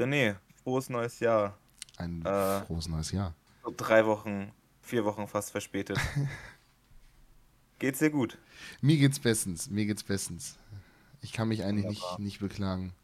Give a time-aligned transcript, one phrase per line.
[0.00, 1.58] René, frohes neues Jahr.
[1.98, 3.34] Ein äh, frohes neues Jahr.
[3.76, 5.98] Drei Wochen, vier Wochen fast verspätet.
[7.78, 8.38] geht's dir gut?
[8.80, 10.56] Mir geht's bestens, mir geht's bestens.
[11.20, 12.94] Ich kann mich eigentlich nicht, nicht beklagen.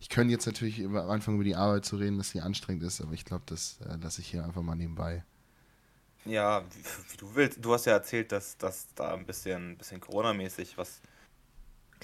[0.00, 3.00] Ich könnte jetzt natürlich über, anfangen, über die Arbeit zu reden, dass sie anstrengend ist,
[3.00, 5.24] aber ich glaube, das äh, lasse ich hier einfach mal nebenbei.
[6.26, 7.64] Ja, wie, wie, du willst.
[7.64, 11.00] Du hast ja erzählt, dass, dass da ein bisschen, bisschen Corona-mäßig was.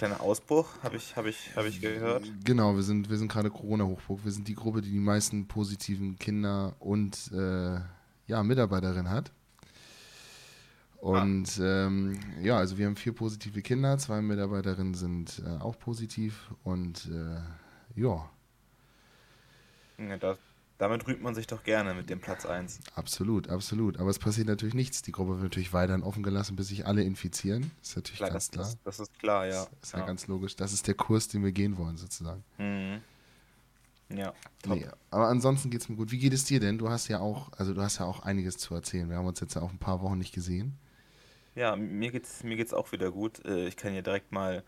[0.00, 2.24] Kleiner Ausbruch, habe ich, hab ich, hab ich gehört.
[2.42, 4.24] Genau, wir sind, wir sind gerade Corona-Hochburg.
[4.24, 7.80] Wir sind die Gruppe, die die meisten positiven Kinder und äh,
[8.26, 9.30] ja, Mitarbeiterinnen hat.
[10.96, 11.86] Und ah.
[11.86, 17.06] ähm, ja, also wir haben vier positive Kinder, zwei Mitarbeiterinnen sind äh, auch positiv und
[17.12, 18.30] äh, ja.
[19.98, 20.38] ja das,
[20.80, 22.80] damit rühmt man sich doch gerne mit dem Platz 1.
[22.94, 24.00] Absolut, absolut.
[24.00, 25.02] Aber es passiert natürlich nichts.
[25.02, 27.70] Die Gruppe wird natürlich weiterhin offen gelassen, bis sich alle infizieren.
[27.82, 28.64] Ist natürlich klar, ganz das, klar.
[28.64, 29.66] Das, das, ist klar, ja.
[29.66, 29.98] Das ist ja.
[29.98, 30.06] ja.
[30.06, 30.56] ganz logisch.
[30.56, 32.42] Das ist der Kurs, den wir gehen wollen, sozusagen.
[32.56, 33.02] Mhm.
[34.08, 34.32] Ja.
[34.64, 36.10] Nee, aber ansonsten geht es mir gut.
[36.12, 36.78] Wie geht es dir denn?
[36.78, 39.10] Du hast ja auch, also du hast ja auch einiges zu erzählen.
[39.10, 40.78] Wir haben uns jetzt ja auch ein paar Wochen nicht gesehen.
[41.54, 43.44] Ja, mir geht's, mir geht's auch wieder gut.
[43.44, 44.64] Äh, ich kann hier direkt mal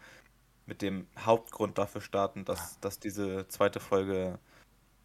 [0.66, 4.38] mit dem Hauptgrund dafür starten, dass, dass diese zweite Folge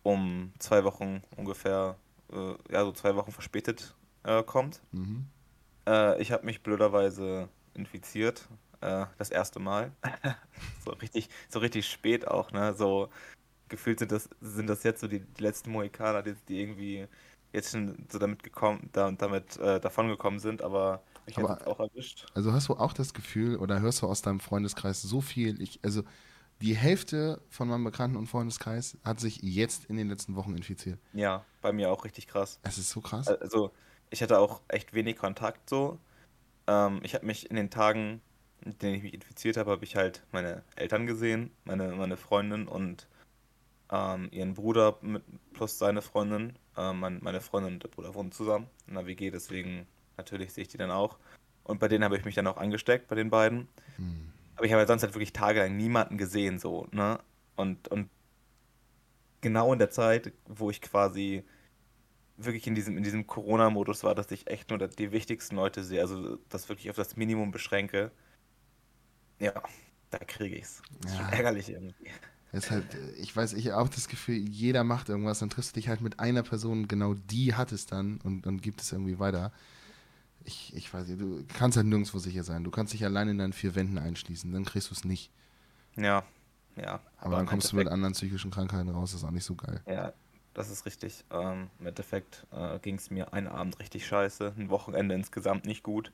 [0.08, 1.98] um zwei Wochen ungefähr,
[2.32, 4.82] äh, ja, so zwei Wochen verspätet äh, kommt.
[4.94, 5.26] Mhm.
[5.86, 8.48] Äh, ich habe mich blöderweise infiziert,
[8.80, 9.92] äh, das erste Mal.
[10.86, 12.74] so richtig, so richtig spät auch, ne?
[12.74, 13.10] So
[13.68, 17.08] gefühlt sind das, sind das jetzt so die, die letzten Mohikaner, die, die irgendwie
[17.52, 21.82] jetzt schon so damit gekommen, da, damit äh, davongekommen sind, aber ich habe es auch
[21.82, 22.28] erwischt.
[22.34, 25.62] Also hast du auch das Gefühl oder hörst du aus deinem Freundeskreis so viel?
[25.62, 26.04] Ich, also
[26.62, 31.00] die Hälfte von meinem Bekannten- und Freundeskreis hat sich jetzt in den letzten Wochen infiziert.
[31.14, 32.60] Ja, bei mir auch richtig krass.
[32.64, 33.28] Es ist so krass.
[33.28, 33.72] Also
[34.10, 36.00] ich hatte auch echt wenig Kontakt so.
[36.68, 38.22] Ähm, ich habe mich in den Tagen,
[38.62, 42.68] in denen ich mich infiziert habe, habe ich halt meine Eltern gesehen, meine, meine Freundin
[42.68, 43.08] und
[43.92, 46.58] ähm, ihren Bruder mit, plus seine Freundin.
[46.76, 50.64] Ähm, mein, meine Freundin und der Bruder wohnen zusammen in der WG, deswegen Natürlich sehe
[50.64, 51.18] ich die dann auch.
[51.64, 53.68] Und bei denen habe ich mich dann auch angesteckt, bei den beiden.
[53.98, 54.34] Hm.
[54.58, 57.20] Aber ich habe halt sonst halt wirklich tagelang niemanden gesehen, so, ne?
[57.56, 58.10] Und, und
[59.42, 61.44] genau in der Zeit, wo ich quasi
[62.38, 66.02] wirklich in diesem, in diesem Corona-Modus war, dass ich echt nur die wichtigsten Leute sehe,
[66.02, 68.12] also das wirklich auf das Minimum beschränke,
[69.40, 69.54] ja,
[70.10, 70.82] da kriege ich es.
[71.06, 71.30] Ja.
[71.30, 72.10] ärgerlich irgendwie.
[72.52, 72.86] Es halt,
[73.18, 76.02] ich weiß, ich habe auch das Gefühl, jeder macht irgendwas, dann triffst du dich halt
[76.02, 79.52] mit einer Person, genau die hat es dann und, und gibt es irgendwie weiter
[80.48, 82.64] ich, ich weiß nicht, du kannst halt nirgendwo sicher sein.
[82.64, 85.30] Du kannst dich allein in deinen vier Wänden einschließen, dann kriegst du es nicht.
[85.98, 86.24] Ja,
[86.78, 86.94] ja.
[87.18, 89.56] Aber, aber dann kommst du mit anderen psychischen Krankheiten raus, das ist auch nicht so
[89.56, 89.82] geil.
[89.86, 90.14] Ja,
[90.54, 91.26] das ist richtig.
[91.32, 95.84] Ähm, Im Endeffekt äh, ging es mir einen Abend richtig scheiße, ein Wochenende insgesamt nicht
[95.84, 96.12] gut.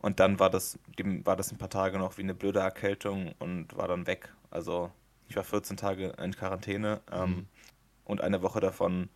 [0.00, 3.34] Und dann war das, dem, war das ein paar Tage noch wie eine blöde Erkältung
[3.38, 4.32] und war dann weg.
[4.50, 4.90] Also
[5.28, 7.46] ich war 14 Tage in Quarantäne ähm, mhm.
[8.04, 9.10] und eine Woche davon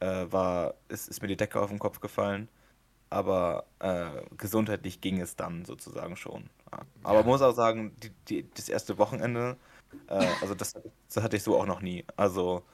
[0.00, 2.48] äh, war, ist, ist mir die Decke auf den Kopf gefallen
[3.14, 6.50] aber äh, gesundheitlich ging es dann sozusagen schon.
[6.72, 6.80] Ja.
[7.04, 7.24] Aber ja.
[7.24, 9.56] muss auch sagen, die, die, das erste Wochenende,
[10.08, 10.74] äh, also das,
[11.08, 12.04] das, hatte ich so auch noch nie.
[12.16, 12.64] Also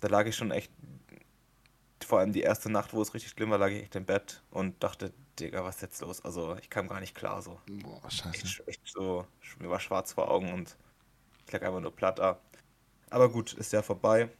[0.00, 0.72] da lag ich schon echt,
[2.06, 4.42] vor allem die erste Nacht, wo es richtig schlimm war, lag ich echt im Bett
[4.50, 6.24] und dachte, Digga, was ist jetzt los?
[6.24, 7.60] Also ich kam gar nicht klar so.
[7.66, 8.30] Boah, scheiße.
[8.30, 9.26] Echt, echt so,
[9.58, 10.74] mir war schwarz vor Augen und
[11.46, 12.40] ich lag einfach nur platt da.
[13.10, 14.30] Aber gut, ist ja vorbei.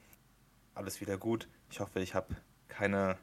[0.75, 1.47] Alles wieder gut.
[1.71, 2.35] Ich hoffe, ich habe
[2.69, 3.19] keine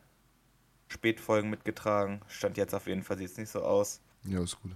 [0.94, 2.22] Spätfolgen mitgetragen.
[2.28, 4.00] Stand jetzt auf jeden Fall, sieht es nicht so aus.
[4.24, 4.72] Ja, ist gut.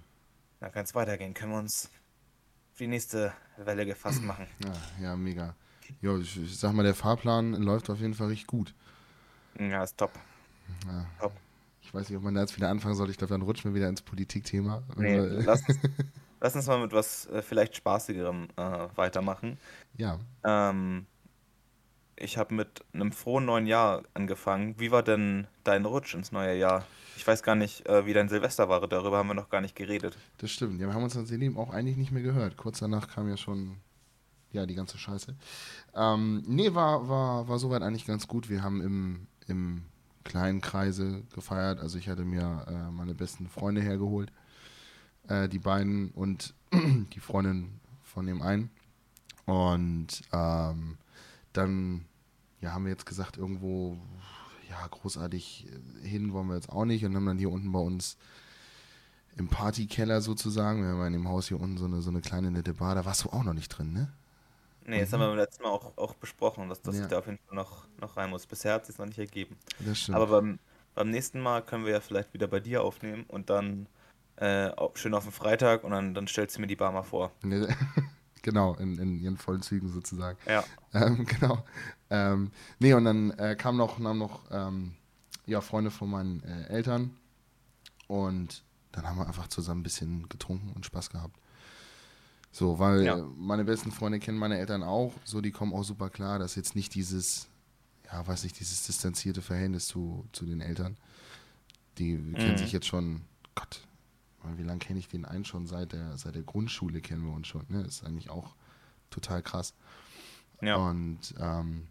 [0.60, 1.34] Dann kann es weitergehen.
[1.34, 1.92] Können wir uns
[2.74, 4.48] für die nächste Welle gefasst machen.
[4.64, 5.56] Ja, ja mega.
[6.02, 8.74] Ja, ich, ich, sag mal, der Fahrplan läuft auf jeden Fall richtig gut.
[9.60, 10.12] Ja, ist top.
[10.86, 11.06] Ja.
[11.20, 11.34] top.
[11.82, 13.10] Ich weiß nicht, ob man da jetzt wieder anfangen soll.
[13.10, 14.84] Ich glaube, dann rutschen wir wieder ins Politikthema.
[14.98, 15.62] Nee, lass,
[16.42, 19.58] lass, uns mal mit was äh, vielleicht Spaßigerem äh, weitermachen.
[19.96, 20.20] Ja.
[20.44, 21.06] Ähm,
[22.18, 24.76] ich habe mit einem frohen neuen Jahr angefangen.
[24.80, 26.86] Wie war denn dein Rutsch ins neue Jahr?
[27.16, 28.86] Ich weiß gar nicht, äh, wie dein Silvester war.
[28.88, 30.18] Darüber haben wir noch gar nicht geredet.
[30.38, 30.80] Das stimmt.
[30.80, 32.58] Ja, wir haben uns seitdem auch eigentlich nicht mehr gehört.
[32.58, 33.78] Kurz danach kam ja schon
[34.52, 35.36] ja, die ganze Scheiße.
[35.96, 38.50] Ähm, nee, war, war, war soweit eigentlich ganz gut.
[38.50, 39.84] Wir haben im, im
[40.24, 41.80] kleinen Kreise gefeiert.
[41.80, 44.32] Also ich hatte mir äh, meine besten Freunde hergeholt.
[45.28, 48.70] Äh, die beiden und die Freundin von dem einen.
[49.46, 50.98] Und ähm,
[51.54, 52.06] dann
[52.62, 53.98] ja, haben wir jetzt gesagt, irgendwo,
[54.70, 57.80] ja, großartig äh, hin wollen wir jetzt auch nicht und haben dann hier unten bei
[57.80, 58.18] uns
[59.38, 62.52] im Partykeller sozusagen, wir haben in dem Haus hier unten so eine, so eine kleine
[62.52, 64.12] nette Bar, da warst du auch noch nicht drin, ne?
[64.88, 65.16] Nee, das mhm.
[65.16, 67.04] haben wir beim letzten Mal auch, auch besprochen, dass, dass ja.
[67.04, 68.48] ich da auf jeden Fall noch, noch rein muss.
[68.48, 69.58] Bisher hat es sich noch nicht ergeben.
[69.80, 70.16] Das stimmt.
[70.16, 70.60] Aber beim,
[70.96, 73.88] beim nächsten Mal können wir ja vielleicht wieder bei dir aufnehmen und dann
[74.38, 77.32] äh, schön auf den Freitag und dann, dann stellst du mir die Bar mal vor.
[78.48, 80.38] genau, in, in ihren vollen Zügen sozusagen.
[80.48, 80.64] Ja.
[80.94, 81.66] Ähm, genau.
[82.10, 82.50] ähm,
[82.80, 84.94] nee, und dann äh, kamen noch, kamen noch ähm,
[85.46, 87.12] ja, Freunde von meinen äh, Eltern
[88.08, 88.64] und
[88.94, 91.36] dann haben wir einfach zusammen ein bisschen getrunken und Spaß gehabt.
[92.54, 93.18] So, weil Ja.
[93.38, 96.74] meine besten Freunde kennen meine Eltern auch, so die kommen auch super klar, dass jetzt
[96.74, 97.48] nicht dieses,
[98.12, 100.96] ja, weiß nicht, dieses distanzierte Verhältnis zu, zu den Eltern.
[101.98, 102.58] Die kennen Mhm.
[102.58, 103.22] sich jetzt schon,
[103.56, 103.82] Gott,
[104.56, 105.68] wie lange kenne ich den einen schon?
[105.68, 107.82] Seit der, seit der Grundschule kennen wir uns schon, ne?
[107.82, 108.56] Ist eigentlich auch
[109.10, 109.74] total krass.
[110.62, 110.76] Ja.
[110.78, 111.88] Und ähm,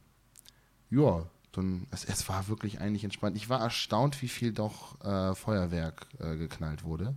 [0.90, 3.36] ja, dann, es, es war wirklich eigentlich entspannt.
[3.36, 7.14] Ich war erstaunt, wie viel doch äh, Feuerwerk äh, geknallt wurde.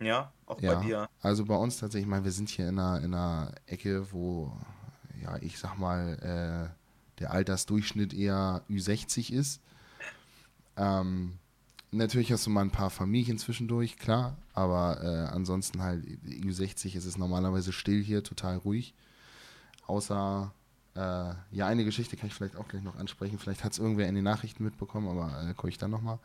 [0.00, 1.08] Ja, auch Ja, bei dir.
[1.22, 4.52] also bei uns tatsächlich, ich meine, wir sind hier in einer, in einer Ecke, wo,
[5.22, 9.60] ja, ich sag mal, äh, der Altersdurchschnitt eher Ü60 ist.
[10.76, 11.38] Ähm,
[11.90, 17.04] natürlich hast du mal ein paar Familien zwischendurch, klar, aber äh, ansonsten halt Ü60 ist
[17.04, 18.94] es normalerweise still hier, total ruhig.
[19.86, 20.52] Außer,
[20.94, 20.98] äh,
[21.50, 23.38] ja, eine Geschichte kann ich vielleicht auch gleich noch ansprechen.
[23.38, 26.18] Vielleicht hat es irgendwer in den Nachrichten mitbekommen, aber äh, gucke ich dann nochmal.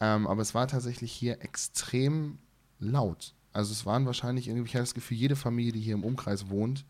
[0.00, 2.38] Ähm, aber es war tatsächlich hier extrem
[2.78, 3.34] laut.
[3.52, 6.50] Also es waren wahrscheinlich irgendwie, ich habe das Gefühl, jede Familie, die hier im Umkreis
[6.50, 6.84] wohnt,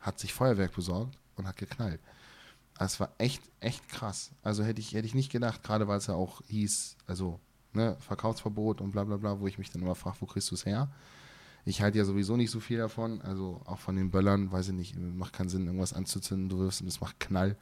[0.00, 2.00] hat sich Feuerwerk besorgt und hat geknallt.
[2.78, 4.30] Es war echt, echt krass.
[4.42, 7.40] Also hätte ich, hätte ich nicht gedacht, gerade weil es ja auch hieß, also
[7.72, 10.54] ne, Verkaufsverbot und bla bla bla, wo ich mich dann immer frage, wo kriegst du
[10.54, 10.88] es her?
[11.64, 14.74] Ich halte ja sowieso nicht so viel davon, also auch von den Böllern, weiß ich
[14.74, 17.56] nicht, macht keinen Sinn, irgendwas anzuzünden, du wirfst und es macht Knall.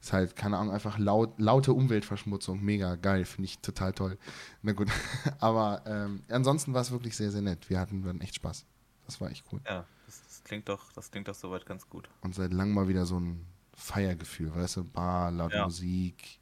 [0.00, 4.16] Ist halt, keine Ahnung, einfach laut, laute Umweltverschmutzung, mega geil, finde ich total toll.
[4.62, 4.88] Na gut,
[5.40, 7.68] aber ähm, ansonsten war es wirklich sehr, sehr nett.
[7.68, 8.64] Wir hatten dann echt Spaß.
[9.06, 9.60] Das war echt cool.
[9.66, 12.08] Ja, das, das klingt doch, das klingt doch soweit ganz gut.
[12.20, 13.44] Und seit langem mal wieder so ein
[13.78, 15.64] Feiergefühl, weißt du, Bar, laute Ja.
[15.64, 16.40] Musik,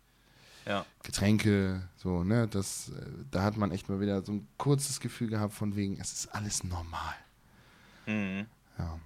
[0.66, 0.86] Ja.
[1.02, 5.28] Getränke, so, ne, das, äh, da hat man echt mal wieder so ein kurzes Gefühl
[5.28, 7.14] gehabt von wegen, es ist alles normal.
[8.06, 8.46] Mhm.
[8.78, 8.98] Ja.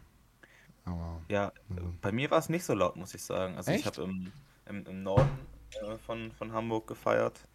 [0.85, 1.99] Aber, Ja, Mhm.
[2.01, 3.57] bei mir war es nicht so laut, muss ich sagen.
[3.57, 3.87] Also ich Echt?
[3.87, 4.33] habe im,
[4.67, 7.49] im, im Norden äh, von, von Hamburg gefeiert,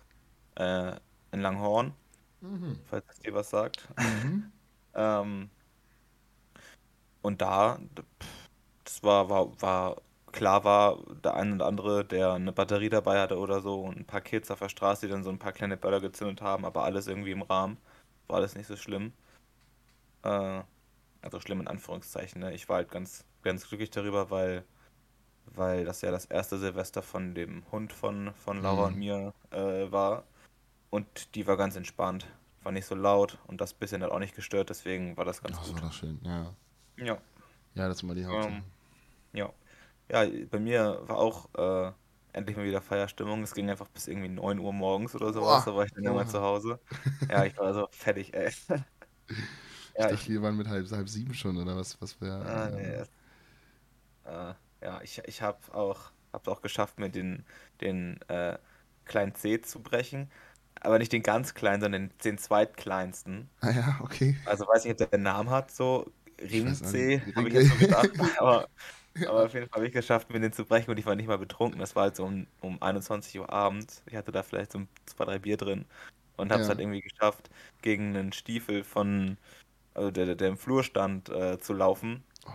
[0.55, 0.97] äh,
[1.31, 1.93] in Langhorn,
[2.41, 2.79] mhm.
[2.85, 3.89] falls es dir was sagt.
[3.97, 4.51] Mhm.
[4.97, 5.51] Ähm,
[7.21, 7.79] und da,
[8.83, 10.01] das war, war, war,
[10.35, 14.05] klar war der eine oder andere, der eine Batterie dabei hatte oder so und ein
[14.05, 16.83] paar Kids auf der Straße, die dann so ein paar kleine Böller gezündet haben, aber
[16.83, 17.77] alles irgendwie im Rahmen.
[18.27, 19.13] War alles nicht so schlimm.
[20.23, 20.61] Äh,
[21.21, 22.53] also schlimm in Anführungszeichen, ne?
[22.53, 24.63] Ich war halt ganz, ganz glücklich darüber, weil,
[25.45, 28.93] weil das ja das erste Silvester von dem Hund von, von Laura Mhm.
[28.93, 30.23] und mir äh, war.
[30.91, 32.27] Und die war ganz entspannt.
[32.63, 35.57] War nicht so laut und das bisschen hat auch nicht gestört, deswegen war das ganz
[35.57, 35.83] Das war gut.
[35.83, 36.53] doch schön, ja.
[36.97, 37.17] Ja,
[37.75, 38.53] Ja, das ist mal die Hauptsache.
[38.53, 38.63] ähm,
[39.33, 39.49] ja.
[40.09, 41.91] Ja, bei mir war auch äh,
[42.33, 43.41] endlich mal wieder Feierstimmung.
[43.43, 46.03] Es ging einfach bis irgendwie 9 Uhr morgens oder sowas, Boah, da war ich dann
[46.03, 46.25] Junge.
[46.27, 46.79] zu Hause.
[47.27, 48.51] Ja, ich war so fertig, ey.
[49.97, 52.45] Ich Ja, dachte, ich, wir waren mit halb, halb sieben schon, oder was, was wäre.
[52.45, 53.09] ah, nee, das-
[54.25, 57.45] äh, ja, ich, ich habe auch, hab's auch geschafft, mir den,
[57.81, 58.57] den äh,
[59.05, 60.31] kleinen C zu brechen.
[60.81, 63.49] Aber nicht den ganz kleinen, sondern den, den zweitkleinsten.
[63.61, 64.35] Ah ja, okay.
[64.43, 66.11] Also weiß nicht, ob der einen Namen hat, so
[66.41, 67.35] Ring-C, nicht.
[67.35, 68.11] habe ich Ring- jetzt so gedacht.
[68.39, 68.67] Aber,
[69.23, 71.27] aber auf jeden Fall habe ich geschafft, mir den zu brechen und ich war nicht
[71.27, 71.79] mal betrunken.
[71.79, 74.03] Das war halt so um, um 21 Uhr abends.
[74.07, 75.85] Ich hatte da vielleicht so zwei, drei Bier drin
[76.37, 76.69] und habe es Ja.
[76.69, 77.49] halt irgendwie geschafft,
[77.81, 79.37] gegen einen Stiefel von,
[79.95, 82.23] also der, der- im Flur stand, äh, zu laufen.
[82.45, 82.51] Oh.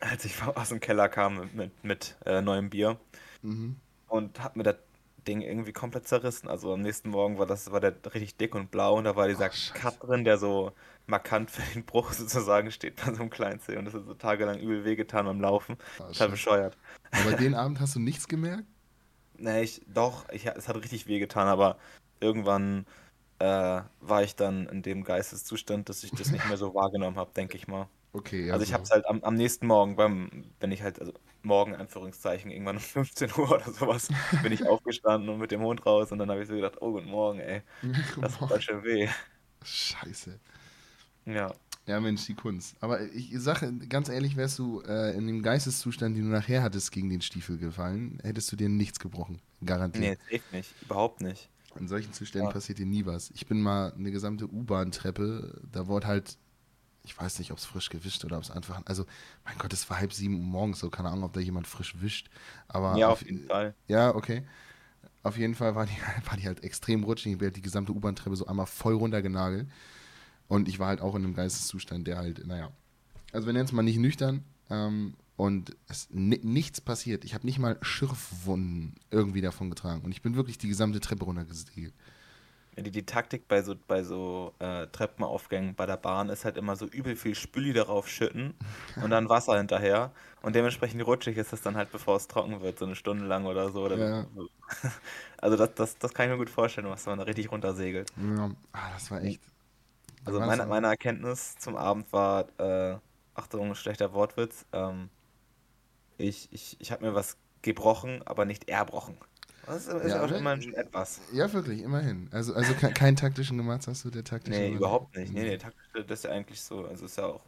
[0.00, 2.98] Als ich aus dem Keller kam mit, mit, mit äh, neuem Bier
[3.42, 3.76] Mhm.
[4.08, 4.76] und habe mir das
[5.30, 6.48] Ding irgendwie komplett zerrissen.
[6.48, 9.28] Also am nächsten Morgen war das war der richtig dick und blau und da war
[9.28, 9.72] dieser Oh.
[9.72, 10.72] Cut drin, der so
[11.06, 14.14] markant für den Bruch sozusagen steht bei so einem kleinen Zeh und das hat so
[14.14, 15.76] tagelang übel wehgetan beim Laufen.
[15.98, 16.78] Ah, Total bescheuert.
[17.12, 18.66] Aber den Abend hast du nichts gemerkt?
[19.38, 21.78] Nee, ich, doch, ich, es hat richtig wehgetan, aber
[22.20, 22.86] irgendwann
[23.40, 27.32] äh, war ich dann in dem Geisteszustand, dass ich das nicht mehr so wahrgenommen habe,
[27.34, 27.88] denke ich mal.
[28.12, 31.12] Okay, Also ich habe es halt am, am nächsten Morgen, beim, wenn ich halt, also
[31.42, 34.08] morgen Anführungszeichen, irgendwann um 15 Uhr oder sowas,
[34.42, 36.92] bin ich aufgestanden und mit dem Hund raus und dann habe ich so gedacht, oh
[36.92, 37.62] guten Morgen, ey,
[38.20, 39.08] das tut schön weh.
[39.62, 40.38] Scheiße.
[41.24, 42.76] Ja, Ja, Mensch, die Kunst.
[42.80, 46.92] Aber ich sage, ganz ehrlich, wärst du äh, in dem Geisteszustand, den du nachher hattest,
[46.92, 49.42] gegen den Stiefel gefallen, hättest du dir nichts gebrochen.
[49.64, 50.16] Garantiert.
[50.30, 51.50] nee, safe nicht, überhaupt nicht.
[51.78, 52.52] In solchen Zuständen Ja.
[52.52, 53.30] passiert dir nie was.
[53.30, 56.38] Ich bin mal eine gesamte U-Bahn-Treppe, da wurde halt,
[57.02, 59.06] ich weiß nicht, ob es frisch gewischt oder ob es einfach, also,
[59.44, 62.00] mein Gott, es war halb sieben Uhr morgens, so keine Ahnung, ob da jemand frisch
[62.00, 62.28] wischt.
[62.68, 63.74] Aber Ja, auf jeden Fall.
[63.88, 64.44] Ja, okay.
[65.22, 65.92] Auf jeden Fall war die,
[66.28, 67.32] war die halt extrem rutschig.
[67.32, 69.68] Ich bin halt die gesamte U-Bahn-Treppe so einmal voll runtergenagelt.
[70.48, 72.70] Und ich war halt auch in einem Geisteszustand, der halt, naja.
[73.32, 74.44] Also wir nennen es mal nicht nüchtern.
[74.68, 77.24] Ähm, und es ni nichts passiert.
[77.24, 80.02] Ich habe nicht mal Schürfwunden irgendwie davon getragen.
[80.02, 81.94] Und ich bin wirklich die gesamte Treppe runtergesegelt.
[82.82, 86.76] Die, die Taktik bei so, bei so äh, Treppenaufgängen bei der Bahn ist halt immer
[86.76, 88.54] so übel viel Spüli darauf schütten
[89.02, 90.12] und dann Wasser hinterher.
[90.42, 93.46] Und dementsprechend rutschig ist es dann halt, bevor es trocken wird, so eine Stunde lang
[93.46, 93.84] oder so.
[93.84, 94.26] Oder Ja.
[95.42, 98.12] Also das, das, das kann ich mir gut vorstellen, was man da richtig runtersegelt.
[98.16, 99.40] Ja, ah, das war echt.
[100.26, 102.98] Also meine, meine Erkenntnis zum Abend war, äh,
[103.34, 105.08] Achtung, schlechter Wortwitz, ähm,
[106.18, 109.16] ich, ich, ich habe mir was gebrochen, aber nicht erbrochen.
[109.70, 110.38] Das ist, Ja, auch ne?
[110.38, 111.20] immerhin etwas.
[111.32, 112.28] Ja, wirklich, immerhin.
[112.32, 114.58] Also, also ke keinen taktischen gemacht hast du, der taktische.
[114.58, 115.32] Nee, überhaupt nicht.
[115.32, 117.42] Nee, nee, taktisch, das ist ja eigentlich so, also ist ja auch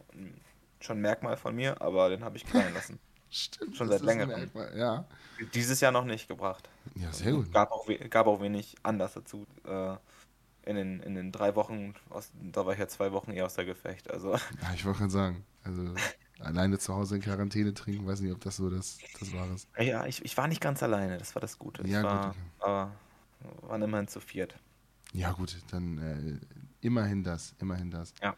[0.79, 2.99] schon ein Merkmal von mir, aber den habe ich knallen lassen.
[3.29, 3.75] Stimmt.
[3.75, 4.51] Schon seit längerem.
[4.75, 5.05] Ja.
[5.53, 6.69] Dieses Jahr noch nicht gebracht.
[6.95, 7.51] Ja, sehr gut.
[7.51, 9.47] Gab auch, gab auch wenig Anlass dazu.
[9.65, 9.95] Äh,
[10.65, 13.55] in, den, in den drei Wochen, aus, da war ich ja zwei Wochen eher aus
[13.55, 14.09] der Gefecht.
[14.11, 15.93] Also Ja, ich wollte gerade sagen, also
[16.43, 19.49] alleine zu Hause in Quarantäne trinken, weiß nicht, ob das so das, das war.
[19.53, 19.67] ist.
[19.77, 21.87] Ja, ich, ich war nicht ganz alleine, das war das Gute.
[21.87, 22.39] Ja, ich gut, war, okay.
[22.59, 22.91] aber
[23.61, 24.55] waren immerhin zu viert.
[25.13, 26.39] Ja, gut, dann äh,
[26.81, 28.13] immerhin das, immerhin das.
[28.21, 28.35] Ja.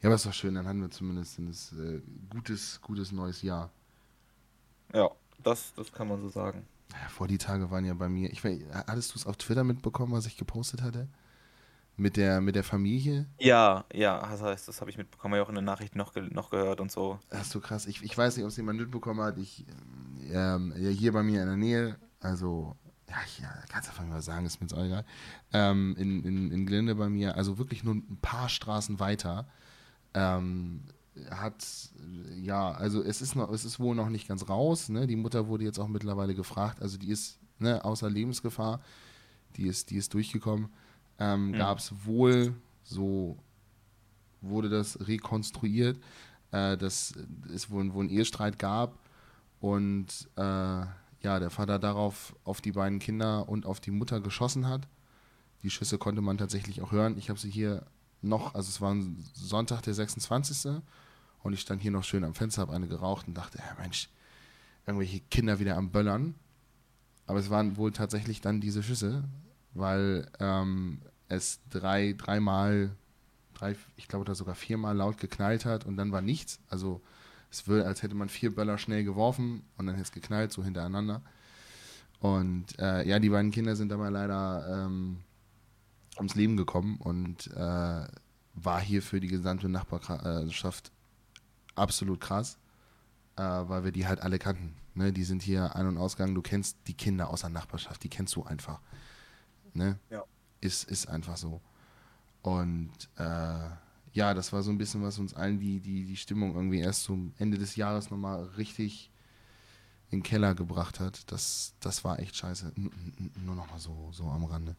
[0.00, 3.70] Ja, aber ist doch schön, dann haben wir zumindest ein äh, gutes, gutes neues Jahr.
[4.92, 5.10] Ja,
[5.42, 6.66] das, das kann man so sagen.
[7.08, 10.12] Vor die Tage waren ja bei mir, ich weiß, hattest du es auf Twitter mitbekommen,
[10.12, 11.08] was ich gepostet hatte?
[11.96, 13.26] Mit der, mit der Familie?
[13.38, 16.50] Ja, ja, das heißt, das habe ich mitbekommen, ich auch in den Nachrichten noch, noch
[16.50, 17.20] gehört und so.
[17.30, 17.86] Ist so krass.
[17.86, 19.38] Ich, ich weiß nicht, ob es jemand mitbekommen hat.
[19.38, 19.64] Ich,
[20.32, 22.74] ähm, ja, hier bei mir in der Nähe, also,
[23.08, 25.04] ja, hier, kannst du einfach mal sagen, ist mir jetzt auch egal.
[25.52, 29.46] Ähm, in, in, in Glinde bei mir, also wirklich nur ein paar Straßen weiter,
[30.14, 30.82] ähm,
[31.30, 31.64] hat,
[32.34, 35.06] ja, also es ist noch, es ist wohl noch nicht ganz raus, ne?
[35.06, 38.80] Die Mutter wurde jetzt auch mittlerweile gefragt, also die ist, ne, außer Lebensgefahr,
[39.54, 40.70] die ist, die ist durchgekommen.
[41.18, 41.52] Ähm, Mhm.
[41.58, 43.36] Gab es wohl, so
[44.40, 45.98] wurde das rekonstruiert,
[46.50, 47.14] äh, dass
[47.52, 48.98] es wohl, wohl einen Ehestreit gab
[49.60, 50.06] und
[50.36, 54.86] äh, ja, der Vater darauf auf die beiden Kinder und auf die Mutter geschossen hat.
[55.62, 57.16] Die Schüsse konnte man tatsächlich auch hören.
[57.16, 57.86] Ich habe sie hier
[58.20, 58.94] noch, also es war
[59.32, 60.82] Sonntag, der 26.
[61.42, 64.10] Und ich stand hier noch schön am Fenster, habe eine geraucht und dachte, ja Mensch,
[64.86, 66.34] irgendwelche Kinder wieder am Böllern.
[67.26, 69.24] Aber es waren wohl tatsächlich dann diese Schüsse,
[69.74, 72.90] weil ähm, es drei, dreimal,
[73.54, 76.60] drei, ich glaube da sogar viermal laut geknallt hat und dann war nichts.
[76.68, 77.02] Also
[77.50, 80.64] es wird, als hätte man vier Böller schnell geworfen und dann hätte es geknallt, so
[80.64, 81.22] hintereinander.
[82.20, 85.18] Und äh, ja, die beiden Kinder sind dabei leider ähm,
[86.16, 88.06] ums Leben gekommen und äh,
[88.54, 90.90] war hier für die gesamte Nachbarschaft
[91.74, 92.56] absolut krass,
[93.36, 94.74] äh, weil wir die halt alle kannten.
[94.94, 95.12] Ne?
[95.12, 98.36] Die sind hier Ein- und Ausgang, du kennst die Kinder aus der Nachbarschaft, die kennst
[98.36, 98.80] du einfach.
[99.74, 99.98] Ne?
[100.10, 100.24] Ja.
[100.60, 101.60] Ist, ist einfach so.
[102.42, 103.68] Und äh,
[104.12, 107.04] ja, das war so ein bisschen, was uns allen die, die, die Stimmung irgendwie erst
[107.04, 109.10] zum Ende des Jahres nochmal richtig
[110.10, 111.30] in den Keller gebracht hat.
[111.32, 112.72] Das, das war echt scheiße.
[112.76, 114.76] N nur nochmal so, so am Rande.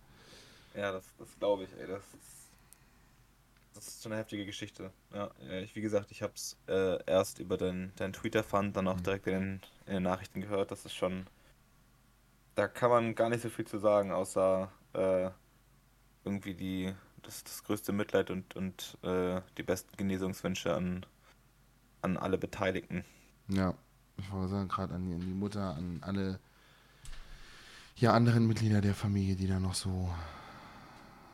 [0.74, 1.88] Ja, das, das glaube ich, ey.
[1.88, 2.50] Das ist,
[3.74, 4.92] das ist so eine heftige Geschichte.
[5.14, 8.98] Ja, ja, ich, wie gesagt, ich habe es äh, erst über deinen Twitter-Fund, dann auch
[8.98, 9.04] Mhm.
[9.04, 10.72] direkt in den, in den Nachrichten gehört.
[10.72, 11.28] Das ist schon.
[12.56, 15.32] Da kann man gar nicht so viel zu sagen, außer äh,
[16.24, 21.06] irgendwie die, das, das größte Mitleid und, und äh, die besten Genesungswünsche an,
[22.02, 23.04] an alle Beteiligten.
[23.48, 23.74] Ja,
[24.18, 26.40] ich wollte sagen, gerade an, die- an die Mutter, an alle
[27.98, 30.10] ja, anderen Mitglieder der Familie, die da noch so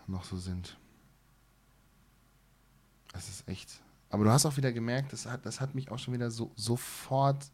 [0.07, 0.77] noch so sind.
[3.13, 3.81] Das ist echt.
[4.09, 6.51] Aber du hast auch wieder gemerkt, das hat, das hat mich auch schon wieder so
[6.55, 7.49] sofort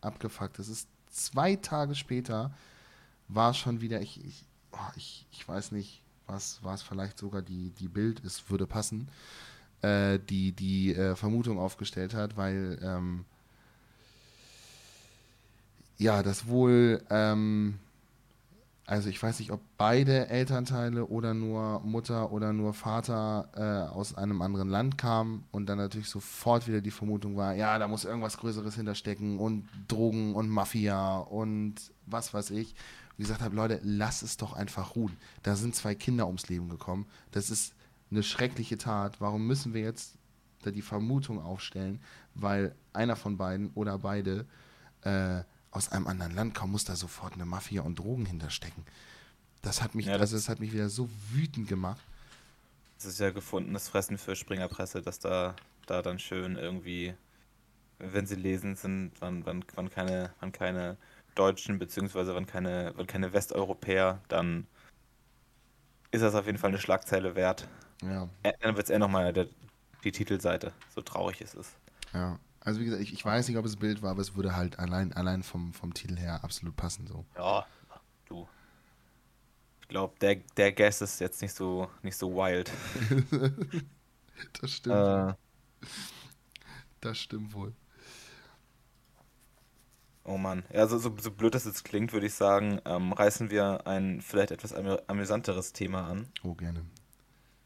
[0.00, 0.58] abgefuckt.
[0.58, 2.50] Das ist zwei Tage später
[3.28, 4.46] war schon wieder, ich, ich,
[4.96, 9.08] ich, ich weiß nicht, was war es vielleicht sogar die, die Bild, es würde passen,
[9.82, 13.24] äh, die die äh, Vermutung aufgestellt hat, weil ähm,
[15.98, 17.78] ja, das wohl, ähm,
[18.86, 24.16] also ich weiß nicht, ob beide Elternteile oder nur Mutter oder nur Vater äh, aus
[24.16, 28.04] einem anderen Land kamen und dann natürlich sofort wieder die Vermutung war, ja, da muss
[28.04, 31.74] irgendwas Größeres hinterstecken und Drogen und Mafia und
[32.06, 32.74] was weiß ich.
[33.18, 35.16] Wie gesagt habe, Leute, lass es doch einfach ruhen.
[35.42, 37.06] Da sind zwei Kinder ums Leben gekommen.
[37.32, 37.74] Das ist
[38.10, 39.20] eine schreckliche Tat.
[39.20, 40.14] Warum müssen wir jetzt
[40.62, 42.00] da die Vermutung aufstellen,
[42.34, 44.46] weil einer von beiden oder beide
[45.02, 48.84] äh, aus einem anderen Land kommen, muss da sofort eine Mafia und Drogen hinterstecken.
[49.62, 52.00] Das hat mich, Ja, das- also das hat mich wieder so wütend gemacht.
[52.98, 55.54] Es ist ja gefundenes Fressen für Springerpresse, dass da,
[55.86, 57.14] da dann schön irgendwie,
[57.98, 60.96] wenn sie lesen, sind, wann, wann, wann, keine, wann keine
[61.38, 64.66] Deutschen, beziehungsweise wann keine, wann keine Westeuropäer, dann
[66.10, 67.68] ist das auf jeden Fall eine Schlagzeile wert.
[68.02, 69.48] Ja, Ä- Dann wird es eher nochmal der,
[70.04, 71.76] die Titelseite, so traurig es ist.
[72.12, 72.38] ja.
[72.60, 74.78] Also wie gesagt, ich, ich weiß nicht, ob es Bild war, aber es würde halt
[74.78, 77.06] allein, allein vom, vom Titel her absolut passen.
[77.06, 77.24] So.
[77.36, 77.66] Ja,
[78.26, 78.46] du.
[79.88, 82.70] glaube, der, der Guess ist jetzt nicht so, nicht so wild.
[84.60, 84.96] das stimmt.
[84.96, 85.34] Äh,
[87.00, 87.74] Das stimmt wohl.
[90.28, 90.64] Oh Mann.
[90.72, 94.20] Ja, so, so, so blöd das jetzt klingt, würde ich sagen, ähm, reißen wir ein
[94.20, 96.28] vielleicht etwas amü amüsanteres Thema an.
[96.42, 96.84] Oh, gerne.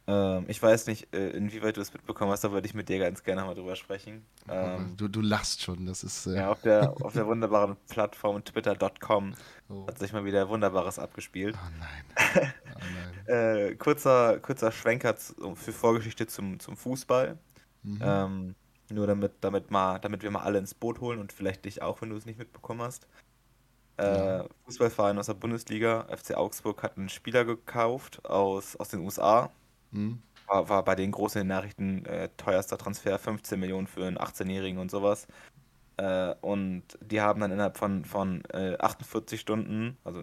[0.07, 2.99] Ähm, ich weiß nicht, äh, inwieweit du es mitbekommen hast, da würde ich mit dir
[2.99, 4.25] ganz gerne mal drüber sprechen.
[4.49, 6.27] Ähm, du, du lachst schon, das ist.
[6.27, 9.35] Äh, ja, auf der, auf der wunderbaren Plattform twitter.com
[9.69, 9.87] oh.
[9.87, 11.57] hat sich mal wieder Wunderbares abgespielt.
[11.57, 12.53] oh nein.
[12.75, 12.85] Oh
[13.29, 13.69] nein.
[13.69, 17.39] Äh, kurzer, kurzer Schwenker für Vorgeschichte zum, zum Fußball.
[17.85, 18.55] Mhm.
[18.93, 22.03] Nur damit, damit, mal, damit wir mal alle ins Boot holen und vielleicht dich auch,
[22.03, 23.07] wenn du es nicht mitbekommen hast.
[23.97, 24.45] Äh.
[24.65, 29.51] Fußballverein aus der Bundesliga, FC Augsburg, hat einen Spieler gekauft aus, aus den USA.
[29.91, 30.23] Mhm.
[30.47, 34.91] War, war bei den großen Nachrichten äh, teuerster Transfer, 15 Millionen für einen 18-Jährigen und
[34.91, 35.27] sowas.
[35.99, 40.23] Äh, und die haben dann innerhalb von, von äh, 48 Stunden, also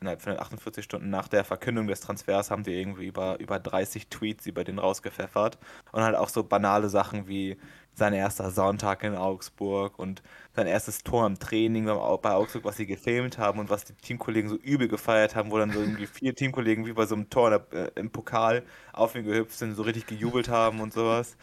[0.00, 4.08] innerhalb von 48 Stunden nach der Verkündung des Transfers, haben die irgendwie über, über 30
[4.08, 5.58] Tweets über den rausgepfeffert.
[5.92, 7.56] Und halt auch so banale Sachen wie
[7.94, 10.22] sein erster Sonntag in Augsburg und
[10.54, 14.50] sein erstes Tor im Training bei Augsburg, was sie gefilmt haben und was die Teamkollegen
[14.50, 17.66] so übel gefeiert haben, wo dann so irgendwie vier Teamkollegen wie bei so einem Tor
[17.72, 21.36] äh, im Pokal auf ihn gehüpft sind, so richtig gejubelt haben und sowas.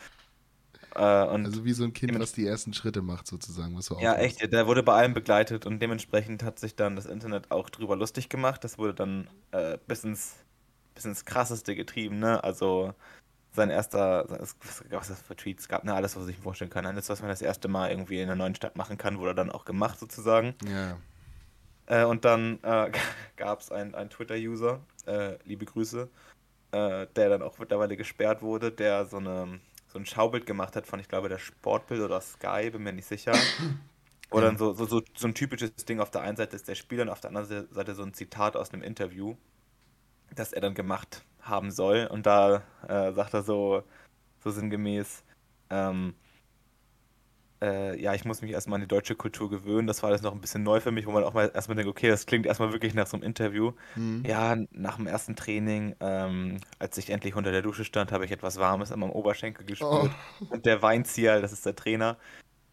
[0.95, 3.75] Äh, Also wie so ein Kind, was die ersten Schritte macht, sozusagen.
[3.77, 4.41] Was so ja, aufpasst.
[4.41, 7.95] echt, der wurde bei allem begleitet und dementsprechend hat sich dann das Internet auch drüber
[7.95, 8.63] lustig gemacht.
[8.63, 10.35] Das wurde dann äh, bis, ins,
[10.95, 12.43] bis ins Krasseste getrieben, ne?
[12.43, 12.93] Also
[13.51, 14.57] sein erster, was
[14.91, 15.93] was das für Tweets gab, ne?
[15.95, 16.85] Alles, was ich mir vorstellen kann.
[16.85, 19.51] Alles, was man das erste Mal irgendwie in einer neuen Stadt machen kann, wurde dann
[19.51, 20.55] auch gemacht sozusagen.
[20.67, 20.97] Ja.
[21.87, 22.91] Äh, und dann äh,
[23.37, 26.09] gab es einen, einen Twitter-User, äh, liebe Grüße,
[26.71, 29.59] äh, der dann auch mittlerweile gesperrt wurde, der so, eine,
[29.93, 33.07] so ein Schaubild gemacht hat von, ich glaube, der Sportbild oder Sky, bin mir nicht
[33.07, 33.33] sicher.
[34.31, 34.57] Wo Ja.
[34.57, 37.09] so, so, so, so ein typisches Ding auf der einen Seite ist der Spieler und
[37.09, 39.35] auf der anderen Seite so ein Zitat aus einem Interview,
[40.33, 42.07] das er dann gemacht haben soll.
[42.07, 43.83] Und da äh, sagt er so,
[44.43, 45.23] so sinngemäß,
[45.69, 46.15] ähm,
[47.63, 49.87] äh, ja, ich muss mich erstmal an die deutsche Kultur gewöhnen.
[49.87, 51.89] Das war alles noch ein bisschen neu für mich, wo man auch mal erstmal denkt,
[51.89, 53.71] okay, das klingt erstmal wirklich nach so einem Interview.
[53.95, 54.23] Mhm.
[54.27, 58.31] Ja, nach dem ersten Training, ähm, als ich endlich unter der Dusche stand, habe ich
[58.31, 60.11] etwas Warmes an meinem Oberschenkel gespürt.
[60.41, 60.45] Oh.
[60.49, 62.17] Und der Weinzieher, das ist der Trainer,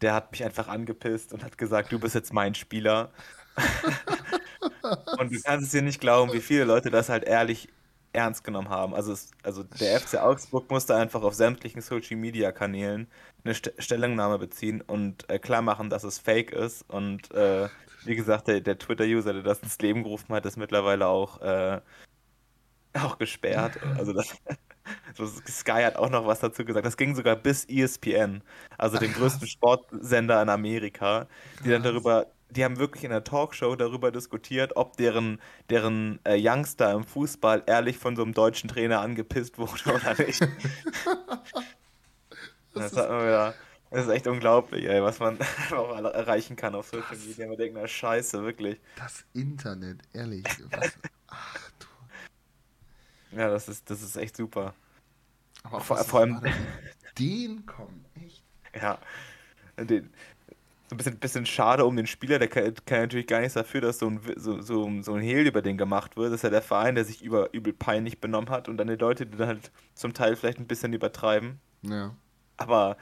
[0.01, 3.11] der hat mich einfach angepisst und hat gesagt, du bist jetzt mein Spieler.
[5.19, 7.69] und du kannst es dir nicht glauben, wie viele Leute das halt ehrlich
[8.13, 8.93] ernst genommen haben.
[8.93, 13.07] Also, es, also der FC Augsburg musste einfach auf sämtlichen Social Media Kanälen
[13.43, 16.83] eine St Stellungnahme beziehen und äh, klar machen, dass es fake ist.
[16.89, 17.69] Und äh,
[18.05, 21.81] wie gesagt, der, der Twitter-User, der das ins Leben gerufen hat, ist mittlerweile auch, äh,
[22.93, 23.79] auch gesperrt.
[23.97, 24.27] Also das,
[25.47, 26.85] Sky hat auch noch was dazu gesagt.
[26.85, 28.43] Das ging sogar bis ESPN,
[28.77, 29.49] also dem Ach, größten krass.
[29.49, 31.27] Sportsender in Amerika,
[31.63, 31.91] die dann Krass.
[31.91, 37.03] darüber, die haben wirklich in der Talkshow darüber diskutiert, ob deren, deren äh, Youngster im
[37.03, 40.41] Fußball ehrlich von so einem deutschen Trainer angepisst wurde oder nicht.
[40.41, 40.51] Das
[42.73, 43.53] Das, ist- hat man wieder,
[43.89, 45.37] das ist echt unglaublich, ey, was man
[45.71, 47.17] erreichen kann auf Social?
[47.17, 47.47] Media.
[47.47, 48.79] Man denkt, na scheiße, wirklich.
[48.97, 50.45] Das Internet, ehrlich.
[50.71, 50.93] Was?
[51.27, 53.37] Ach du.
[53.37, 54.73] Ja, das ist, das ist echt super.
[55.63, 56.41] Aber Vor- vor allem-
[57.17, 58.43] Den kommen, echt.
[58.81, 58.97] Ja.
[59.77, 60.13] Den,
[60.95, 63.99] ein bisschen, bisschen schade um den Spieler, der kann, kann natürlich gar nichts dafür, dass
[63.99, 66.27] so ein, so, so, so ein Hehl über den gemacht wird.
[66.27, 68.95] Das ist ja der Verein, der sich über, übel peinlich benommen hat und dann die
[68.95, 71.59] Leute, die dann halt zum Teil vielleicht ein bisschen übertreiben.
[71.81, 72.15] Ja.
[72.57, 72.97] Aber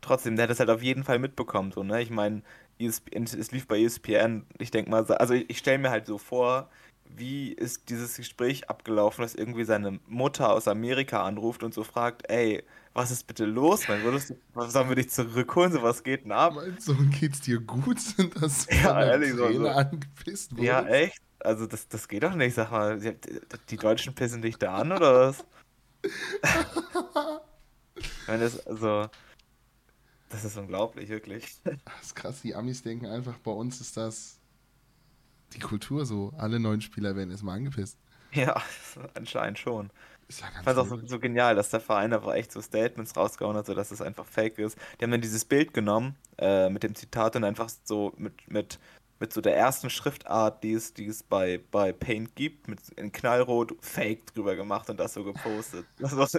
[0.00, 2.02] trotzdem, der hat es halt auf jeden Fall mitbekommen, so, ne?
[2.02, 2.42] Ich meine,
[2.78, 6.70] es lief bei ESPN, ich denke mal, also ich, ich stelle mir halt so vor,
[7.14, 12.30] wie ist dieses Gespräch abgelaufen, dass irgendwie seine Mutter aus Amerika anruft und so fragt,
[12.30, 12.62] ey,
[12.94, 14.02] was ist bitte los, Mann?
[14.02, 15.72] Würdest du, was sollen wir dich zurückholen?
[15.72, 16.54] So, was geht denn ab?
[16.54, 18.00] Mein Sohn, geht's dir gut?
[18.16, 19.68] Sind das Ja, ehrlich, so- Trainer so.
[19.68, 20.94] angepisst Ja, wurdest?
[20.96, 21.22] echt?
[21.40, 22.98] Also das, das geht doch nicht, sag mal.
[22.98, 23.12] Die,
[23.68, 25.44] die Deutschen pissen dich da an, oder was?
[27.98, 29.08] Ich meine, das, also,
[30.28, 31.56] das ist unglaublich, wirklich.
[31.64, 34.38] Das ist krass, die Amis denken einfach, bei uns ist das
[35.56, 36.32] die Kultur so.
[36.36, 37.98] Alle neuen Spieler werden erstmal angepisst.
[38.32, 38.62] Ja,
[39.14, 39.90] anscheinend schon.
[40.28, 42.60] Ist ja Ich fand es auch so, so genial, dass der Verein einfach echt so
[42.60, 44.76] Statements rausgehauen hat, so dass es einfach fake ist.
[44.98, 48.80] Die haben dann dieses Bild genommen äh, mit dem Zitat und einfach so mit, mit,
[49.20, 53.12] mit so der ersten Schriftart, die es, die es bei, bei Paint gibt, mit in
[53.12, 55.86] Knallrot Fake drüber gemacht und das so gepostet.
[55.98, 56.28] Das war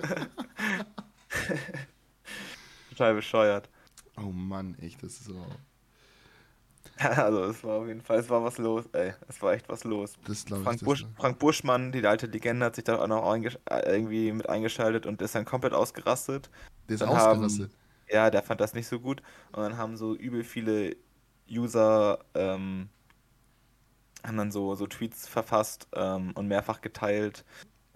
[2.90, 3.70] total bescheuert.
[4.18, 5.46] Oh Mann, echt, das ist so.
[7.18, 9.14] Also es war auf jeden Fall, es war was los, ey.
[9.28, 10.18] Es war echt was los.
[10.26, 10.64] Das ich.
[10.64, 13.24] Frank, Das Busch, Frank Buschmann, die alte Legende, hat sich da auch noch
[13.70, 16.50] äh, irgendwie mit eingeschaltet und ist dann komplett ausgerastet.
[16.88, 17.72] der ist dann haben- ausgerastet.
[18.10, 19.22] Ja, der fand das nicht so gut.
[19.52, 20.96] Und dann haben so übel viele
[21.50, 22.90] User ähm,
[24.26, 27.44] haben dann so, so Tweets verfasst ähm, und mehrfach geteilt.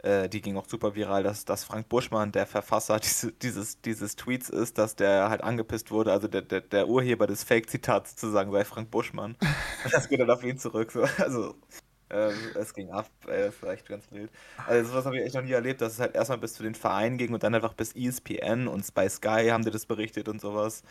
[0.04, 4.16] Äh, die ging auch super viral, dass, dass Frank Buschmann der Verfasser diese, dieses, dieses
[4.16, 6.12] Tweets ist, dass der halt angepisst wurde.
[6.12, 9.38] Also der, der, der Urheber des Fake-Zitats sozusagen sei Frank Buschmann.
[9.92, 10.92] das geht dann auf ihn zurück.
[10.92, 11.04] So.
[11.18, 11.56] Also
[12.10, 14.32] ähm, es ging ab, ey, das war echt ganz wild.
[14.68, 16.76] Also sowas habe ich echt noch nie erlebt, dass es halt erstmal bis zu den
[16.76, 20.42] Vereinen ging und dann einfach bis ESPN und bei Sky haben die das berichtet und
[20.42, 20.84] sowas.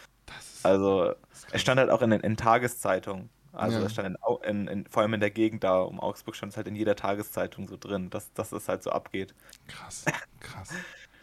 [0.62, 1.14] also
[1.52, 3.28] es stand halt auch in, in Tageszeitungen.
[3.52, 3.84] Also ja.
[3.84, 6.56] es stand in, in, in, vor allem in der Gegend da um Augsburg stand es
[6.56, 9.34] halt in jeder Tageszeitung so drin, dass, dass es halt so abgeht.
[9.66, 10.04] Krass,
[10.40, 10.70] krass.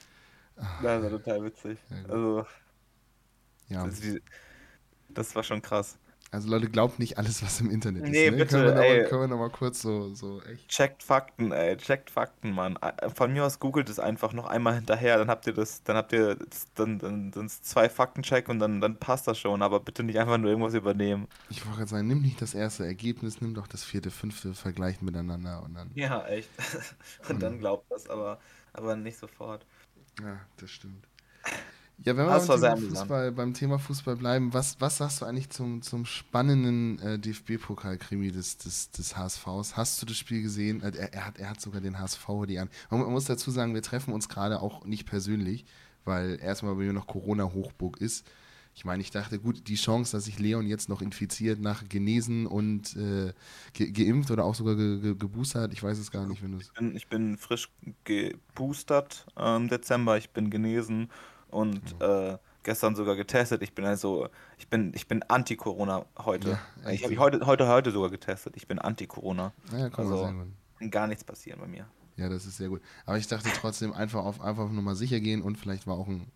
[0.55, 1.79] das war total witzig.
[1.89, 2.45] Ja, also
[3.69, 3.85] ja.
[3.85, 4.01] Das,
[5.09, 5.97] das war schon krass.
[6.29, 8.09] Also Leute, glaubt nicht alles, was im Internet ist.
[8.09, 8.37] Nee, ne?
[8.37, 9.01] bitte, können wir, ey.
[9.03, 10.67] Noch, können wir noch mal kurz so, so echt.
[10.67, 11.77] Checkt Fakten, ey.
[11.77, 12.77] Checkt Fakten, Mann.
[13.15, 16.11] Von mir aus googelt es einfach noch einmal hinterher, dann habt ihr das, dann habt
[16.11, 20.03] ihr das, dann, dann, dann zwei Faktencheck und dann, dann passt das schon, aber bitte
[20.03, 21.27] nicht einfach nur irgendwas übernehmen.
[21.49, 25.01] Ich wollte gerade sagen, nimm nicht das erste Ergebnis, nimm doch das vierte, fünfte, vergleicht
[25.01, 25.91] miteinander und dann.
[25.95, 26.49] Ja, echt.
[27.29, 28.39] und dann glaubt das, aber,
[28.73, 29.65] aber nicht sofort.
[30.21, 31.07] Ja, das stimmt.
[32.03, 35.49] Ja, wenn wir beim Thema, Fußball, beim Thema, Fußball, bleiben, was, was sagst du eigentlich
[35.49, 39.75] zum, zum spannenden äh, DFB-Pokal-Krimi des, des, des HSVs?
[39.75, 40.83] Hast du das Spiel gesehen?
[40.83, 42.69] Äh, er, er, hat, er hat sogar den HSV die an.
[42.91, 45.65] Man, man muss dazu sagen, wir treffen uns gerade auch nicht persönlich,
[46.05, 48.27] weil erstmal bei mir noch Corona-Hochburg ist.
[48.75, 52.45] Ich meine, ich dachte, gut, die Chance, dass sich Leon jetzt noch infiziert, nach genesen
[52.45, 53.33] und äh,
[53.73, 56.59] ge geimpft oder auch sogar ge ge geboostert, ich weiß es gar nicht, wenn du
[56.59, 56.71] es.
[56.79, 57.71] Ich, ich bin, frisch
[58.03, 61.09] geboostert im Dezember, ich bin genesen
[61.57, 63.63] und äh, gestern sogar getestet.
[63.63, 66.59] Ich bin also, ich bin, ich bin Anti-Corona heute.
[66.83, 68.55] Ja, ich habe heute, heute, heute sogar getestet.
[68.57, 69.53] Ich bin Anti-Corona.
[69.75, 70.33] Ja, komm, also
[70.77, 71.87] kann gar nichts passieren bei mir.
[72.15, 72.81] Ja, das ist sehr gut.
[73.07, 76.07] Aber ich dachte trotzdem einfach auf einfach auf Nummer sicher gehen und vielleicht war auch
[76.07, 76.31] ein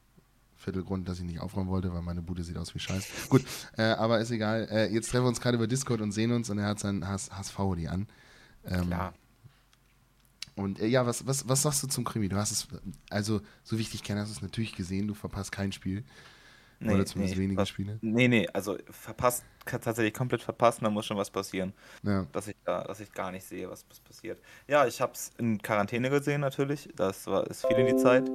[0.56, 3.30] Viertelgrund, dass ich nicht aufräumen wollte, weil meine Bude sieht aus wie Scheiß.
[3.30, 3.46] Gut,
[3.78, 4.68] äh, aber ist egal.
[4.72, 7.08] Äh, jetzt treffen wir uns gerade über Discord und sehen uns und er hat sein
[7.08, 8.08] HSV-Hoodie an.
[8.66, 9.14] Ähm, Klar.
[10.56, 12.30] Und äh, ja, was, was, was sagst du zum Krimi?
[12.30, 12.68] Du hast es,
[13.10, 16.04] also so wie ich dich kenne, hast du es natürlich gesehen, du verpasst kein Spiel.
[16.80, 18.00] Nee, Oder zumindest nee, wenige Spiele.
[18.02, 21.74] Nee, nee, also verpasst, tatsächlich komplett verpassen, da muss schon was passieren.
[22.02, 22.26] Ja.
[22.32, 24.42] Dass ich da, dass ich gar nicht sehe, was, was passiert.
[24.68, 26.90] Ja, ich habe es in Quarantäne gesehen natürlich.
[26.96, 28.28] Das war ist viel in die Zeit.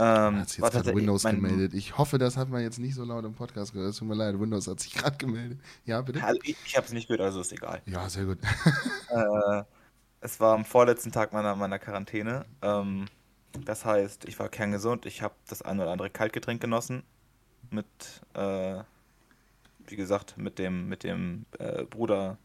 [0.00, 1.74] Ähm, hat sich jetzt gerade Windows mein, gemeldet.
[1.74, 3.90] Ich hoffe, das hat man jetzt nicht so laut im Podcast gehört.
[3.90, 5.60] Es tut mir leid, Windows hat sich gerade gemeldet.
[5.84, 6.22] Ja, bitte?
[6.24, 7.82] Also ich, ich habe es nicht gehört, also ist egal.
[7.86, 8.38] Ja, sehr gut.
[9.10, 9.62] äh,
[10.20, 12.44] es war am vorletzten Tag meiner, meiner Quarantäne.
[12.62, 13.06] Ähm,
[13.64, 15.06] das heißt, ich war kerngesund.
[15.06, 17.02] Ich habe das ein oder andere Kaltgetränk genossen.
[17.70, 17.86] Mit,
[18.34, 18.82] äh,
[19.86, 22.38] wie gesagt, mit dem, mit dem äh, Bruder,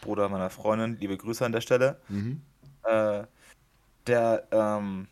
[0.00, 0.96] Bruder meiner Freundin.
[0.98, 2.00] Liebe Grüße an der Stelle.
[2.08, 2.42] Mhm.
[2.84, 3.24] Äh,
[4.06, 5.08] der, ähm,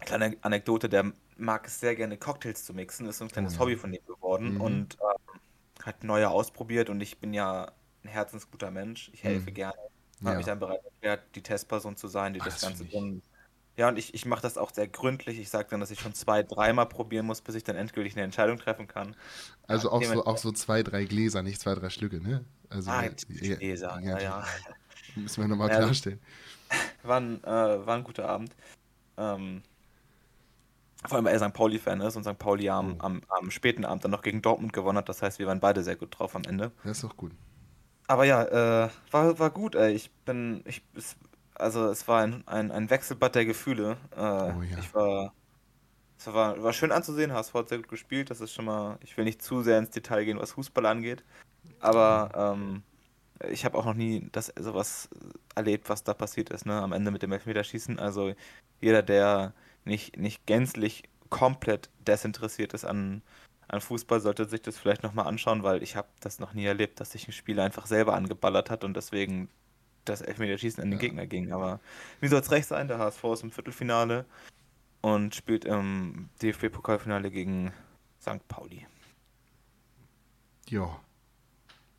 [0.00, 3.06] kleine Anekdote, der mag es sehr gerne, Cocktails zu mixen.
[3.06, 3.60] Ist so ein kleines ja.
[3.60, 4.54] Hobby von ihm geworden.
[4.54, 4.60] Mhm.
[4.60, 5.40] Und ähm,
[5.84, 6.90] hat neue ausprobiert.
[6.90, 7.72] Und ich bin ja
[8.04, 9.10] ein herzensguter Mensch.
[9.14, 9.54] Ich helfe mhm.
[10.22, 10.36] Gerne habe ja.
[10.38, 13.22] mich dann bereit erklärt, die Testperson zu sein, die Ach, das, das Ganze dann.
[13.76, 15.38] Ja, und ich, ich mache das auch sehr gründlich.
[15.38, 18.22] Ich sage dann, dass ich schon zwei, dreimal probieren muss, bis ich dann endgültig eine
[18.22, 19.16] Entscheidung treffen kann.
[19.66, 22.44] Also ja, auch, so, auch so zwei, drei Gläser, nicht zwei, drei Stücke, ne?
[22.68, 24.20] Also, ah, Gläser, ja, ja.
[24.20, 24.44] ja.
[25.16, 26.20] Müssen wir nochmal ja, klarstellen.
[27.02, 28.54] War ein, äh, war ein guter Abend.
[29.18, 29.62] Ähm,
[31.04, 31.52] vor allem, weil er St.
[31.52, 32.38] Pauli-Fan ist und St.
[32.38, 33.04] Pauli am, oh.
[33.04, 35.08] am, am, späten Abend dann noch gegen Dortmund gewonnen hat.
[35.08, 36.70] Das heißt, wir waren beide sehr gut drauf am Ende.
[36.84, 37.32] Das ist doch gut.
[38.06, 39.92] Aber ja, äh, war, war gut, ey.
[39.92, 41.16] Ich bin, ich, es,
[41.54, 43.96] also es war ein, ein, ein Wechselbad der Gefühle.
[44.16, 44.78] Äh, oh, ja.
[44.78, 45.32] Ich war,
[46.18, 48.30] es war, war schön anzusehen, HSV hat sehr gut gespielt.
[48.30, 51.24] Das ist schon mal, ich will nicht zu sehr ins Detail gehen, was Fußball angeht.
[51.80, 52.82] Aber ähm,
[53.50, 55.08] ich habe auch noch nie das sowas
[55.54, 57.98] erlebt, was da passiert ist, ne, am Ende mit dem Elfmeterschießen.
[57.98, 58.34] Also
[58.80, 59.52] jeder, der
[59.84, 63.22] nicht, nicht gänzlich komplett desinteressiert ist an,
[63.72, 67.00] an Fußball sollte sich das vielleicht nochmal anschauen, weil ich habe das noch nie erlebt,
[67.00, 69.48] dass sich ein Spieler einfach selber angeballert hat und deswegen
[70.04, 71.06] das Elfmeterschießen an den ja.
[71.06, 71.52] Gegner ging.
[71.52, 71.80] Aber
[72.20, 72.86] wie soll es recht sein?
[72.86, 74.26] Der HSV ist im Viertelfinale
[75.00, 77.72] und spielt im DFB-Pokalfinale gegen
[78.20, 78.46] St.
[78.46, 78.86] Pauli.
[80.68, 81.00] Ja.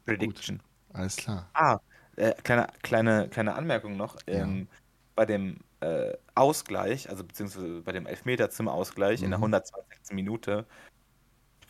[0.05, 0.59] Prediction.
[0.59, 0.95] Gut.
[0.95, 1.49] Alles klar.
[1.53, 1.79] Ah,
[2.17, 4.17] äh, kleine, kleine, kleine Anmerkung noch.
[4.27, 4.43] Ja.
[4.43, 4.67] Ähm,
[5.15, 9.25] bei dem äh, Ausgleich, also beziehungsweise bei dem Elfmeter zum Ausgleich mhm.
[9.25, 10.11] in der 120.
[10.11, 10.67] Minute,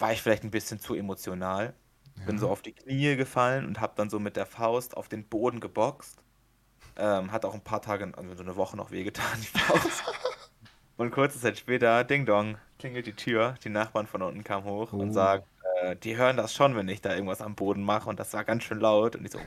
[0.04, 1.74] war ich vielleicht ein bisschen zu emotional.
[2.18, 2.26] Ja.
[2.26, 5.24] Bin so auf die Knie gefallen und habe dann so mit der Faust auf den
[5.24, 6.22] Boden geboxt.
[6.98, 10.04] Ähm, hat auch ein paar Tage, also so eine Woche noch wehgetan, die Faust.
[10.98, 13.56] und kurze Zeit später, Ding Dong, klingelt die Tür.
[13.64, 14.98] Die Nachbarn von unten kamen hoch oh.
[14.98, 15.46] und sagen,
[15.80, 18.10] äh, die hören das schon, wenn ich da irgendwas am Boden mache.
[18.10, 19.16] Und das war ganz schön laut.
[19.16, 19.40] Und ich so,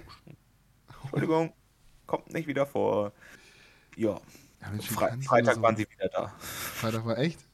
[1.03, 1.53] Entschuldigung,
[2.07, 3.12] kommt nicht wieder vor.
[3.95, 4.19] Ja.
[4.62, 6.33] ja Fre Freitag so waren sie wieder da.
[6.38, 7.45] Freitag war echt?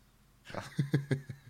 [0.55, 0.63] Ja.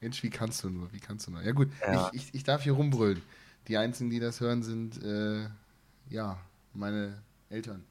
[0.00, 0.92] Mensch, wie kannst du nur?
[0.92, 1.42] Wie kannst du nur?
[1.42, 2.10] Ja gut, ja.
[2.12, 3.22] Ich, ich, ich darf hier rumbrüllen.
[3.68, 5.48] Die einzigen, die das hören, sind äh,
[6.10, 6.38] ja
[6.74, 7.84] meine Eltern.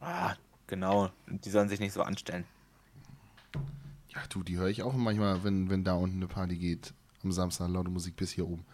[0.00, 0.34] Ah,
[0.66, 1.10] genau.
[1.26, 2.44] Die sollen sich nicht so anstellen.
[4.08, 6.92] Ja, du, die höre ich auch manchmal, wenn, wenn da unten eine Party geht.
[7.22, 8.64] Am Samstag laute Musik bis hier oben.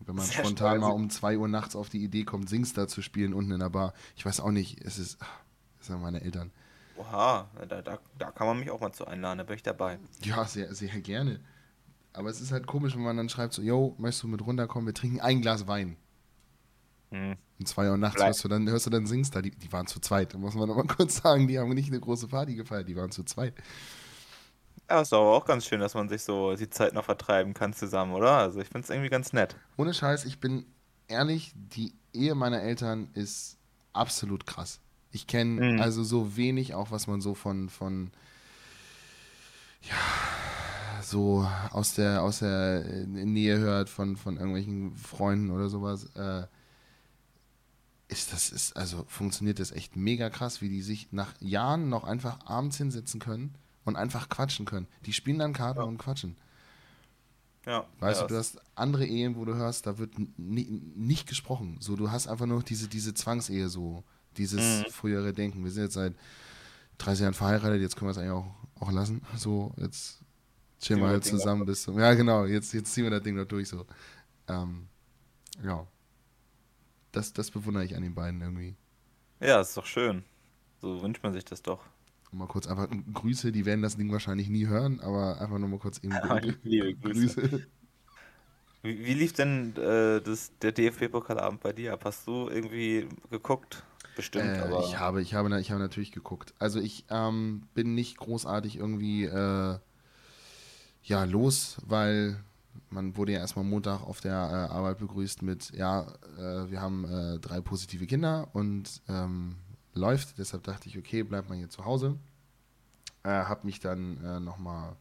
[0.00, 3.00] Wenn man Sehr spontan mal um 2 Uhr nachts auf die Idee kommt, Singstar zu
[3.00, 3.94] spielen unten in der Bar.
[4.16, 5.16] Ich weiß auch nicht, es ist.
[5.20, 5.40] ach,
[5.78, 6.50] Das sind meine Eltern.
[6.96, 9.98] Oha, da, da, da kann man mich auch mal zu einladen, da bin ich dabei.
[10.22, 11.40] Ja, sehr, sehr gerne.
[12.12, 14.86] Aber es ist halt komisch, wenn man dann schreibt so, yo, möchtest du mit runterkommen?
[14.86, 15.96] Wir trinken ein Glas Wein.
[17.10, 17.36] Hm.
[17.58, 19.42] Um 2 Uhr nachts hörst du dann, hörst du dann Singstar.
[19.42, 20.34] Die, die waren zu zweit.
[20.34, 23.10] Da muss man aber kurz sagen, die haben nicht eine große Party gefeiert, die waren
[23.10, 23.54] zu zweit.
[24.88, 27.72] Ja, ist aber auch ganz schön, dass man sich so die Zeit noch vertreiben kann
[27.72, 28.32] zusammen, oder?
[28.32, 29.56] Also ich finde es irgendwie ganz nett.
[29.76, 30.66] Ohne Scheiß, ich bin
[31.08, 33.58] ehrlich, die Ehe meiner Eltern ist
[33.92, 34.80] absolut krass.
[35.14, 35.80] Ich kenne Mhm.
[35.80, 38.10] also so wenig, auch was man so von, von
[39.82, 39.94] ja,
[41.02, 46.06] so aus der, aus der äh, Nähe hört, von, von irgendwelchen Freunden oder sowas.
[46.16, 46.46] Äh,
[48.08, 52.04] ist das, ist, also funktioniert das echt mega krass, wie die sich nach Jahren noch
[52.04, 54.86] einfach abends hinsetzen können und einfach quatschen können.
[55.06, 55.84] Die spielen dann Karten Ja.
[55.86, 56.36] und quatschen.
[57.66, 61.76] Ja, Weißt ja, du, du hast andere Ehen, wo du hörst, da wird nicht gesprochen.
[61.80, 64.04] So, du hast einfach nur diese, diese Zwangsehe, so,
[64.38, 64.90] dieses Mhm.
[64.90, 65.64] frühere Denken.
[65.64, 66.14] Wir sind jetzt seit
[66.98, 69.22] 30 Jahren verheiratet, jetzt können wir es eigentlich auch, auch lassen.
[69.36, 70.20] So, jetzt
[70.80, 71.98] chillen Ziehen wir halt zusammen bis zum.
[71.98, 73.86] Ja, genau, jetzt, jetzt ziehen wir das Ding noch durch so.
[74.48, 74.86] Ähm,
[75.64, 75.86] ja.
[77.12, 78.76] Das, das bewundere ich an den beiden irgendwie.
[79.40, 80.24] ja, ist doch schön.
[80.80, 81.80] So wünscht man sich das doch.
[82.32, 85.78] Mal kurz einfach Grüße, die werden das Ding wahrscheinlich nie hören, aber einfach nur mal
[85.78, 86.12] kurz eben
[86.64, 87.64] Liebe Grüße.
[88.82, 92.04] Wie, wie lief denn äh, das, der DFB-Pokalabend bei dir ab?
[92.04, 93.84] Hast du irgendwie geguckt?
[94.16, 94.84] Bestimmt, Äh, aber.
[94.84, 96.54] ich habe, ich habe, ich habe natürlich geguckt.
[96.58, 99.78] Also ich ähm, bin nicht großartig irgendwie äh,
[101.02, 102.42] ja los, weil
[102.90, 106.02] man wurde ja erstmal Montag auf der äh, Arbeit begrüßt mit, ja,
[106.38, 109.56] äh, wir haben äh, drei positive Kinder und ähm,
[109.94, 110.38] läuft.
[110.38, 112.16] Deshalb dachte ich, okay, bleibt man hier zu Hause.
[113.24, 114.96] Äh, habe mich dann äh, nochmal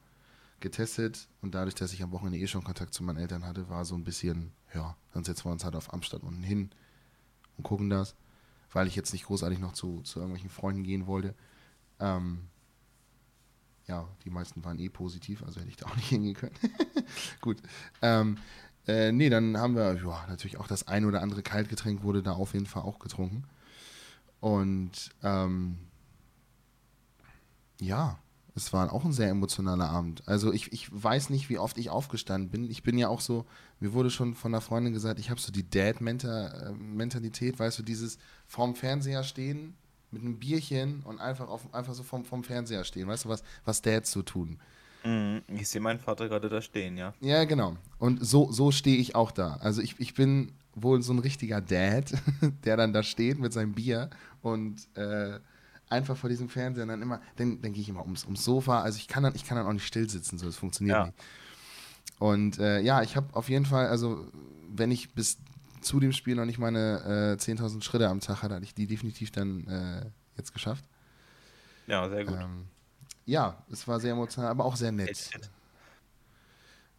[0.60, 3.84] getestet und dadurch, dass ich am Wochenende eh schon Kontakt zu meinen Eltern hatte, war
[3.86, 6.70] so ein bisschen, ja, dann setzen wir uns halt auf Amstatt unten hin
[7.58, 8.16] und gucken das
[8.74, 11.36] weil ich jetzt nicht großartig noch zu, zu irgendwelchen Freunden gehen wollte.
[12.00, 12.50] Ähm,
[13.88, 16.56] ja, die meisten waren eh positiv, also hätte ich da auch nicht hingehen können.
[17.42, 17.62] Gut.
[18.02, 18.38] Ähm,
[18.88, 22.34] äh, nee, dann haben wir, ja, natürlich auch das ein oder andere Kaltgetränk wurde da
[22.34, 23.46] auf jeden Fall auch getrunken.
[24.40, 25.78] Und ähm,
[27.80, 28.20] ja,
[28.56, 30.22] es war auch ein sehr emotionaler Abend.
[30.28, 32.70] Also ich, ich weiß nicht, wie oft ich aufgestanden bin.
[32.70, 33.46] Ich bin ja auch so,
[33.80, 38.20] mir wurde schon von einer Freundin gesagt, ich habe so die Dad-Mentalität, weißt du, dieses
[38.46, 39.76] vorm Fernseher stehen
[40.12, 43.08] mit einem Bierchen und einfach, auf, einfach so vom, vom Fernseher stehen.
[43.08, 44.60] Weißt du, was, was Dads so tun?
[45.04, 47.14] Mhm, ich sehe meinen Vater gerade da stehen, ja.
[47.20, 47.76] Ja, genau.
[47.98, 49.56] Und so, so stehe ich auch da.
[49.56, 52.14] Also ich, ich bin wohl so ein richtiger Dad,
[52.64, 54.12] der dann da steht mit seinem Bier
[54.42, 55.40] und äh,
[55.94, 58.82] einfach vor diesem Fernseher dann immer, dann, dann gehe ich immer ums, ums Sofa.
[58.82, 61.06] Also ich kann dann, ich kann dann auch nicht still sitzen, so das funktioniert Ja.
[61.06, 61.18] nicht.
[62.20, 64.28] Und äh, ja, ich habe auf jeden Fall, also
[64.70, 65.38] wenn ich bis
[65.82, 68.88] zu dem Spiel noch nicht meine äh, 10.000 Schritte am Tag hatte, hatte ich die
[68.88, 70.06] definitiv dann äh,
[70.38, 70.86] jetzt geschafft.
[71.88, 72.38] Ja, sehr gut.
[72.40, 72.68] Ähm,
[73.26, 75.30] ja, es war sehr emotional, aber auch sehr nett.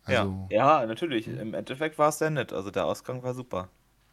[0.04, 1.28] Also, ja, ja, natürlich.
[1.28, 2.52] Im Endeffekt war es sehr nett.
[2.52, 3.70] Also der Ausgang war super.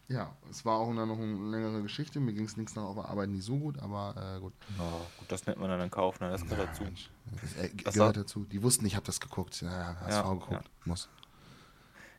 [0.07, 2.19] Ja, es war auch dann noch eine längere Geschichte.
[2.19, 4.53] Mir ging es links nach auf der Arbeit nicht so gut, aber äh, gut.
[4.77, 4.83] Ja,
[5.17, 6.29] gut, das nennt man dann in Kauf, ne?
[6.29, 6.83] Das gehört dazu.
[6.83, 7.09] Mensch,
[7.41, 8.43] das äh, gehört war- dazu.
[8.43, 9.61] Die wussten, ich habe das geguckt.
[9.61, 10.69] Ja, HSV Ja, geguckt.
[10.85, 11.07] Muss.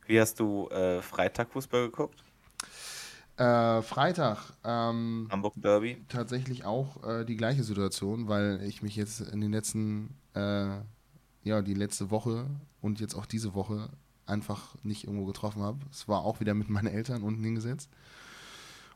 [0.07, 2.23] Wie hast du äh, Freitag Fußball geguckt?
[3.37, 6.03] Äh, Freitag, ähm, Hamburg Derby?
[6.07, 10.77] tatsächlich auch äh, die gleiche Situation, weil ich mich jetzt in den letzten, äh,
[11.43, 12.45] ja, die letzte Woche
[12.81, 13.89] und jetzt auch diese Woche
[14.33, 15.79] einfach nicht irgendwo getroffen habe.
[15.91, 17.89] Es war auch wieder mit meinen Eltern unten hingesetzt.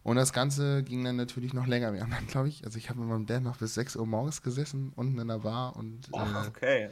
[0.03, 1.93] Und das Ganze ging dann natürlich noch länger.
[1.93, 4.07] Wir haben dann, glaube ich, also ich habe mit meinem Dad noch bis 6 Uhr
[4.07, 6.89] morgens gesessen, unten in der Bar und äh, Okay.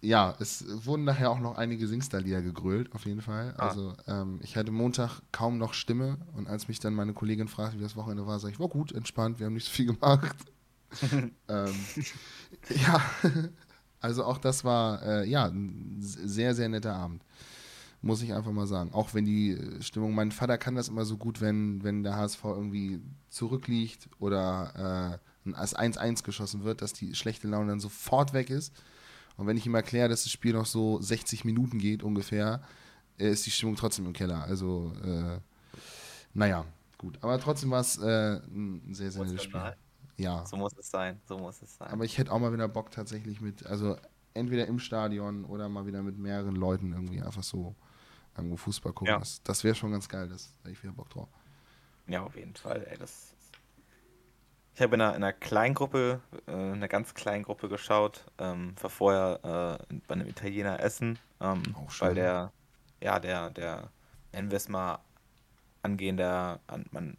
[0.00, 3.54] ja, es wurden nachher auch noch einige Singstar-Lieder gegrölt, auf jeden Fall.
[3.58, 3.68] Ah.
[3.68, 7.78] Also ähm, ich hatte Montag kaum noch Stimme und als mich dann meine Kollegin fragte,
[7.78, 10.36] wie das Wochenende war, sage ich, war gut, entspannt, wir haben nicht so viel gemacht.
[11.12, 11.74] ähm,
[12.70, 13.02] ja,
[14.00, 17.22] also auch das war äh, ja ein sehr, sehr netter Abend.
[18.02, 18.92] Muss ich einfach mal sagen.
[18.94, 22.16] Auch wenn die äh, Stimmung, mein Vater kann das immer so gut, wenn, wenn der
[22.16, 28.32] HSV irgendwie zurückliegt oder äh, ein 1-1 geschossen wird, dass die schlechte Laune dann sofort
[28.32, 28.72] weg ist.
[29.36, 32.62] Und wenn ich ihm erkläre, dass das Spiel noch so 60 Minuten geht ungefähr,
[33.18, 34.44] äh, ist die Stimmung trotzdem im Keller.
[34.44, 35.38] Also, äh,
[36.32, 36.64] naja,
[36.98, 37.18] gut.
[37.22, 39.74] Aber trotzdem war es äh, ein sehr, sehr nettes Spiel.
[40.16, 40.44] Ja.
[40.46, 41.20] So muss es sein.
[41.26, 41.88] So muss es sein.
[41.88, 43.96] Aber ich hätte auch mal wieder Bock tatsächlich mit, also
[44.34, 47.74] entweder im Stadion oder mal wieder mit mehreren Leuten irgendwie einfach so
[48.40, 49.12] irgendwo Fußball gucken.
[49.14, 49.18] Ja.
[49.18, 51.28] Das, das wäre schon ganz geil, das hätte ich wieder Bock drauf.
[52.06, 53.34] Ja, auf jeden Fall, ey, das.
[54.74, 58.90] Ich habe in einer, in einer Kleingruppe, äh, einer ganz kleinen Gruppe geschaut, ähm, war
[58.90, 62.08] vorher äh, bei einem Italiener essen, ähm, Auch schön.
[62.08, 62.52] weil der,
[63.02, 63.90] ja, der, der,
[64.68, 64.98] mal,
[65.82, 67.16] angehender, an, man,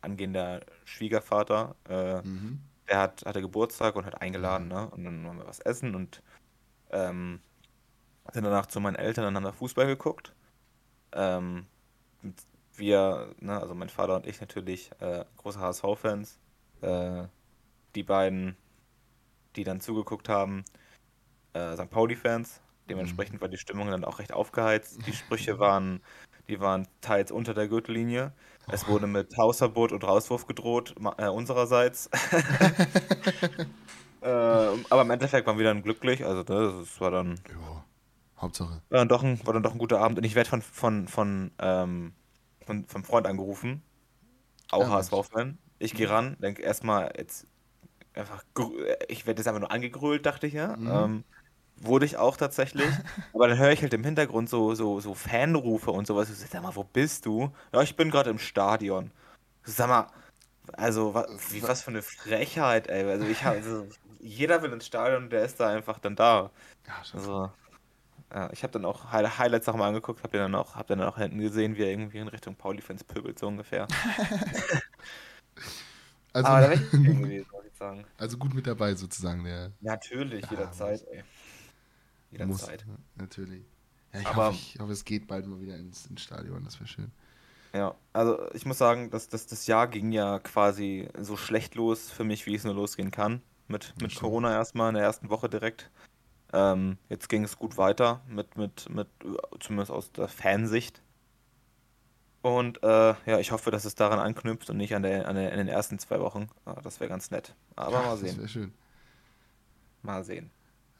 [0.00, 2.60] angehender Schwiegervater, äh, Mhm.
[2.88, 4.88] der hat, hatte Geburtstag und hat eingeladen, ne?
[4.90, 6.22] Und dann haben wir was essen und
[6.90, 7.40] ähm,
[8.32, 10.33] sind danach zu meinen Eltern und haben da Fußball geguckt.
[11.14, 11.66] Ähm,
[12.76, 16.38] wir, ne, also mein Vater und ich natürlich, äh, große HSV-Fans.
[16.80, 17.24] Äh,
[17.94, 18.56] die beiden,
[19.56, 20.64] die dann zugeguckt haben,
[21.52, 21.90] äh, St.
[21.90, 22.60] Pauli-Fans.
[22.88, 25.06] Dementsprechend war die Stimmung dann auch recht aufgeheizt.
[25.06, 26.02] Die Sprüche waren,
[26.48, 28.32] die waren teils unter der Gürtellinie.
[28.70, 32.10] Es wurde mit Hausverbot und Rauswurf gedroht, äh, unsererseits.
[34.20, 36.26] äh, aber im Endeffekt waren wir dann glücklich.
[36.26, 37.84] Also ne, das war dann, Ja,
[38.38, 38.82] Hauptsache.
[38.90, 40.18] war dann doch ein, war dann doch ein guter Abend.
[40.18, 42.12] Und ich werde von, von, von, ähm,
[42.66, 43.82] von, vom Freund angerufen.
[44.70, 44.90] Auch Ja.
[44.90, 45.58] HSV-Fan.
[45.78, 47.46] Ich gehe ran, denke erstmal jetzt
[48.14, 48.44] einfach,
[49.08, 50.76] ich werde jetzt einfach nur angegrölt, dachte ich ja.
[50.76, 50.90] Mhm.
[50.90, 51.24] Ähm,
[51.76, 52.86] wurde ich auch tatsächlich.
[53.34, 56.30] aber dann höre ich halt im Hintergrund so, so, so Fanrufe und sowas.
[56.30, 57.52] Ich so, sag mal, wo bist du?
[57.72, 59.10] Ja, ich bin gerade im Stadion.
[59.64, 60.06] Sag mal,
[60.72, 63.04] also wa- wie, was für eine Frechheit, ey.
[63.10, 63.86] Also ich habe, also,
[64.20, 66.50] jeder will ins Stadion, der ist da einfach dann da.
[66.86, 67.20] Ja, schon.
[67.20, 67.50] Also,
[68.34, 71.00] ja, ich habe dann auch High Highlights nochmal angeguckt, hab den dann auch, hab dann
[71.02, 73.86] auch hinten gesehen, wie er irgendwie in Richtung Pauli-Fans pöbelt, so ungefähr.
[76.32, 78.04] Also, Aber da wäre ich gewesen, muss ich sagen.
[78.18, 81.22] also gut mit dabei sozusagen, der Natürlich, Ja, jederzeit, ey.
[82.44, 82.60] muss.
[82.62, 82.84] Jederzeit.
[83.14, 83.64] Natürlich.
[84.12, 86.80] Ja, ich, Aber- hoffe, ich hoffe, es geht bald mal wieder ins, ins Stadion, das
[86.80, 87.12] wäre schön.
[87.72, 92.10] Ja, also ich muss sagen, dass das, das Jahr ging ja quasi so schlecht los
[92.10, 93.40] für mich, wie es nur losgehen kann.
[93.68, 94.14] Mit, mit.
[94.16, 95.88] Corona erstmal in der ersten Woche direkt.
[96.54, 99.08] Ähm, jetzt ging es gut weiter, mit, mit, mit,
[99.60, 101.02] zumindest aus der Fansicht.
[102.42, 105.50] Und äh, ja, ich hoffe, dass es daran anknüpft und nicht an der, an der,
[105.50, 106.48] in den ersten zwei Wochen.
[106.64, 107.54] Ah, das wäre ganz nett.
[107.74, 108.36] Aber mal Das sehen.
[108.38, 108.72] wäre schön.
[110.02, 110.50] Mal sehen.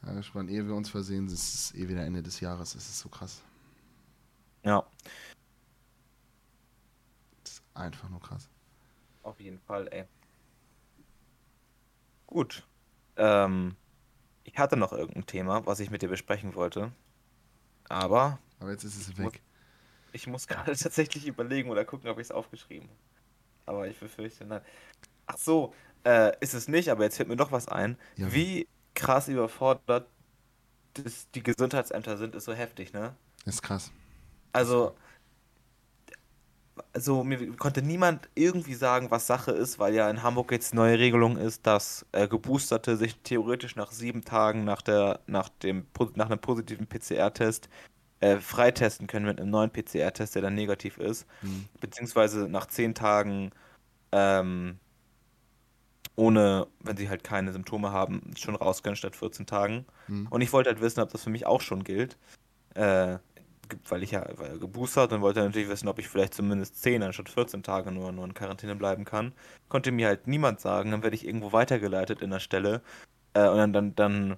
[0.05, 0.51] Ja, spannend.
[0.51, 2.75] Ehe wir uns versehen, es ist eh wieder Ende des Jahres.
[2.75, 3.41] Es ist so krass.
[4.63, 4.83] Ja,
[7.43, 8.49] Es ist einfach nur krass.
[9.21, 10.05] auf jeden Fall, ey.
[12.27, 12.67] Gut.
[13.17, 13.75] Ähm,
[14.45, 16.91] ich hatte noch irgendein Thema, was ich mit dir besprechen wollte.
[17.89, 19.41] Aber Aber jetzt ist es Ich muss- weg.
[20.13, 22.99] Ich muss gerade tatsächlich überlegen oder gucken, ob ich es aufgeschrieben habe.
[23.77, 24.61] Aber ich befürchte, nein.
[25.25, 25.73] Ach so,
[26.05, 27.97] äh, ist es nicht, aber jetzt fällt mir doch was ein.
[28.15, 28.31] Ja.
[28.31, 30.07] Wie krass überfordert
[30.93, 33.15] das, die Gesundheitsämter sind, ist so heftig, ne?
[33.43, 33.91] Das ist krass.
[34.53, 34.95] Also,
[36.93, 40.99] also mir konnte niemand irgendwie sagen, was Sache ist, weil ja in Hamburg jetzt neue
[40.99, 45.85] Regelung ist, dass äh, Geboosterte sich theoretisch nach sieben Tagen nach, der, nach, dem,
[46.15, 47.69] nach einem positiven PCR-Test
[48.19, 51.25] äh, freitesten können mit einem neuen PCR-Test, der dann negativ ist.
[51.41, 51.65] Hm.
[51.79, 53.51] Beziehungsweise nach zehn Tagen
[54.11, 54.79] ähm,
[56.15, 59.85] ohne, wenn sie halt keine Symptome haben, schon raus können statt 14 Tagen.
[60.07, 60.27] Hm.
[60.29, 62.17] Und ich wollte halt wissen, ob das für mich auch schon gilt.
[62.73, 63.17] Äh,
[63.89, 67.29] weil ich ja weil geboostert und wollte natürlich wissen, ob ich vielleicht zumindest 10 anstatt
[67.29, 69.33] 14 Tage nur, nur in Quarantäne bleiben kann.
[69.69, 70.91] Konnte mir halt niemand sagen.
[70.91, 72.81] Dann werde ich irgendwo weitergeleitet in der Stelle.
[73.33, 74.37] Äh, und dann, dann, dann,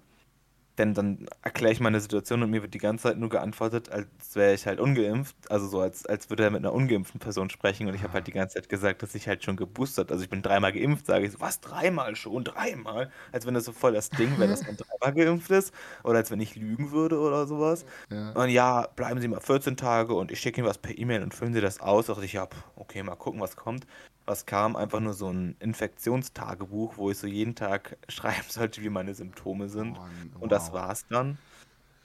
[0.78, 4.08] dann, dann erkläre ich meine Situation und mir wird die ganze Zeit nur geantwortet, als
[4.36, 5.36] wäre ich halt ungeimpft.
[5.50, 7.88] Also so, als, als würde er mit einer ungeimpften Person sprechen.
[7.88, 10.30] Und ich habe halt die ganze Zeit gesagt, dass ich halt schon geboostert, also ich
[10.30, 12.44] bin dreimal geimpft, sage ich so, was, dreimal schon?
[12.44, 13.12] Dreimal?
[13.32, 15.74] Als wenn das so voll das Ding wäre, dass man dreimal geimpft ist.
[16.04, 17.84] Oder als wenn ich lügen würde oder sowas.
[18.12, 18.32] Ja.
[18.32, 21.34] Und ja, bleiben Sie mal 14 Tage und ich schicke Ihnen was per E-Mail und
[21.34, 22.06] füllen Sie das aus.
[22.06, 23.88] Da dachte ich, ja, okay, mal gucken, was kommt.
[24.28, 24.76] Was kam?
[24.76, 29.70] Einfach nur so ein Infektionstagebuch, wo ich so jeden Tag schreiben sollte, wie meine Symptome
[29.70, 29.98] sind.
[29.98, 30.74] Oh, Und das wow.
[30.74, 31.38] war's dann.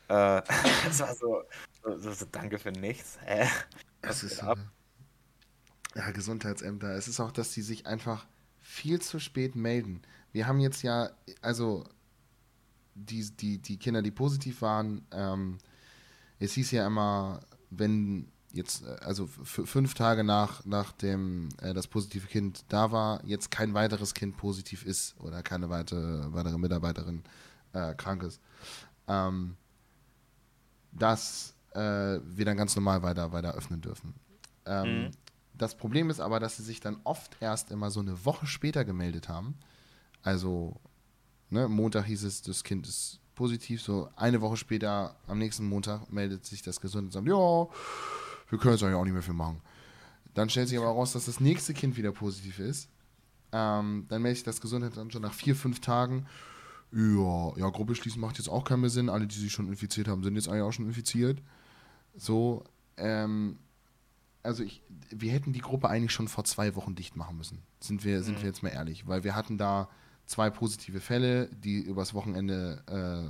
[0.09, 0.43] Äh,
[0.85, 1.43] das war so,
[1.83, 3.19] so, so, danke für nichts.
[4.05, 4.59] Es Was ist ab?
[5.95, 6.97] äh, ja, Gesundheitsämter.
[6.97, 8.27] Es ist auch, dass die sich einfach
[8.61, 10.03] viel zu spät melden.
[10.33, 11.85] Wir haben jetzt ja, also
[12.97, 15.59] die, die, die Kinder, die positiv waren, ähm,
[16.41, 22.27] es hieß ja immer, wenn jetzt, äh, also fünf Tage nach, nachdem äh, das positive
[22.27, 27.23] Kind da war, jetzt kein weiteres Kind positiv ist oder keine weitere, weitere Mitarbeiterin
[27.73, 28.41] äh, krank ist,
[29.09, 29.57] ähm,
[30.93, 31.79] dass äh,
[32.25, 34.15] wir dann ganz normal weiter, weiter öffnen dürfen.
[34.67, 35.11] Ähm, Mhm.
[35.55, 38.85] Das Problem ist aber, dass sie sich dann oft erst immer so eine Woche später
[38.85, 39.55] gemeldet haben.
[40.23, 40.81] Also,
[41.51, 46.11] ne, Montag hieß es, das Kind ist positiv, so eine Woche später, am nächsten Montag,
[46.11, 47.67] meldet sich das Gesundheitsamt, ja,
[48.53, 49.63] wir können jetzt eigentlich auch nicht mehr viel machen.
[50.35, 52.91] Dann stellt sich aber raus, dass das nächste Kind wieder positiv ist.
[53.51, 56.27] Ähm, dann meldet sich das Gesundheitsamt schon nach vier, fünf Tagen,
[56.93, 59.09] ja, ja, Gruppe schließen macht jetzt auch keinen mehr Sinn.
[59.09, 61.41] Alle, die sich schon infiziert haben, sind jetzt eigentlich auch schon infiziert.
[62.15, 62.65] So,
[62.99, 63.59] ähm,
[64.43, 67.63] also ich, wir hätten die Gruppe eigentlich schon vor zwei Wochen dicht machen müssen.
[67.81, 68.43] Sind wir, sind Mhm.
[68.43, 69.89] wir jetzt mal ehrlich, weil wir hatten da
[70.27, 72.83] zwei positive Fälle, die übers Wochenende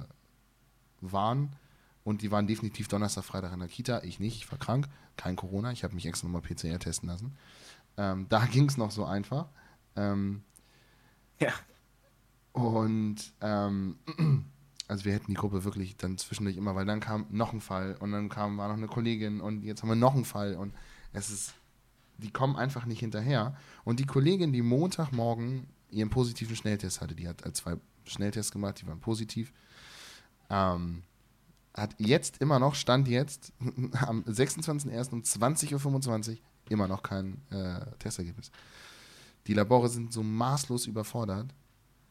[0.03, 1.55] äh, waren
[2.05, 4.03] und die waren definitiv Donnerstag, Freitag in der Kita.
[4.03, 7.37] Ich nicht, ich war krank, kein Corona, ich habe mich extra nochmal PCR testen lassen.
[7.97, 9.47] Ähm, da ging es noch so einfach.
[9.97, 10.43] Ähm,
[11.41, 11.53] Ja.
[12.53, 13.97] und ähm,
[14.89, 17.97] also wir hätten die Gruppe wirklich dann zwischendurch immer, weil dann kam noch ein Fall
[18.01, 20.75] und dann kam, war noch eine Kollegin und jetzt haben wir noch einen Fall und
[21.13, 21.55] es ist,
[22.19, 23.57] die kommen einfach nicht hinterher.
[23.85, 28.81] Und die Kollegin, die Montagmorgen ihren positiven Schnelltest hatte, die hat äh, zwei Schnelltests gemacht,
[28.81, 29.53] die waren positiv,
[30.51, 31.03] ähm,
[31.75, 35.13] hat jetzt immer noch, stand jetzt am 26.01.
[35.13, 36.39] um 20.25 Uhr
[36.71, 38.51] immer noch kein äh, Testergebnis.
[39.47, 41.55] Die Labore sind so maßlos überfordert.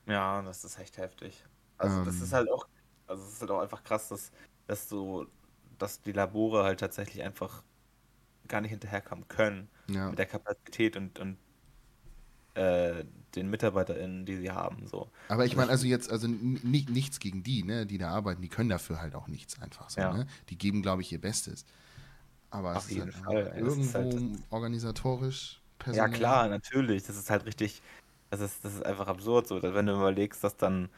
[0.08, 1.44] Ja, das ist echt heftig.
[1.78, 2.24] Also das Ähm.
[2.24, 2.68] ist halt auch,
[3.08, 4.32] also es ist halt auch einfach krass, dass,
[4.68, 5.28] dass so,
[5.78, 7.64] dass die Labore halt tatsächlich einfach
[8.48, 10.10] gar nicht hinterherkommen können Ja.
[10.10, 11.38] mit der Kapazität und, und
[12.56, 13.04] äh,
[13.36, 14.86] den MitarbeiterInnen, die sie haben.
[14.88, 15.10] So.
[15.30, 18.70] Aber ich meine, also jetzt, also nichts gegen die, ne, die da arbeiten, die können
[18.70, 20.14] dafür halt auch nichts einfach so, Ja.
[20.14, 20.28] ne?
[20.50, 21.66] Die geben, glaube ich, ihr Bestes.
[22.50, 25.84] Aber Auf es ist jeden halt Fall, einfach ey, das ist irgendwo halt- organisatorisch, Ja,
[25.86, 26.10] personell.
[26.12, 27.04] klar, natürlich.
[27.04, 27.82] Das ist halt richtig,
[28.30, 30.90] das ist, das ist einfach absurd, so, dass wenn du überlegst, dass dann,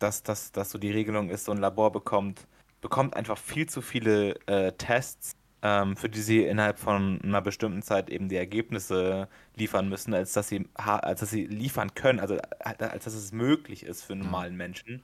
[0.00, 2.46] dass, dass, dass so die Regelung ist, so ein Labor bekommt,
[2.80, 8.10] bekommt einfach viel zu viele äh, Tests, für die sie innerhalb von einer bestimmten Zeit
[8.10, 12.84] eben die Ergebnisse liefern müssen, als dass sie, als dass sie liefern können, also äh,
[12.84, 15.02] als dass es möglich ist für normalen Menschen.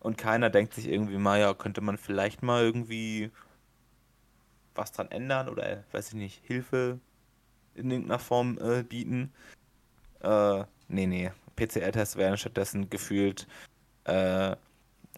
[0.00, 3.30] Und keiner denkt sich irgendwie mal, ja, könnte man vielleicht mal irgendwie
[4.74, 7.00] was dran ändern oder, weiß ich nicht, Hilfe
[7.74, 9.32] in irgendeiner Form äh, bieten.
[10.20, 11.32] Äh, nee, nee.
[11.56, 13.46] PCR-Tests werden stattdessen gefühlt
[14.04, 14.56] äh,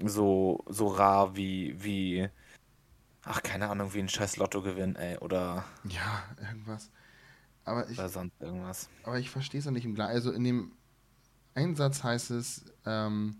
[0.04, 2.28] so, so rar wie, wie,
[3.26, 6.90] ach, keine Ahnung, wie ein scheiß Lottogewinn, ey, oder, Ja, irgendwas.
[7.64, 8.88] Aber ich, oder sonst irgendwas.
[9.02, 10.12] aber ich verstehe es ja nicht im Gleichen.
[10.14, 10.72] Also in dem
[11.54, 13.36] Einsatz heißt es, ähm,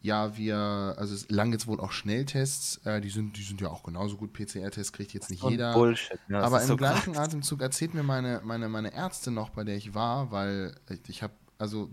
[0.00, 0.56] ja, wir,
[0.96, 4.16] also es lang jetzt wohl auch Schnelltests, äh, die sind, die sind ja auch genauso
[4.16, 4.32] gut.
[4.32, 5.72] PCR-Tests kriegt jetzt nicht ein jeder.
[5.72, 6.38] Bullshit, ne?
[6.38, 7.28] Das Aber im so gleichen krass.
[7.28, 11.22] Atemzug erzählt mir meine, meine, meine Ärztin noch, bei der ich war, weil ich, ich
[11.22, 11.90] habe, also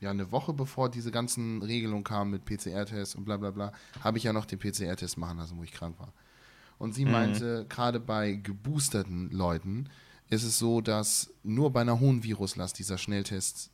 [0.00, 3.72] ja, eine Woche bevor diese ganzen Regelungen kamen mit PCR-Tests und bla bla bla,
[4.02, 6.12] habe ich ja noch den PCR-Test machen lassen, wo ich krank war.
[6.78, 7.10] Und sie Mhm.
[7.10, 9.88] meinte, gerade bei geboosterten Leuten
[10.28, 13.70] ist es so, dass nur bei einer hohen Viruslast dieser Schnelltest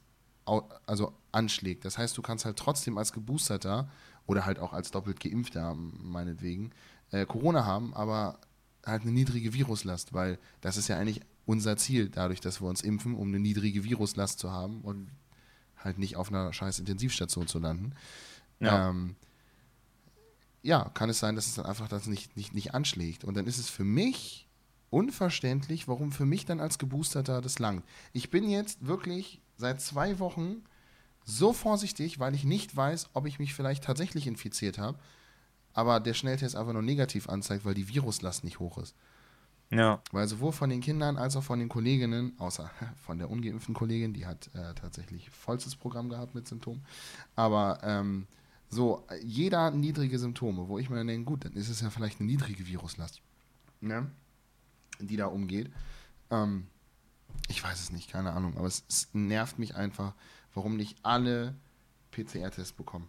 [0.87, 1.85] also anschlägt.
[1.85, 3.89] Das heißt, du kannst halt trotzdem als Geboosterter
[4.27, 6.73] oder halt auch als doppelt Geimpfter meinetwegen
[7.13, 8.39] äh, Corona haben, aber
[8.85, 12.83] halt eine niedrige Viruslast, weil das ist ja eigentlich unser Ziel, dadurch, dass wir uns
[12.83, 15.09] impfen, um eine niedrige Viruslast zu haben und
[15.83, 17.95] halt nicht auf einer scheiß Intensivstation zu landen.
[18.61, 18.91] Ja.
[18.91, 19.17] Ähm,
[20.63, 23.25] ja, kann es sein, dass es dann einfach das nicht, nicht, nicht anschlägt.
[23.25, 24.47] Und dann ist es für mich
[24.91, 27.85] unverständlich, warum für mich dann als Geboosterter das langt.
[28.13, 30.63] Ich bin jetzt wirklich seit zwei Wochen
[31.25, 34.99] so vorsichtig, weil ich nicht weiß, ob ich mich vielleicht tatsächlich infiziert habe,
[35.73, 38.95] aber der Schnelltest einfach nur negativ anzeigt, weil die Viruslast nicht hoch ist.
[39.73, 42.71] Ja, Weil sowohl von den Kindern als auch von den Kolleginnen, außer
[43.07, 46.85] von der ungeimpften Kollegin, die hat äh, tatsächlich vollstes Programm gehabt mit Symptomen,
[47.37, 48.27] aber ähm,
[48.69, 52.21] so, jeder niedrige Symptome, wo ich mir dann denke, gut, dann ist es ja vielleicht
[52.21, 53.21] eine niedrige Viruslast,
[53.81, 54.11] ne?
[55.01, 55.73] die da umgeht.
[56.31, 56.69] Ähm,
[57.49, 60.15] ich weiß es nicht, keine Ahnung, aber es, es nervt mich einfach,
[60.55, 61.55] warum nicht alle
[62.13, 63.09] PCR-Tests bekommen.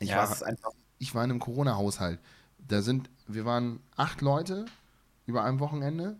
[0.00, 2.20] Ich, ja, war, einfach, ich war in einem Corona-Haushalt.
[2.58, 4.66] Da sind, wir waren acht Leute
[5.26, 6.16] über einem Wochenende.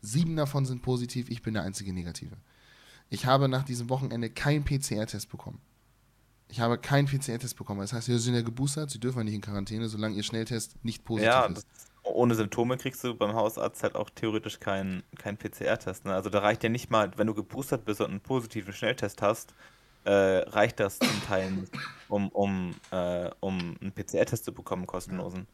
[0.00, 2.36] Sieben davon sind positiv, ich bin der einzige Negative.
[3.10, 5.60] Ich habe nach diesem Wochenende keinen PCR-Test bekommen.
[6.48, 7.80] Ich habe keinen PCR-Test bekommen.
[7.80, 10.76] Das heißt, wir sind ja geboostert, sie dürfen ja nicht in Quarantäne, solange ihr Schnelltest
[10.84, 11.66] nicht positiv ja, ist.
[12.02, 16.04] ohne Symptome kriegst du beim Hausarzt halt auch theoretisch keinen kein PCR-Test.
[16.04, 16.14] Ne?
[16.14, 19.54] Also da reicht ja nicht mal, wenn du geboostert bist und einen positiven Schnelltest hast,
[20.04, 21.72] äh, reicht das zum Teil nicht,
[22.08, 25.46] um, um, äh, um einen PCR-Test zu bekommen, kostenlosen.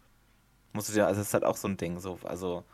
[0.72, 2.64] Musst du dir, also das ist halt auch so ein Ding, so, also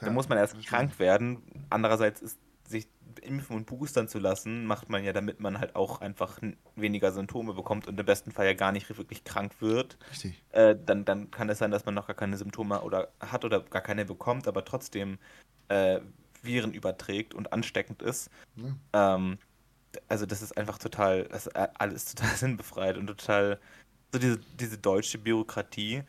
[0.00, 1.42] da muss man erst krank werden.
[1.70, 2.88] Andererseits ist sich
[3.22, 6.38] impfen und boostern zu lassen, macht man ja, damit man halt auch einfach
[6.76, 9.96] weniger Symptome bekommt und im besten Fall ja gar nicht wirklich krank wird.
[10.10, 10.42] Richtig.
[10.50, 13.60] Äh, dann, dann kann es sein, dass man noch gar keine Symptome oder hat oder
[13.60, 15.18] gar keine bekommt, aber trotzdem
[15.68, 16.00] äh,
[16.42, 18.30] Viren überträgt und ansteckend ist.
[18.56, 18.76] Ja.
[18.92, 19.38] Ähm,
[20.08, 23.58] also das ist einfach total, das ist a- alles total sinnbefreit und total
[24.12, 26.02] so diese, diese deutsche Bürokratie,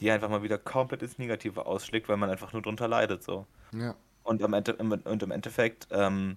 [0.00, 3.46] die einfach mal wieder komplett ins Negative ausschlägt, weil man einfach nur drunter leidet so.
[3.72, 3.94] Ja.
[4.22, 6.36] Und im, Ende, im, und im Endeffekt ähm,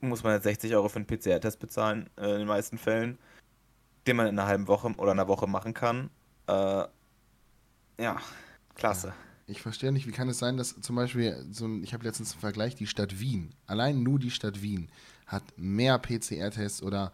[0.00, 3.18] muss man jetzt 60 Euro für einen PCR-Test bezahlen, äh, in den meisten Fällen,
[4.06, 6.10] den man in einer halben Woche oder einer Woche machen kann.
[6.46, 6.84] Äh,
[7.98, 8.16] ja,
[8.74, 9.08] Klasse.
[9.08, 9.14] Ja.
[9.46, 12.32] Ich verstehe nicht, wie kann es sein, dass zum Beispiel, so ein, ich habe letztens
[12.32, 14.88] einen Vergleich, die Stadt Wien, allein nur die Stadt Wien
[15.26, 17.12] hat mehr PCR-Tests oder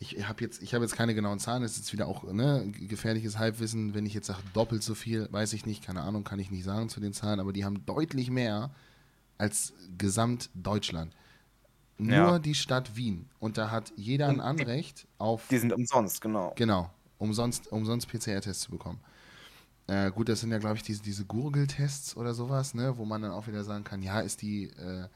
[0.00, 3.38] ich habe jetzt, ich jetzt keine genauen Zahlen, das ist jetzt wieder auch ne, gefährliches
[3.38, 6.50] Halbwissen, wenn ich jetzt sage doppelt so viel, weiß ich nicht, keine Ahnung, kann ich
[6.50, 8.70] nicht sagen zu den Zahlen, aber die haben deutlich mehr
[9.38, 11.14] als Gesamtdeutschland.
[11.98, 12.38] Nur ja.
[12.38, 13.28] die Stadt Wien.
[13.40, 15.48] Und da hat jeder ein Anrecht auf.
[15.48, 16.52] Die sind umsonst, genau.
[16.54, 19.00] Genau, umsonst, umsonst PCR-Tests zu bekommen.
[19.88, 23.22] Äh, gut, das sind ja, glaube ich, diese, diese Gurgeltests oder sowas, ne, wo man
[23.22, 25.08] dann auch wieder sagen kann, ja, ist die äh,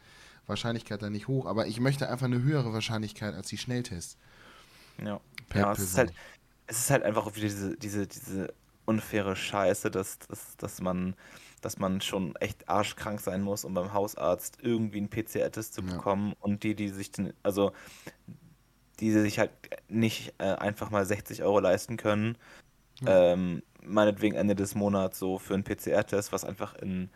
[0.46, 4.16] Wahrscheinlichkeit da nicht hoch, aber ich möchte einfach eine höhere Wahrscheinlichkeit als die Schnelltests.
[4.98, 5.20] Ja,
[5.54, 6.12] ja es, ist halt,
[6.66, 11.14] es ist halt einfach wieder diese, diese, diese unfaire Scheiße, dass, dass, dass, man,
[11.60, 16.30] dass man schon echt arschkrank sein muss, um beim Hausarzt irgendwie einen PCR-Test zu bekommen
[16.30, 16.36] ja.
[16.40, 17.72] und die, die sich, den, also
[19.00, 19.50] die sich halt
[19.88, 22.36] nicht äh, einfach mal 60 Euro leisten können,
[23.00, 23.32] ja.
[23.32, 27.10] ähm, meinetwegen Ende des Monats so für einen PCR-Test, was einfach in,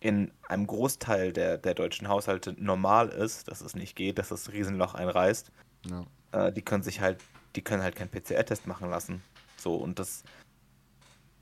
[0.00, 4.52] in einem Großteil der, der deutschen Haushalte normal ist, dass es nicht geht, dass das
[4.52, 5.50] Riesenloch einreißt.
[5.86, 6.06] Ja.
[6.32, 7.20] Äh, die können sich halt,
[7.56, 9.22] die können halt keinen PCR-Test machen lassen.
[9.56, 10.22] So, und das,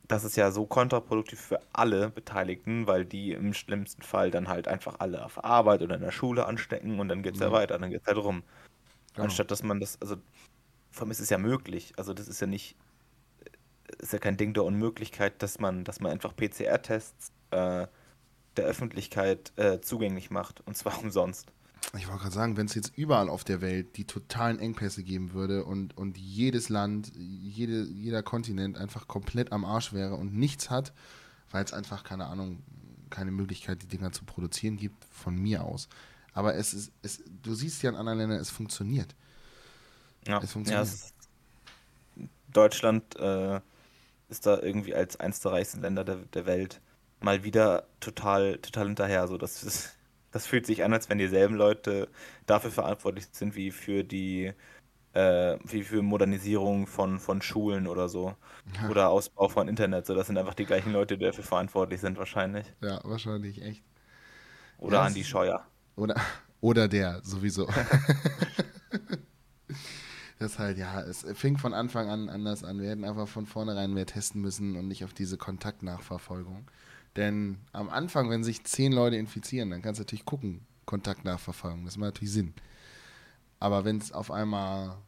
[0.08, 4.68] das ist ja so kontraproduktiv für alle Beteiligten, weil die im schlimmsten Fall dann halt
[4.68, 7.46] einfach alle auf Arbeit oder in der Schule anstecken und dann geht es ja.
[7.46, 7.52] ja.
[7.52, 8.42] weiter, dann geht es halt rum.
[9.14, 9.24] Genau.
[9.24, 10.16] Anstatt dass man das, also
[10.90, 12.76] vor allem ist es ja möglich, also das ist ja nicht
[13.98, 17.86] ist ja kein Ding der Unmöglichkeit, dass man, dass man einfach PCR-Tests äh,
[18.56, 21.52] der Öffentlichkeit äh, zugänglich macht und zwar umsonst.
[21.96, 25.32] Ich wollte gerade sagen, wenn es jetzt überall auf der Welt die totalen Engpässe geben
[25.32, 30.68] würde und, und jedes Land, jede, jeder Kontinent einfach komplett am Arsch wäre und nichts
[30.68, 30.92] hat,
[31.50, 32.62] weil es einfach, keine Ahnung,
[33.10, 35.88] keine Möglichkeit, die Dinger zu produzieren gibt, von mir aus.
[36.32, 39.14] Aber es ist, es, du siehst ja in anderen Ländern, es funktioniert.
[40.26, 40.86] Ja, es funktioniert.
[40.86, 41.14] Ja, es
[42.52, 43.60] Deutschland äh,
[44.28, 46.80] ist da irgendwie als eines der reichsten Länder der, der Welt
[47.20, 49.28] mal wieder total, total hinterher.
[49.28, 49.95] So, das, ist,
[50.36, 52.10] das fühlt sich an, als wenn dieselben Leute
[52.44, 54.52] dafür verantwortlich sind wie für die
[55.14, 58.34] äh, wie für Modernisierung von, von Schulen oder so.
[58.82, 58.90] Ja.
[58.90, 60.04] Oder Ausbau von Internet.
[60.04, 62.66] So, das sind einfach die gleichen Leute, die dafür verantwortlich sind, wahrscheinlich.
[62.82, 63.82] Ja, wahrscheinlich, echt.
[64.76, 65.66] Oder ja, Andi Scheuer.
[65.96, 66.16] Oder,
[66.60, 67.66] oder der, sowieso.
[70.38, 72.78] das halt, ja, es fing von Anfang an anders an.
[72.78, 76.70] Wir hätten einfach von vornherein mehr testen müssen und nicht auf diese Kontaktnachverfolgung.
[77.16, 81.84] Denn am Anfang, wenn sich zehn Leute infizieren, dann kannst du natürlich gucken, Kontaktnachverfolgung.
[81.84, 82.54] Das macht natürlich Sinn.
[83.58, 84.98] Aber wenn es auf einmal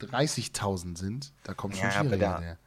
[0.00, 2.58] 30.000 sind, da kommt schon ja, schwieriger her.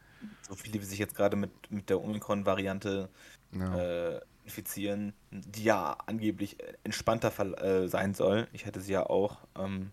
[0.47, 3.09] So viele, wie sich jetzt gerade mit, mit der Omikron-Variante
[3.53, 3.77] ja.
[3.77, 8.47] äh, infizieren, die ja angeblich entspannter äh, sein soll.
[8.53, 9.39] Ich hätte sie ja auch.
[9.57, 9.91] Ähm,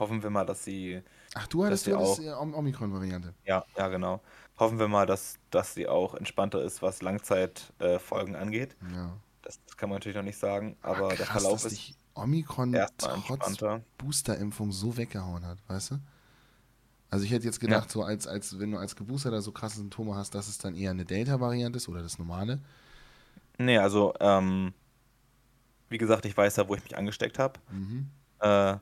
[0.00, 1.02] hoffen wir mal, dass sie
[1.34, 3.34] Ach, du hattest ja auch, die Omikron-Variante.
[3.44, 4.20] Ja, ja, genau.
[4.58, 8.76] Hoffen wir mal, dass, dass sie auch entspannter ist, was Langzeitfolgen äh, angeht.
[8.94, 9.16] Ja.
[9.42, 11.94] Das, das, kann man natürlich noch nicht sagen, aber Ach, krass, der Verlauf dass ist.
[12.14, 13.56] Omikron trotz
[13.96, 15.98] Boosterimpfung so weggehauen hat, weißt du?
[17.08, 17.90] Also ich hätte jetzt gedacht, ja.
[17.90, 20.90] so als, als wenn du als Geboosterter so krasse Symptome hast, dass es dann eher
[20.90, 22.60] eine Delta-Variante ist oder das normale.
[23.58, 24.72] Nee, also ähm,
[25.88, 27.58] wie gesagt, ich weiß ja, wo ich mich angesteckt habe.
[27.70, 28.10] Mhm.
[28.40, 28.76] Äh,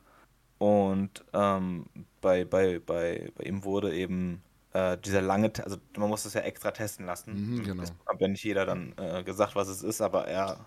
[0.59, 1.85] und ähm,
[2.21, 4.43] bei, bei, bei, bei ihm wurde eben
[4.73, 7.55] äh, dieser lange, also man muss das ja extra testen lassen.
[7.55, 7.81] Mhm, genau.
[7.81, 10.65] Das hat ja nicht jeder dann äh, gesagt, was es ist, aber er,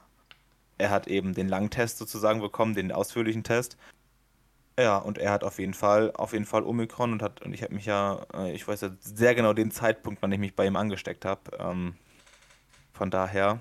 [0.78, 3.76] er hat eben den langen Test sozusagen bekommen, den ausführlichen Test.
[4.78, 7.62] Ja, und er hat auf jeden Fall, auf jeden Fall Omikron und hat, und ich
[7.62, 10.66] habe mich ja, äh, ich weiß ja sehr genau den Zeitpunkt, wann ich mich bei
[10.66, 11.42] ihm angesteckt habe.
[11.58, 11.94] Ähm,
[12.94, 13.60] von daher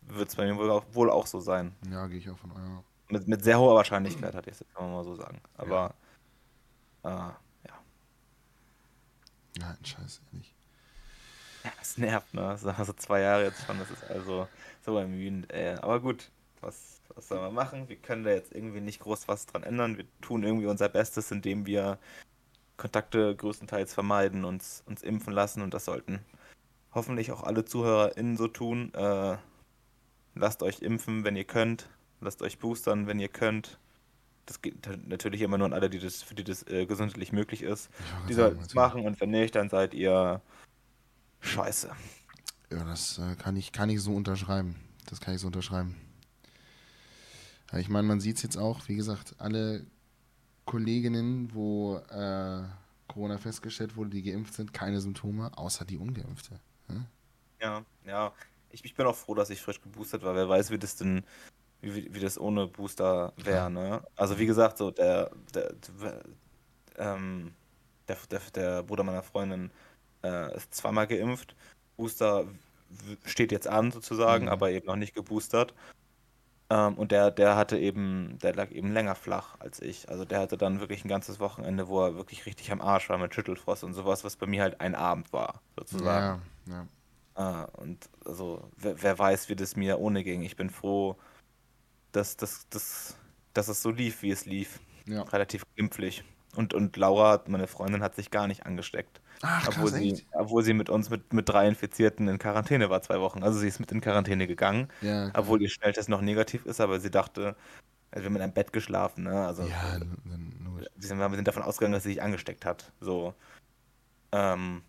[0.00, 1.74] wird es bei mir wohl auch, wohl auch so sein.
[1.90, 4.74] Ja, gehe ich auch von eurer mit, mit sehr hoher Wahrscheinlichkeit, hatte ich es jetzt,
[4.74, 5.40] kann man mal so sagen.
[5.56, 5.94] Aber,
[7.04, 7.10] ja.
[7.10, 7.74] Äh, ja.
[9.58, 10.54] Ja, scheiße, ehrlich.
[11.64, 12.42] Ja, es nervt, ne?
[12.42, 14.48] Das sind also zwei Jahre jetzt schon, das ist also
[14.84, 15.52] so ermüdend.
[15.52, 16.30] Äh, aber gut,
[16.60, 17.88] was, was soll man machen?
[17.88, 19.98] Wir können da jetzt irgendwie nicht groß was dran ändern.
[19.98, 21.98] Wir tun irgendwie unser Bestes, indem wir
[22.76, 26.20] Kontakte größtenteils vermeiden, uns, uns impfen lassen und das sollten
[26.92, 28.92] hoffentlich auch alle ZuhörerInnen so tun.
[28.94, 29.36] Äh,
[30.34, 31.88] lasst euch impfen, wenn ihr könnt.
[32.20, 33.78] Lasst euch boostern, wenn ihr könnt.
[34.46, 37.62] Das geht natürlich immer nur an alle, die das, für die das äh, gesundheitlich möglich
[37.62, 37.88] ist.
[38.28, 40.40] Die sollten es machen und wenn nicht, dann seid ihr
[41.40, 41.90] scheiße.
[42.70, 44.76] Ja, das äh, kann, ich, kann ich so unterschreiben.
[45.06, 45.96] Das kann ich so unterschreiben.
[47.72, 49.86] Ja, ich meine, man sieht es jetzt auch, wie gesagt, alle
[50.64, 52.62] Kolleginnen, wo äh,
[53.08, 56.60] Corona festgestellt wurde, die geimpft sind, keine Symptome, außer die Ungeimpfte.
[56.86, 57.06] Hm?
[57.60, 58.32] Ja, ja.
[58.70, 60.34] Ich, ich bin auch froh, dass ich frisch geboostert war.
[60.34, 61.24] Wer weiß, wie das denn
[61.80, 64.02] wie, wie das ohne Booster wäre, ne?
[64.16, 66.20] Also wie gesagt, so der, der, der,
[66.98, 67.54] ähm,
[68.08, 69.70] der, der, der Bruder meiner Freundin
[70.22, 71.54] äh, ist zweimal geimpft.
[71.96, 72.46] Booster
[73.24, 74.50] steht jetzt an sozusagen, Mhm.
[74.50, 75.74] aber eben noch nicht geboostert.
[76.70, 80.08] Ähm, und der, der hatte eben, der lag eben länger flach als ich.
[80.08, 83.18] Also der hatte dann wirklich ein ganzes Wochenende, wo er wirklich richtig am Arsch war
[83.18, 86.42] mit Schüttelfrost und sowas, was bei mir halt ein Abend war, sozusagen.
[86.66, 86.86] Ja, ja.
[87.34, 90.42] Ah, und also, wer, wer weiß, wie das mir ohne ging.
[90.42, 91.16] Ich bin froh,
[92.12, 93.16] dass, dass, dass,
[93.54, 94.80] dass es so lief, wie es lief.
[95.06, 95.22] ja.
[95.22, 96.24] Relativ glimpflich.
[96.56, 99.20] Und, und Laura, meine Freundin, hat sich gar nicht angesteckt.
[99.42, 100.26] Ach, Obwohl krass, sie, echt?
[100.32, 103.42] obwohl sie mit uns mit, mit drei Infizierten in Quarantäne war, zwei Wochen.
[103.42, 106.98] Also sie ist mit in Quarantäne gegangen, Ja, obwohl ihr Schnelltest noch negativ ist, aber
[107.00, 107.54] sie dachte,
[108.10, 109.46] also wir haben in einem Bett geschlafen, ne?
[109.46, 112.92] Also ja, wir sind, wir sind davon ausgegangen, dass sie sich angesteckt hat.
[113.00, 113.34] So.
[114.32, 114.82] Ähm,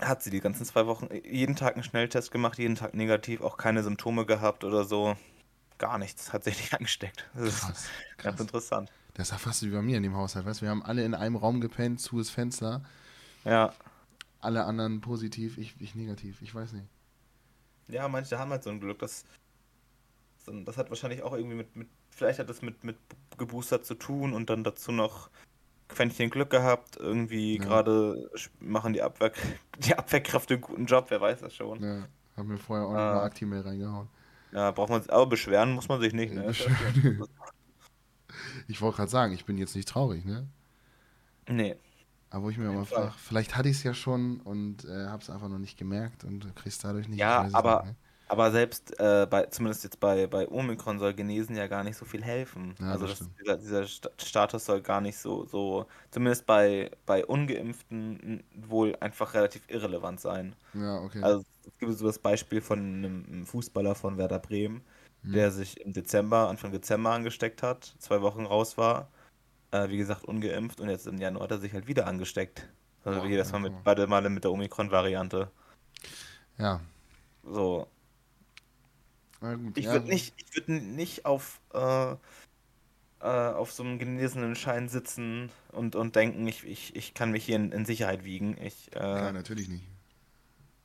[0.00, 3.56] hat sie die ganzen zwei Wochen jeden Tag einen Schnelltest gemacht, jeden Tag negativ, auch
[3.56, 5.16] keine Symptome gehabt oder so.
[5.80, 7.28] Gar nichts, hat sich nicht angesteckt.
[7.34, 7.88] Das ist Krass.
[8.18, 8.40] ganz krass.
[8.40, 8.92] interessant.
[9.14, 10.66] Das ist ja fast wie bei mir in dem Haushalt, weißt du?
[10.66, 12.82] Wir haben alle in einem Raum gepennt, zu das Fenster,
[13.44, 13.72] Ja.
[14.40, 16.86] alle anderen positiv, ich, ich negativ, ich weiß nicht.
[17.88, 19.24] Ja, manche haben halt so ein Glück, dass
[20.46, 22.96] das hat wahrscheinlich auch irgendwie mit, mit vielleicht hat das mit, mit
[23.38, 25.30] Gebooster zu tun und dann dazu noch
[25.88, 26.96] Quäntchen Glück gehabt.
[26.96, 27.64] Irgendwie Ja.
[27.64, 29.32] gerade machen die, Abwehr,
[29.78, 31.82] die Abwehrkräfte einen guten Job, wer weiß das schon.
[31.82, 32.06] Ja,
[32.36, 33.08] hab mir vorher auch Ah.
[33.12, 34.08] noch mal Aktimel reingehauen.
[34.52, 36.52] Ja, braucht man aber beschweren muss man sich nicht, ne?
[38.68, 40.46] Ich wollte gerade sagen, ich bin jetzt nicht traurig, ne?
[41.48, 41.76] Nee.
[42.30, 45.22] Aber wo ich mir immer frage, vielleicht hatte ich es ja schon und äh, habe
[45.22, 47.18] es einfach noch nicht gemerkt und kriegst dadurch nicht.
[47.18, 47.96] Ja, aber- nicht, ne?
[48.30, 52.04] Aber selbst äh, bei, zumindest jetzt bei, bei Omikron soll Genesen ja gar nicht so
[52.04, 52.76] viel helfen.
[52.78, 57.26] Ja, also das dieser, dieser Sta- Status soll gar nicht so, so, zumindest bei, bei
[57.26, 60.54] Ungeimpften wohl einfach relativ irrelevant sein.
[60.72, 61.20] Ja, okay.
[61.20, 64.82] Also es gibt so das Beispiel von einem Fußballer von Werder Bremen,
[65.24, 65.32] Hm.
[65.34, 69.10] der sich im Dezember, Anfang Dezember angesteckt hat, zwei Wochen raus war,
[69.72, 72.68] äh, wie gesagt ungeimpft und jetzt im Januar hat er sich halt wieder angesteckt.
[73.04, 75.50] Also wie das ja, mal mit beide Male mit der Omikron-Variante.
[76.58, 76.80] ja.
[77.44, 77.88] So,
[79.40, 82.16] gut, ich ja, würde nicht, ich würde nicht auf, äh,
[83.20, 87.44] äh, auf so einem genesenen Schein sitzen und, und denken, ich, ich, ich kann mich
[87.44, 88.56] hier in, in Sicherheit wiegen.
[88.62, 89.84] Ich, Ja, äh, natürlich nicht.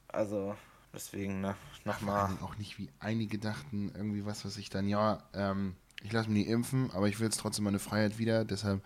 [0.08, 0.56] also
[0.94, 2.38] deswegen, ne, nochmal.
[2.42, 6.40] auch nicht, wie einige dachten, irgendwie was, was ich dann, ja, ähm, ich lasse mich
[6.40, 8.46] nicht impfen, aber ich will jetzt trotzdem meine Freiheit wieder.
[8.46, 8.84] Deshalb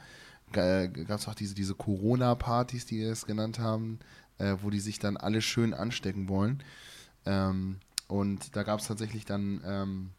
[0.52, 4.00] gab es auch diese, diese Corona-Partys, die es genannt haben,
[4.38, 6.64] äh, wo die sich dann alle schön anstecken wollen.
[7.26, 7.80] Ähm,
[8.10, 10.12] und da gab es tatsächlich dann, ähm,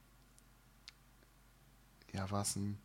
[2.12, 2.78] ja, was ein.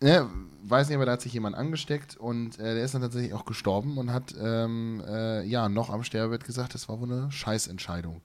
[0.00, 0.30] Ja,
[0.62, 3.44] weiß nicht, aber da hat sich jemand angesteckt und äh, der ist dann tatsächlich auch
[3.44, 8.22] gestorben und hat ähm, äh, ja noch am Sterbebett gesagt, das war wohl eine Scheißentscheidung.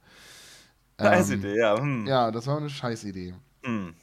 [1.01, 1.77] Scheiße Ähm, Idee, ja.
[1.79, 2.05] Hm.
[2.05, 3.35] Ja, das war eine Scheißidee.
[3.65, 3.95] Hm.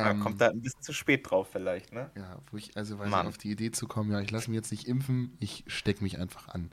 [0.00, 2.10] Da Ähm, kommt da ein bisschen zu spät drauf vielleicht, ne?
[2.16, 4.56] ja, wo ich, also weiß ich, auf die Idee zu kommen, ja, ich lasse mich
[4.56, 6.70] jetzt nicht impfen, ich stecke mich einfach an.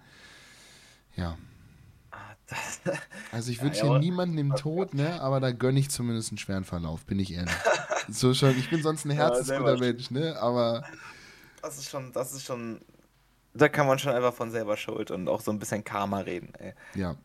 [1.16, 1.38] Ja,
[3.32, 6.38] also ich Ja, wünsche ja, niemanden den Tod, ne, aber da gönne ich zumindest einen
[6.38, 7.66] schweren Verlauf, bin ich ehrlich.
[8.08, 9.78] so schon, ich bin sonst ein Ja, herzensguter selber.
[9.78, 10.88] Mensch, ne, aber
[11.62, 12.80] das ist schon, das ist schon.
[13.54, 16.54] Da kann man schon einfach von selber schuld und auch so ein bisschen Karma reden,
[16.56, 16.74] ey.
[16.94, 17.18] ja,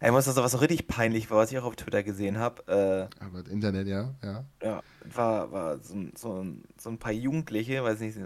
[0.00, 3.10] Ey, muss das was so richtig peinlich war, was ich auch auf Twitter gesehen habe.
[3.20, 4.44] aber das Internet, ja, ja.
[4.60, 6.44] Äh, ja, war, war so, ein- so,
[6.78, 8.18] so ein paar Jugendliche, weiß nicht,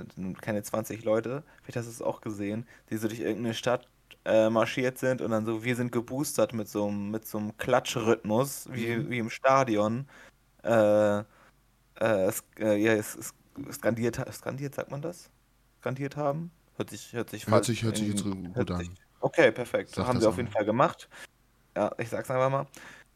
[0.42, 3.88] keine 20 Leute, vielleicht hast du es auch gesehen, die so durch irgendeine Stadt
[4.26, 7.56] äh, marschiert sind und dann so, wir sind geboostert mit so einem, mit so einem
[7.56, 9.10] Klatschrhythmus, wie, Mhm.
[9.10, 10.08] wie im Stadion.
[10.64, 11.18] Äh,
[12.00, 13.02] äh, äh, ja,
[13.72, 15.30] skandiert, skandiert, sagt man das?
[15.80, 16.50] Skandiert haben?
[16.76, 18.80] Hört sich, hört sich Hört sich- hört sich in- jetzt gut an.
[18.80, 19.90] sich- Okay, perfekt.
[19.94, 21.08] Sag haben das sie auf jeden Fall gemacht.
[21.76, 22.66] Ja, ich sag's einfach mal.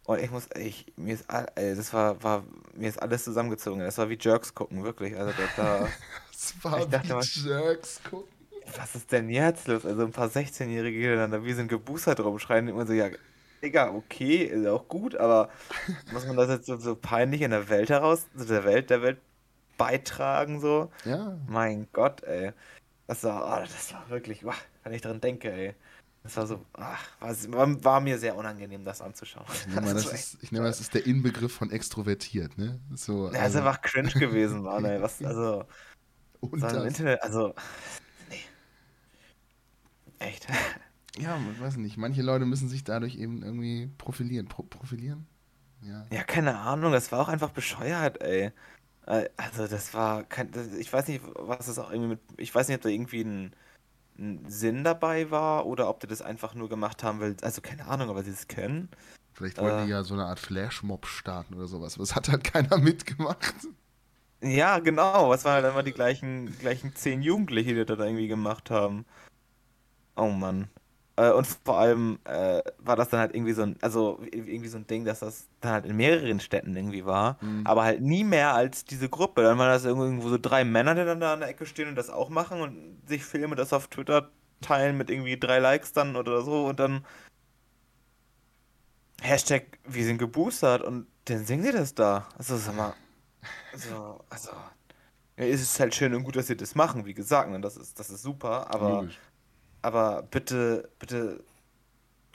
[0.05, 2.43] Und ich muss, ich, mir ist, all- ey, das war, war,
[2.75, 3.81] mir ist alles zusammengezogen.
[3.81, 5.17] Das war wie Jerks gucken, wirklich.
[5.17, 5.89] Also da, da
[6.33, 8.33] Das war Ich dachte wie Jerks gucken.
[8.77, 9.85] Was ist denn jetzt los?
[9.85, 13.09] Also ein paar 16-Jährige, die dann da wie sind geboostert rumschreien, und immer so, ja,
[13.63, 15.51] Digga, okay, ist auch gut, aber
[16.13, 19.19] muss man das jetzt so, so peinlich in der Welt heraus, der Welt, der Welt
[19.77, 20.91] beitragen, so?
[21.05, 22.53] Ja, Mein Gott, ey.
[23.07, 24.55] Das war, oh, das war wirklich, wow,
[24.85, 25.75] wenn ich dran denke, ey.
[26.23, 29.47] Das war so, ach, war, war, mir sehr unangenehm, das anzuschauen.
[29.53, 32.79] ich nehme mal, das ist, ich nehme mal, das ist der Inbegriff von extrovertiert, ne?
[32.95, 35.01] So, Ja, ist einfach cringe gewesen, Mann, ey.
[35.03, 35.65] Was, also,
[36.41, 37.55] und im das, Internet, also.
[40.21, 40.47] Echt.
[41.19, 44.47] ja, man weiß nicht, manche Leute müssen sich dadurch eben irgendwie profilieren.
[44.47, 45.27] Pro profilieren?
[45.83, 46.07] Ja.
[46.13, 48.53] Ja, keine Ahnung, das war auch einfach bescheuert, ey.
[49.07, 52.77] Also, das war, kein, ich weiß nicht, was das auch irgendwie mit, ich weiß nicht,
[52.77, 53.57] ob da irgendwie ein,
[54.19, 57.87] ein Sinn dabei war oder ob die das einfach nur gemacht haben, weil, also keine
[57.87, 58.89] Ahnung, aber sie es können.
[59.33, 59.85] Vielleicht wollten Äh.
[59.87, 61.99] die ja so eine Art Flashmob starten oder sowas.
[61.99, 63.55] Was hat halt keiner mitgemacht?
[64.43, 68.29] Ja, genau, es waren halt immer die gleichen, gleichen zehn Jugendliche, die das da irgendwie
[68.29, 69.07] gemacht haben.
[70.21, 70.69] Oh Mann.
[71.17, 74.77] Äh, und vor allem äh, war das dann halt irgendwie so ein, also irgendwie so
[74.77, 77.67] ein Ding, dass das dann halt in mehreren Städten irgendwie war, mhm.
[77.67, 79.43] aber halt nie mehr als diese Gruppe.
[79.43, 81.97] Dann waren das irgendwo so drei Männer, die dann da an der Ecke stehen und
[81.97, 86.17] das auch machen und sich filmen, das auf Twitter teilen mit irgendwie drei Likes dann
[86.17, 87.05] oder so und dann
[89.23, 92.29] Hashtag, wir sind geboostert und dann singen sie das da.
[92.37, 92.95] Also sag mal,
[93.73, 94.51] also, also
[95.39, 97.61] ja, ist es halt schön und gut, dass sie das machen, wie gesagt, ne?
[97.61, 99.19] das ist, das ist super, aber Logisch
[99.83, 101.43] aber bitte, bitte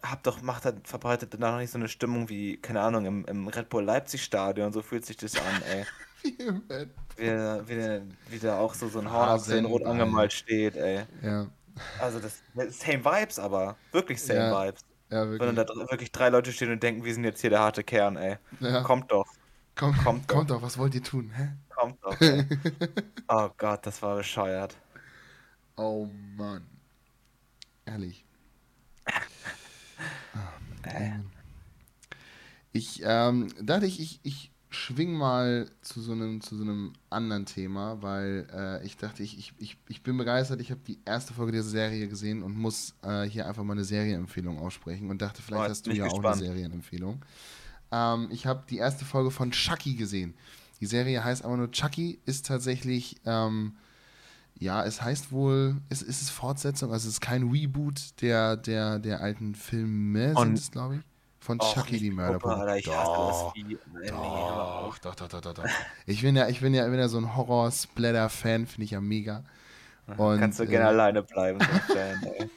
[0.04, 3.26] habt doch, macht halt, verbreitet danach noch nicht so eine Stimmung wie, keine Ahnung, im,
[3.26, 5.86] im Red Bull Leipzig Stadion, so fühlt sich das an, ey.
[7.18, 11.06] wie, wie, wie da auch so, so ein Horn auf den rot angemalt steht, ey.
[11.22, 11.48] Ja.
[12.00, 14.66] Also das, das same Vibes, aber wirklich same ja.
[14.66, 14.86] Vibes.
[15.12, 15.50] Ja, wirklich.
[15.50, 18.16] Wenn da wirklich drei Leute stehen und denken, wir sind jetzt hier der harte Kern,
[18.18, 18.38] ey.
[18.60, 18.82] Ja.
[18.82, 19.28] Kommt doch.
[19.76, 20.56] Komm, kommt, kommt doch.
[20.56, 21.32] doch, was wollt ihr tun?
[21.36, 21.50] Hä?
[21.70, 22.20] Kommt doch.
[22.22, 22.46] Ey.
[23.28, 24.76] oh Gott, das war bescheuert.
[25.76, 26.75] Oh Mann.
[27.86, 28.26] Ehrlich.
[32.72, 37.46] Ich ähm, dachte ich, ich, ich schwing mal zu so einem, zu so einem anderen
[37.46, 40.60] Thema, weil äh, ich dachte, ich, ich, ich bin begeistert.
[40.60, 43.86] Ich habe die erste Folge dieser Serie gesehen und muss äh, hier einfach mal eine
[43.86, 46.26] Serienempfehlung aussprechen und dachte, vielleicht oh, hast du ja gespannt.
[46.26, 47.24] auch eine Serienempfehlung.
[47.92, 50.34] Ähm, ich habe die erste Folge von Chucky gesehen.
[50.82, 53.78] Die Serie heißt aber nur Chucky, ist tatsächlich ähm,
[54.58, 59.00] ja, es heißt wohl, es, es ist Fortsetzung, also es ist kein Reboot der, der,
[59.00, 61.02] der alten Filme, sind es, glaube ich.
[61.40, 62.82] Von Och, Chucky die Mörderpuppe.
[64.08, 65.66] Doch, doch, doch, doch, doch, doch, doch.
[66.08, 69.44] Ich bin ja, ich bin ja, bin ja so ein Horror-Splatter-Fan, finde ich ja mega.
[70.18, 72.50] Und, Kannst du äh, gerne alleine bleiben, so Fan, ey.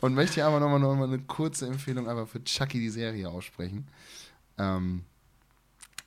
[0.00, 3.28] Und möchte hier aber nochmal noch mal eine kurze Empfehlung einfach für Chucky die Serie
[3.28, 3.88] aussprechen.
[4.58, 5.04] Ähm,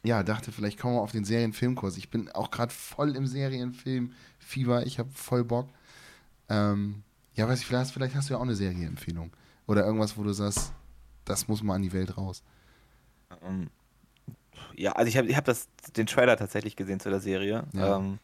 [0.03, 1.97] ja, dachte, vielleicht kommen wir auf den Serienfilmkurs.
[1.97, 5.67] Ich bin auch gerade voll im Serienfilm Fieber, ich habe voll Bock.
[6.47, 9.31] Ähm, ja, weiß ich, vielleicht, vielleicht hast du ja auch eine Serienempfehlung.
[9.67, 10.73] Oder irgendwas, wo du sagst,
[11.25, 12.43] das muss mal an die Welt raus.
[13.43, 13.69] Ähm,
[14.75, 15.45] ja, also ich habe ich hab
[15.95, 17.65] den Trailer tatsächlich gesehen zu der Serie.
[17.73, 17.97] Ja.
[17.97, 18.19] Ähm,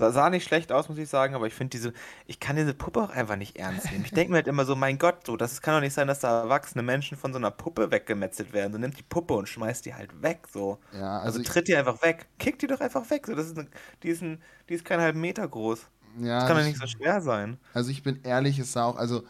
[0.00, 1.92] sah nicht schlecht aus, muss ich sagen, aber ich finde diese,
[2.26, 4.04] ich kann diese Puppe auch einfach nicht ernst nehmen.
[4.04, 6.20] Ich denke mir halt immer so, mein Gott, so, das kann doch nicht sein, dass
[6.20, 8.72] da erwachsene Menschen von so einer Puppe weggemetzelt werden.
[8.72, 10.78] So nimmt die Puppe und schmeißt die halt weg, so.
[10.92, 12.26] Ja, also, also tritt die einfach weg.
[12.38, 13.26] Kick die doch einfach weg.
[13.26, 13.68] So, das ist eine,
[14.02, 15.86] die, ist ein, die ist keinen halben Meter groß.
[16.20, 17.58] Ja, das kann doch nicht so schwer sein.
[17.72, 19.24] Also ich bin ehrlich, es sah auch, also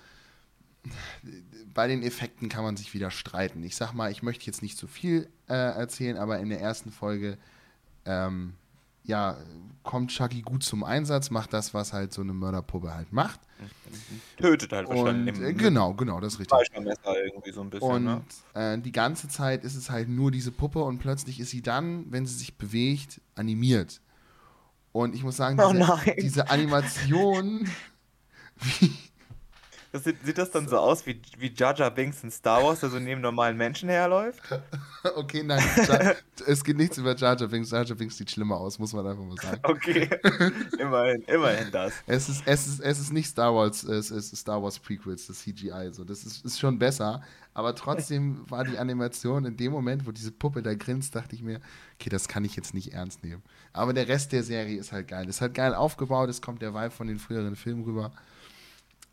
[1.75, 3.63] bei den Effekten kann man sich wieder streiten.
[3.65, 6.91] Ich sag mal, ich möchte jetzt nicht zu viel äh, erzählen, aber in der ersten
[6.91, 7.39] Folge
[8.07, 8.55] ähm,
[9.05, 9.37] ja,
[9.83, 13.41] kommt Chucky gut zum Einsatz, macht das, was halt so eine Mörderpuppe halt macht.
[14.37, 15.37] Tötet halt wahrscheinlich.
[15.37, 16.59] Und, äh, genau, genau, das ist richtig.
[16.75, 18.23] irgendwie so ein bisschen, und ne?
[18.55, 22.11] äh, die ganze Zeit ist es halt nur diese Puppe und plötzlich ist sie dann,
[22.11, 24.01] wenn sie sich bewegt, animiert.
[24.93, 27.69] Und ich muss sagen, diese, oh diese Animation,
[28.57, 28.93] wie,
[29.93, 32.81] das sieht, sieht, das dann so aus wie, wie Jar Jar Binks in Star Wars,
[32.81, 34.41] der so neben normalen Menschen herläuft?
[35.17, 35.63] okay, nein,
[36.47, 37.71] es geht nichts über Jar Jar Binks.
[37.71, 39.61] Jar Jar Binks sieht schlimmer aus, muss man einfach mal sagen.
[39.63, 40.09] Okay,
[40.79, 41.93] immerhin, immerhin das.
[42.07, 45.41] Es ist, es ist, es ist nicht Star Wars, es ist Star Wars Prequels, das
[45.41, 46.05] CGI, so.
[46.05, 47.23] das ist, ist schon besser,
[47.53, 51.43] aber trotzdem war die Animation in dem Moment, wo diese Puppe da grinst, dachte ich
[51.43, 51.61] mir,
[51.95, 53.43] okay, das kann ich jetzt nicht ernst nehmen.
[53.73, 55.29] Aber der Rest der Serie ist halt geil.
[55.29, 58.13] Ist halt geil aufgebaut, es kommt der Vibe von den früheren Filmen rüber.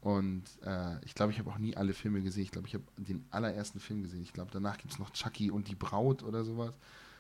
[0.02, 2.44] Und äh, ich glaube, ich habe auch nie alle Filme gesehen.
[2.44, 4.22] Ich glaube, ich habe den allerersten Film gesehen.
[4.22, 6.78] Ich glaube, danach gibt es noch Chucky und die Braut oder sowas.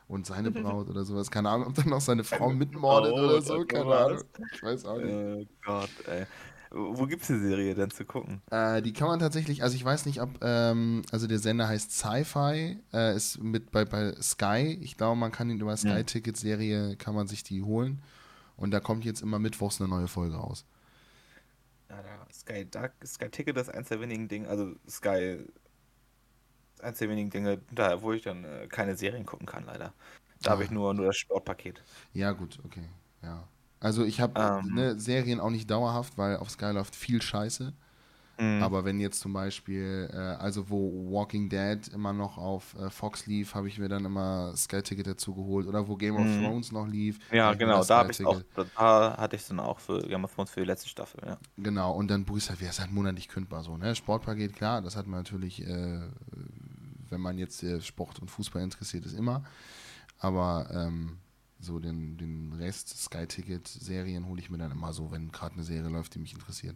[0.07, 1.31] Und seine Braut oder sowas.
[1.31, 3.65] Keine Ahnung, ob dann noch seine Frau mitmordet oh, oder so.
[3.65, 4.23] Keine Ahnung.
[4.53, 5.13] Ich weiß auch nicht.
[5.13, 6.25] Oh Gott, ey.
[6.69, 8.41] Wo gibt es die Serie denn zu gucken?
[8.51, 11.91] Äh, die kann man tatsächlich, also ich weiß nicht, ob, ähm, also der Sender heißt
[11.91, 14.77] Sci-Fi, äh, ist mit bei, bei Sky.
[14.81, 18.01] Ich glaube, man kann ihn über Sky-Ticket-Serie, kann man sich die holen.
[18.57, 20.65] Und da kommt jetzt immer mittwochs eine neue Folge raus.
[21.89, 25.45] Ja, Sky Duck, Sky Ticket ist eins der wenigen Dinge, also Sky
[26.81, 29.93] eins der wenigen Dinge, da, wo ich dann äh, keine Serien gucken kann, leider.
[30.41, 30.53] Da ah.
[30.53, 31.81] habe ich nur, nur das Sportpaket.
[32.13, 32.87] Ja, gut, okay.
[33.23, 33.47] Ja.
[33.79, 37.73] Also ich habe ähm, ne, Serien auch nicht dauerhaft, weil auf Sky läuft viel Scheiße.
[38.39, 38.61] Mhm.
[38.61, 43.25] Aber wenn jetzt zum Beispiel, äh, also wo Walking Dead immer noch auf äh, Fox
[43.25, 45.67] lief, habe ich mir dann immer Sky Ticket dazu geholt.
[45.67, 46.43] Oder wo Game of mhm.
[46.43, 47.19] Thrones noch lief.
[47.31, 50.33] Ja, genau, da habe ich auch, da hatte ich es dann auch für Game of
[50.33, 51.37] Thrones für die letzte Staffel, ja.
[51.57, 53.95] Genau, und dann Bruce halt, ist halt monatlich kündbar so, ne?
[53.95, 56.01] Sportpaket, klar, das hat man natürlich, äh,
[57.09, 59.43] wenn man jetzt äh, Sport und Fußball interessiert ist, immer.
[60.19, 61.17] Aber ähm,
[61.59, 65.55] so den, den Rest Sky Ticket Serien hole ich mir dann immer so, wenn gerade
[65.55, 66.75] eine Serie läuft, die mich interessiert.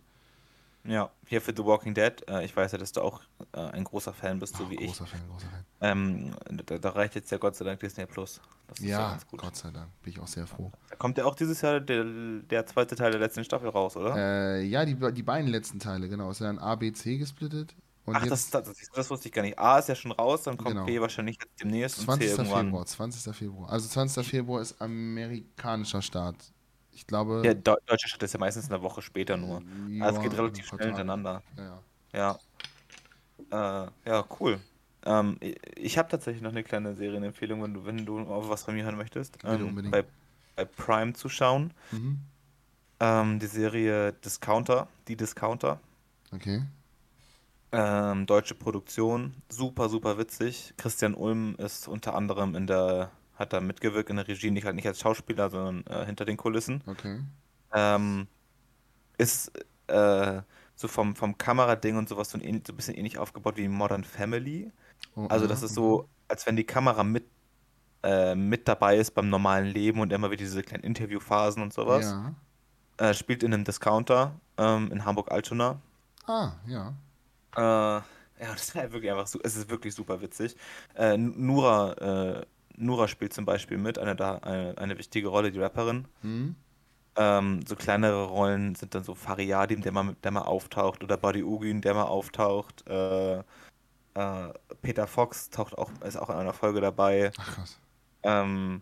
[0.84, 2.14] Ja, hier für The Walking Dead.
[2.28, 3.22] Äh, ich weiß ja, dass du auch
[3.54, 4.88] äh, ein großer Fan bist, so Oh, wie ich.
[4.88, 5.66] großer Fan, großer Fan.
[5.82, 8.42] Ähm, da, da reicht jetzt ja Gott sei Dank Disney Plus.
[8.68, 9.40] Das ist Ja, ganz gut.
[9.42, 9.90] Gott sei Dank.
[10.02, 10.72] Bin ich auch sehr froh.
[10.90, 14.16] Da kommt ja auch dieses Jahr der, der zweite Teil der letzten Staffel raus, oder?
[14.16, 16.32] Äh, ja, die, die beiden letzten Teile, genau.
[16.32, 17.76] Ist ja dann A, B, C gesplittet.
[18.06, 18.64] Und Ach, das, das,
[18.94, 19.60] das, wusste ich gar nicht.
[19.60, 20.86] A ist ja schon raus, dann kommt Genau.
[20.86, 22.28] B wahrscheinlich demnächst und 20.
[22.28, 22.66] C irgendwann.
[22.66, 22.86] Februar.
[22.88, 23.36] 20.
[23.36, 23.70] Februar.
[23.70, 24.28] Also 20.
[24.28, 26.38] Februar ist amerikanischer Start.
[26.94, 27.42] Ich glaube.
[27.44, 29.62] Der Deu- deutsche Stadt ist ja meistens eine Woche später nur.
[29.90, 31.42] ja, Also es geht relativ ein schnell hintereinander.
[31.58, 31.64] Ja,
[32.14, 32.40] ja.
[33.52, 33.86] Ja.
[33.86, 34.60] Äh, ja, cool.
[35.06, 35.38] Ähm,
[35.76, 38.84] ich habe tatsächlich noch eine kleine Serienempfehlung, wenn du, wenn du auf was von mir
[38.84, 39.38] hören möchtest.
[39.44, 39.92] Ähm, unbedingt.
[39.92, 40.06] bei,
[40.56, 41.74] bei Prime zu schauen.
[41.92, 42.20] Mhm.
[43.00, 45.80] Ähm, die Serie Discounter, die Discounter.
[46.32, 46.64] Okay.
[47.74, 50.74] Ähm, deutsche Produktion, super, super witzig.
[50.78, 53.12] Christian Ulm ist unter anderem in der,
[53.42, 56.38] hat da mitgewirkt in der Regie, nicht halt nicht als Schauspieler, sondern äh, hinter den
[56.38, 56.82] Kulissen.
[56.86, 57.20] Okay.
[57.74, 58.28] Ähm,
[59.18, 59.52] ist
[59.88, 60.42] äh,
[60.76, 64.04] so vom, vom Kamerading und sowas so ein, so ein bisschen ähnlich aufgebaut wie Modern
[64.04, 64.72] Family.
[65.16, 65.76] Oh, Also das ist mhm.
[65.76, 67.26] so, als wenn die Kamera mit,
[68.04, 72.06] äh, mit dabei ist beim normalen Leben und immer wieder diese kleinen Interviewphasen und sowas.
[72.06, 72.34] Ja.
[72.98, 75.80] Äh, spielt in einem Discounter ähm, in Hamburg-Altona.
[76.28, 76.94] Ah, ja.
[77.56, 78.04] Äh, ja,
[78.40, 80.56] das ist halt wirklich einfach so, es ist wirklich super witzig.
[80.96, 82.46] Äh, Nura, äh,
[82.82, 86.08] Nura spielt zum Beispiel mit, eine, da, eine, eine wichtige Rolle, die Rapperin.
[86.22, 86.56] Hm?
[87.16, 91.44] Ähm, so kleinere Rollen sind dann so Fariadim, der mal, der mal auftaucht, oder Buddy
[91.44, 92.88] Ugin, der mal auftaucht.
[92.88, 97.32] Äh, äh, Peter Fox taucht auch, ist auch in einer Folge dabei.
[97.38, 97.80] Ach krass.
[98.24, 98.82] Ähm,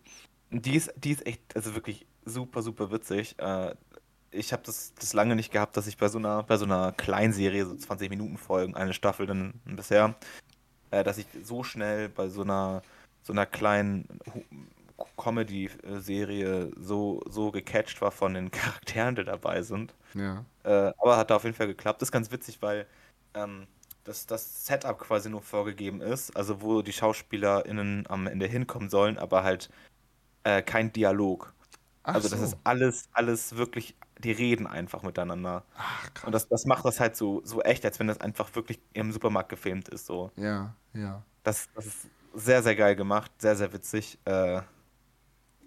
[0.51, 3.37] die ist, die ist echt, also wirklich super, super witzig.
[3.39, 3.75] Äh,
[4.31, 6.91] ich habe das, das lange nicht gehabt, dass ich bei so einer, bei so einer
[6.91, 10.15] Kleinserie, so 20 Minuten Folgen, eine Staffel dann bisher,
[10.91, 12.81] äh, dass ich so schnell bei so einer,
[13.21, 14.07] so einer kleinen
[15.17, 19.93] Comedy-Serie so, so gecatcht war von den Charakteren, die dabei sind.
[20.13, 20.45] Ja.
[20.63, 22.01] Äh, aber hat da auf jeden Fall geklappt.
[22.01, 22.87] Das ist ganz witzig, weil
[23.33, 23.67] ähm,
[24.03, 29.17] das, das Setup quasi nur vorgegeben ist, also wo die SchauspielerInnen am Ende hinkommen sollen,
[29.17, 29.69] aber halt
[30.43, 31.53] äh, kein Dialog.
[32.03, 32.35] Ach also so.
[32.35, 35.63] das ist alles, alles wirklich, die reden einfach miteinander.
[35.77, 36.25] Ach krass.
[36.25, 39.11] Und das, das macht das halt so, so echt, als wenn das einfach wirklich im
[39.11, 40.05] Supermarkt gefilmt ist.
[40.05, 40.31] So.
[40.35, 41.21] Ja, ja.
[41.43, 42.07] Das, das ist
[42.39, 44.17] sehr, sehr geil gemacht, sehr, sehr witzig.
[44.25, 44.61] Äh,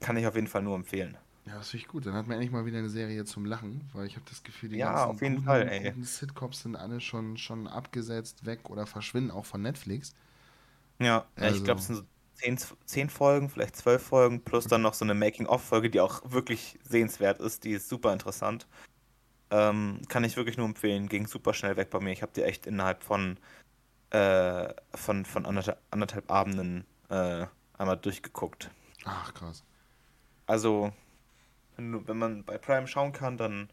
[0.00, 1.16] kann ich auf jeden Fall nur empfehlen.
[1.46, 2.06] Ja, das finde ich gut.
[2.06, 4.68] Dann hat man endlich mal wieder eine Serie zum Lachen, weil ich habe das Gefühl,
[4.70, 5.90] die Ja, ganzen auf jeden guten, Fall, ey.
[5.90, 10.14] guten Sitcoms sind alle schon, schon abgesetzt, weg oder verschwinden auch von Netflix.
[10.98, 12.02] Ja, ja Also- ich glaube, es sind so
[12.34, 16.78] zehn, zehn Folgen, vielleicht zwölf Folgen, plus dann noch so eine Making-of-Folge, die auch wirklich
[16.84, 17.64] sehenswert ist.
[17.64, 18.66] Die ist super interessant.
[19.50, 21.08] Ähm, kann ich wirklich nur empfehlen.
[21.08, 22.12] Ging super schnell weg bei mir.
[22.12, 23.36] Ich habe die echt innerhalb von,
[24.12, 27.46] äh, von, von anderthalb, anderthalb Abenden äh,
[27.78, 28.70] einmal durchgeguckt.
[29.04, 29.64] Ach krass.
[30.46, 30.92] Also,
[31.76, 33.68] wenn, wenn man bei Prime schauen kann, dann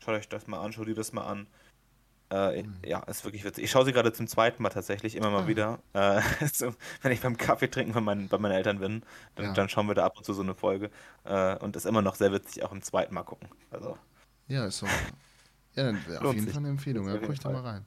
[0.00, 1.46] schaut euch das mal an, schaut dir das mal an.
[2.30, 3.64] Äh, Ja, ist wirklich witzig.
[3.64, 5.46] Ich schaue sie gerade zum zweiten Mal tatsächlich, immer mal Ah.
[5.46, 5.78] wieder.
[5.94, 6.20] Äh,
[6.52, 9.02] so, wenn ich beim Kaffee trinken bei meinen, bei meinen Eltern bin,
[9.36, 9.52] dann, Ja.
[9.54, 10.90] dann schauen wir da ab und zu so eine Folge.
[11.24, 13.48] Äh, und ist immer noch sehr witzig, auch im zweiten Mal gucken.
[13.70, 13.96] Also,
[14.48, 14.86] Ja, ist so.
[15.74, 16.52] Ja, dann auf jeden sich.
[16.52, 17.08] Fall eine Empfehlung.
[17.08, 17.86] Ja, guck ich da mal rein.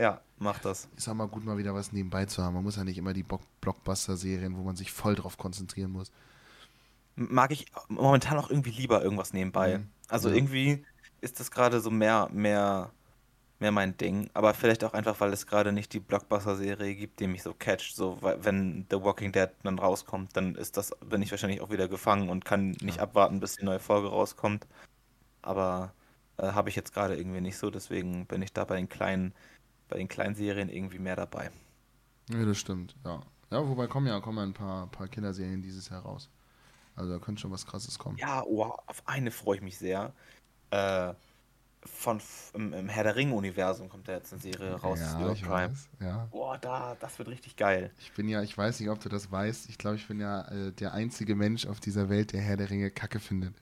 [0.00, 0.88] Ja, macht das.
[0.96, 2.54] Ist auch mal gut, mal wieder was nebenbei zu haben.
[2.54, 3.24] Man muss ja nicht immer die
[3.60, 6.10] Blockbuster-Serien, wo man sich voll drauf konzentrieren muss.
[7.16, 9.78] Mag ich momentan auch irgendwie lieber irgendwas nebenbei.
[9.78, 9.90] Mhm.
[10.08, 10.36] Also Ja.
[10.36, 10.84] irgendwie
[11.20, 12.92] ist das gerade so mehr, mehr,
[13.60, 14.30] mehr mein Ding.
[14.34, 17.96] Aber vielleicht auch einfach, weil es gerade nicht die Blockbuster-Serie gibt, die mich so catcht.
[17.96, 21.88] So, wenn The Walking Dead dann rauskommt, dann ist das, bin ich wahrscheinlich auch wieder
[21.88, 23.04] gefangen und kann nicht Ja.
[23.04, 24.66] abwarten, bis die neue Folge rauskommt.
[25.42, 25.94] Aber
[26.38, 29.34] äh, habe ich jetzt gerade irgendwie nicht so, deswegen bin ich da bei den kleinen,
[29.90, 31.50] bei den kleinen Serien irgendwie mehr dabei.
[32.30, 33.22] Ja, das stimmt, ja.
[33.50, 36.30] Ja, wobei kommen ja, kommen ja ein paar, paar Kinderserien dieses Jahr raus.
[36.96, 38.18] Also da könnte schon was krasses kommen.
[38.18, 40.14] Ja, oh, auf eine freue ich mich sehr.
[40.70, 41.14] Äh,
[41.84, 42.20] von
[42.54, 45.72] im, im Herr der Ringe-Universum kommt da jetzt eine Serie raus ja, über ich Prime.
[45.72, 45.88] weiß.
[46.00, 46.28] Ja.
[46.30, 47.94] Boah, da, das wird richtig geil.
[47.98, 49.68] Ich bin ja, ich weiß nicht, ob du das weißt.
[49.68, 52.70] Ich glaube, ich bin ja äh, der einzige Mensch auf dieser Welt, der Herr der
[52.70, 53.54] Ringe Kacke findet.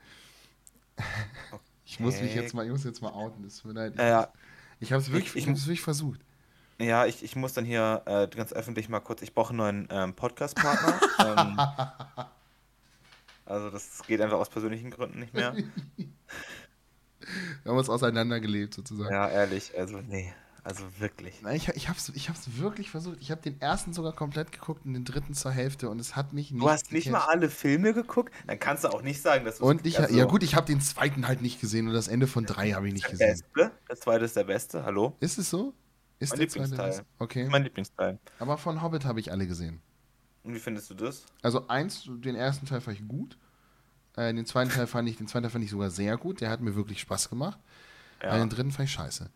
[1.91, 2.41] Ich muss mich Okay.
[2.41, 3.43] jetzt mal, ich muss jetzt mal outen.
[3.45, 3.95] Das tut mir leid.
[3.97, 4.33] Ich, Äh, ja,
[4.81, 6.20] ich habe es wirklich, ich- ich, wirklich versucht.
[6.79, 9.89] ja ich, ich muss dann hier äh, ganz öffentlich mal kurz, ich brauche einen neuen
[9.91, 11.01] ähm, Podcast-Partner.
[11.39, 11.61] ähm,
[13.47, 15.55] also das geht einfach aus persönlichen Gründen nicht mehr.
[15.57, 15.66] Wir
[17.66, 19.12] haben uns auseinandergelebt sozusagen.
[19.12, 20.33] Ja, ehrlich, also nee,
[20.69, 21.41] also wirklich.
[21.41, 23.16] Nein, ich, ich habe es ich hab's wirklich versucht.
[23.21, 26.35] Ich habe den ersten sogar komplett geguckt und den dritten zur Hälfte und es hat
[26.35, 28.35] mich nicht Du hast nicht mal alle Filme geguckt?
[28.47, 30.66] Dann kannst du auch nicht sagen, dass du Und ich, also, ja gut, ich habe
[30.66, 33.41] den zweiten halt nicht gesehen und das Ende von drei habe ich nicht der gesehen.
[33.55, 35.16] Beste, der zweite ist der beste, hallo?
[35.21, 35.73] Ist es so?
[36.19, 36.91] Ist Mein der zweite Lieblingsteil.
[36.91, 37.05] das?
[37.19, 37.49] Okay.
[37.49, 38.19] Mein Lieblingsteil.
[38.39, 39.81] Aber von Hobbit habe ich alle gesehen.
[40.43, 41.25] Und wie findest du das?
[41.41, 43.39] Also eins, den ersten Teil fand ich gut.
[44.16, 46.43] Äh, den zweiten Teil fand ich, den zweiten Teil fand ich sogar sehr gut.
[46.43, 47.59] Der hat mir wirklich Spaß gemacht.
[48.23, 48.37] Ja.
[48.37, 49.31] Äh, den dritten fand ich scheiße.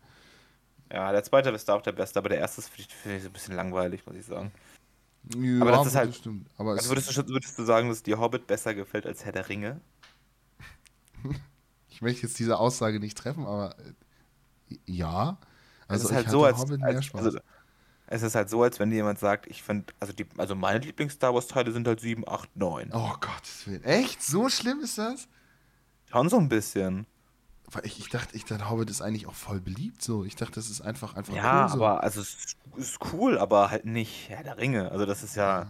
[0.93, 3.17] Ja, der zweite ist da auch der beste, aber der erste ist finde ich, find
[3.19, 4.51] ich ein bisschen langweilig, muss ich sagen.
[5.35, 6.47] Ja, Aber das ist halt- stimmt.
[6.57, 9.31] Aber Also es, würdest du, würdest du sagen, dass dir Hobbit besser gefällt als Herr
[9.31, 9.81] der Ringe?
[11.89, 13.75] ich möchte jetzt diese Aussage nicht treffen, aber
[14.69, 15.37] äh, ja.
[15.87, 17.25] Also es ist halt so, als, Hobbit mehr als Spaß.
[17.25, 17.39] also,
[18.07, 20.79] es ist halt so, als wenn dir jemand sagt, ich finde, also die, also meine
[20.79, 22.91] Lieblings-Star Wars-Teile sind halt 7, 8, 9.
[22.93, 23.83] oh Gottes Willen.
[23.83, 24.21] Echt?
[24.21, 25.27] So schlimm ist das?
[26.11, 27.07] Schon so ein bisschen.
[27.83, 30.23] Ich, ich dachte, ich dachte, Hobbit ist eigentlich auch voll beliebt so.
[30.25, 31.75] Ich dachte, das ist einfach, einfach Ja, cool so.
[31.75, 34.91] aber also es ist, cool, aber halt nicht Herr der Ringe.
[34.91, 35.67] Also das ist ja.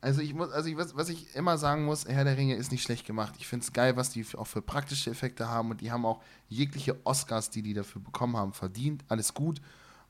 [0.00, 2.70] Also ich muss, also ich, was, was ich immer sagen muss, Herr der Ringe ist
[2.70, 3.34] nicht schlecht gemacht.
[3.38, 6.20] Ich finde es geil, was die auch für praktische Effekte haben und die haben auch
[6.48, 9.04] jegliche Oscars, die die dafür bekommen haben, verdient.
[9.08, 9.60] Alles gut.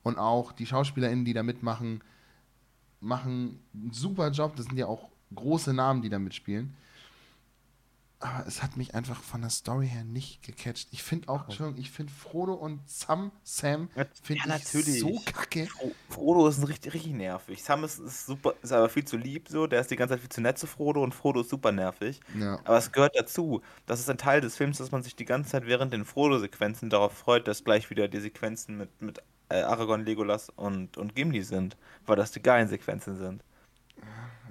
[0.03, 2.03] Und auch die SchauspielerInnen, die da mitmachen,
[3.01, 4.57] machen einen super Job.
[4.57, 6.75] Das sind ja auch große Namen, die da mitspielen.
[8.27, 10.89] Aber es hat mich einfach von der Story her nicht gecatcht.
[10.91, 13.89] Ich finde auch, Entschuldigung, ich finde Frodo und Sam, Sam,
[14.21, 15.67] finde ja, ich so kacke.
[15.67, 17.63] Fro Frodo ist ein richtig, richtig nervig.
[17.63, 19.69] Sam ist, ist super, ist aber viel zu lieb so.
[19.69, 22.21] Der ist die ganze Zeit viel zu nett zu Frodo und Frodo ist super nervig.
[22.37, 22.59] Ja.
[22.65, 23.63] Aber es gehört dazu.
[23.87, 26.91] Das ist ein Teil des Films, dass man sich die ganze Zeit während den Frodo-Sequenzen
[26.91, 31.43] darauf freut, dass gleich wieder die Sequenzen mit, mit äh, Aragorn, Legolas und, und Gimli
[31.43, 31.77] sind.
[32.07, 33.45] Weil das die geilen Sequenzen sind.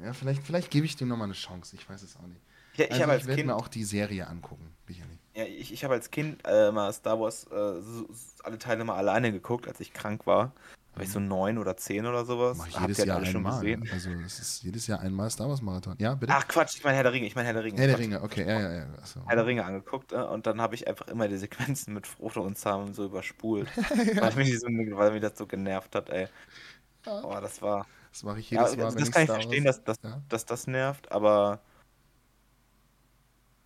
[0.01, 1.75] Ja, vielleicht, vielleicht gebe ich dem nochmal eine Chance.
[1.75, 2.44] Ich weiß es auch nicht.
[2.77, 5.19] Ja, ich also habe ich als werde mir auch die Serie angucken, sicherlich.
[5.35, 8.07] ja, ich, ich habe als Kind äh, mal Star Wars äh, so,
[8.43, 10.53] alle Teile mal alleine geguckt, als ich krank war.
[10.95, 12.57] War ich so neun oder zehn oder sowas.
[12.57, 13.59] Mach ich jedes Jahr alle schon einmal.
[13.59, 13.89] gesehen?
[13.91, 15.95] Also es ist jedes Jahr einmal Star Wars Marathon.
[15.99, 16.31] Ja, bitte?
[16.33, 17.77] Ach Quatsch, ich meine Herr der Ringe, ich meine Herr der Ringe.
[17.77, 17.99] Herr der.
[17.99, 18.85] Ringe, okay, ja, ja, ja.
[19.01, 19.19] Achso.
[19.27, 22.43] Herr der Ringe angeguckt äh, und dann habe ich einfach immer die Sequenzen mit Frodo
[22.43, 23.67] und Sam so überspult.
[24.21, 26.29] weil, mich so, weil mich das so genervt hat, ey.
[27.05, 27.85] Oh, das war.
[28.11, 30.21] Das mache ich Ja, jedes Mal, also das kann ich verstehen, dass, dass, Ja.
[30.29, 31.59] dass das nervt, aber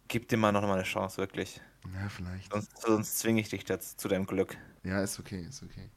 [0.09, 1.61] gib dir mal noch mal eine Chance, wirklich.
[1.93, 2.51] ja, vielleicht.
[2.51, 4.57] Sonst, sonst zwinge ich dich jetzt zu deinem Glück.
[4.83, 5.89] Ja, ist okay, ist okay.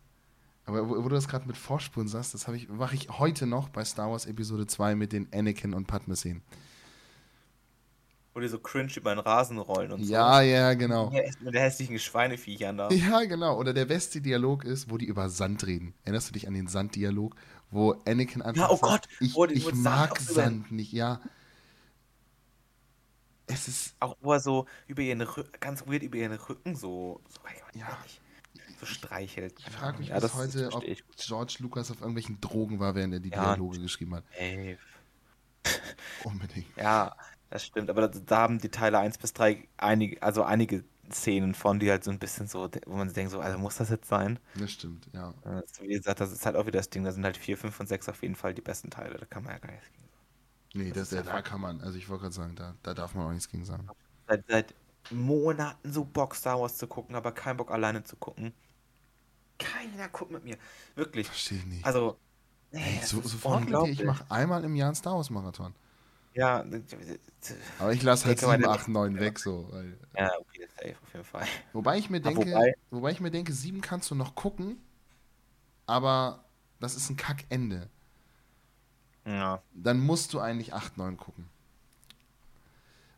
[0.65, 3.69] Aber wo, wo du das gerade mit Vorspulen sagst, das ich, mache ich heute noch
[3.69, 6.43] bei Star Wars Episode 2 mit den Anakin und Padme-Szenen.
[8.35, 11.11] Wo die so cringe über den Rasen rollen und Ja, ja, genau.
[11.11, 11.17] so.
[11.17, 12.89] Ja, mit der hässlichen Schweineviechern da.
[12.93, 13.59] Ja, genau.
[13.59, 15.93] Oder der beste Dialog ist, wo die über Sand reden.
[16.05, 17.35] Erinnerst du dich an den Sanddialog,
[17.71, 20.93] wo Anakin einfach Ja, oh sagt, Gott, ich, die- ich Sand mag über- Sand nicht.
[20.93, 21.21] Ja.
[23.53, 27.21] Es ist, Auch wo er so über ihren Rücken, ganz weird über ihren Rücken so,
[27.29, 27.41] so,
[27.79, 27.89] Ja.
[27.89, 28.21] ehrlich,
[28.81, 29.55] so streichelt.
[29.59, 30.85] ich frage mich ja, bis heute, ob.
[31.17, 33.55] George Lucas auf irgendwelchen Drogen war, während er die Ja.
[33.55, 34.25] Dialoge geschrieben hat.
[34.37, 34.79] Ey,
[36.25, 36.67] Unbedingt.
[36.77, 37.15] Ja,
[37.51, 37.91] das stimmt.
[37.91, 41.91] Aber da, da haben die Teile 1 bis 3 einige, also einige Szenen von, die
[41.91, 44.39] halt so ein bisschen so, wo man sich denkt, so, also muss das jetzt sein?
[44.55, 45.35] Das stimmt, ja.
[45.45, 47.05] Das, wie gesagt, das ist halt auch wieder das Ding.
[47.05, 49.19] Da sind halt 4, 5 und 6 auf jeden Fall die besten Teile.
[49.19, 50.12] Da kann man ja gar nichts gegen sagen.
[50.75, 53.15] Nee, das, Das ist da kann man, also ich wollte gerade sagen, da, da darf
[53.15, 53.89] man auch nichts gegen sagen.
[54.27, 54.75] Seit, seit
[55.11, 58.55] Monaten so Bock, Star Wars zu gucken, aber kein Bock alleine zu gucken.
[59.59, 60.57] Keiner guckt mit mir.
[60.95, 61.27] Wirklich.
[61.27, 61.85] Verstehe ich nicht.
[61.85, 62.19] Also,
[62.71, 65.75] das so, ist sofort mit dir, ich mache einmal im Jahr einen Star Wars Marathon.
[66.35, 66.65] Ja,
[67.79, 69.69] Aber ich lasse halt Denke mal, 7, der- 8, 9 weg so.
[69.71, 71.47] Weil, ja, okay, safe, auf jeden Fall.
[71.75, 74.79] wobei ich mir denke, wobei- wobei ich mir denke, 7 kannst du noch gucken,
[75.87, 76.45] aber
[76.81, 77.91] das ist ein Kackende.
[79.25, 79.63] Ja.
[79.75, 81.49] Dann musst du eigentlich 8, 9 gucken.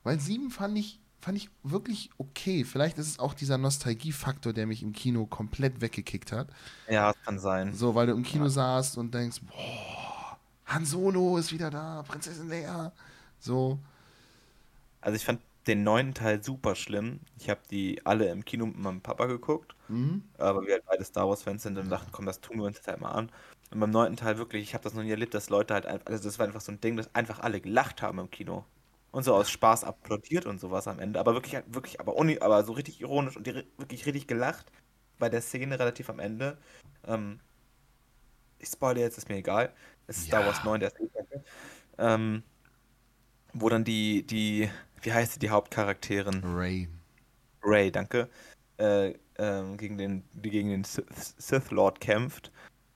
[0.03, 2.65] Weil 7 fand ich, fand ich wirklich okay.
[2.65, 6.49] Vielleicht ist es auch dieser Nostalgiefaktor, der mich im Kino komplett weggekickt hat.
[6.89, 7.75] Ja, das kann sein.
[7.75, 12.49] So, weil du im Kino saßt und denkst, boah, Han Solo ist wieder da, Prinzessin
[12.49, 12.93] Leia.
[13.39, 13.79] So,
[15.01, 17.21] Also ich fand den neunten Teil super schlimm.
[17.39, 20.23] Ich habe die alle im Kino mit meinem Papa geguckt, mhm.
[20.39, 22.77] aber wir halt beide Star Wars Fans sind und dachten, komm, das tun wir uns
[22.77, 23.31] jetzt halt mal an.
[23.75, 26.07] Und beim neunten Teil wirklich, ich habe das noch nie erlebt, dass Leute halt einfach,
[26.07, 28.65] also das war einfach so ein Ding, dass einfach alle gelacht haben im Kino.
[29.11, 31.21] Und so aus Spaß applaudiert und sowas am Ende.
[31.21, 34.71] Aber wirklich, wirklich, aber, uni, aber so richtig ironisch und wirklich richtig gelacht
[35.19, 36.59] bei der Szene relativ am Ende.
[37.07, 37.41] Ähm,
[38.59, 39.73] ich spoilere jetzt, ist mir egal.
[40.07, 40.47] Es ist Star Ja.
[40.47, 41.11] Wars 9, der ist.
[41.99, 42.43] Ähm,
[43.53, 44.71] wo dann die, die,
[45.03, 46.43] wie heißt sie, die Hauptcharakterin?
[46.45, 46.89] Ray.
[47.63, 48.29] Ray, danke,
[48.79, 52.53] äh, ähm, gegen den, die gegen den Sith, Sith Lord kämpft,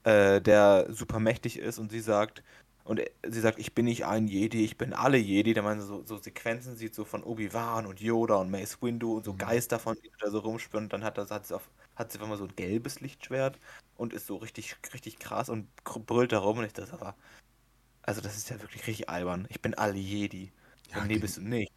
[0.09, 2.43] äh, der super mächtig ist und sie sagt,
[2.85, 6.03] und sie sagt, ich bin nicht ein Jedi, ich bin alle Jedi, da man so,
[6.07, 9.39] so Sequenzen sieht, so von Obi-Wan und Yoda und Mace Windu und so Mhm.
[9.39, 12.17] Geister von denen da so rumspüren und dann hat, das, hat, sie auf, hat sie
[12.17, 13.59] auf einmal so ein gelbes Lichtschwert
[13.99, 15.69] und ist so richtig, richtig krass und
[16.07, 17.15] brüllt da rum und ich dachte, aber,
[18.01, 20.51] also das ist ja wirklich richtig albern, ich bin alle Jedi.
[20.91, 21.73] Ja, nee, bist du nicht.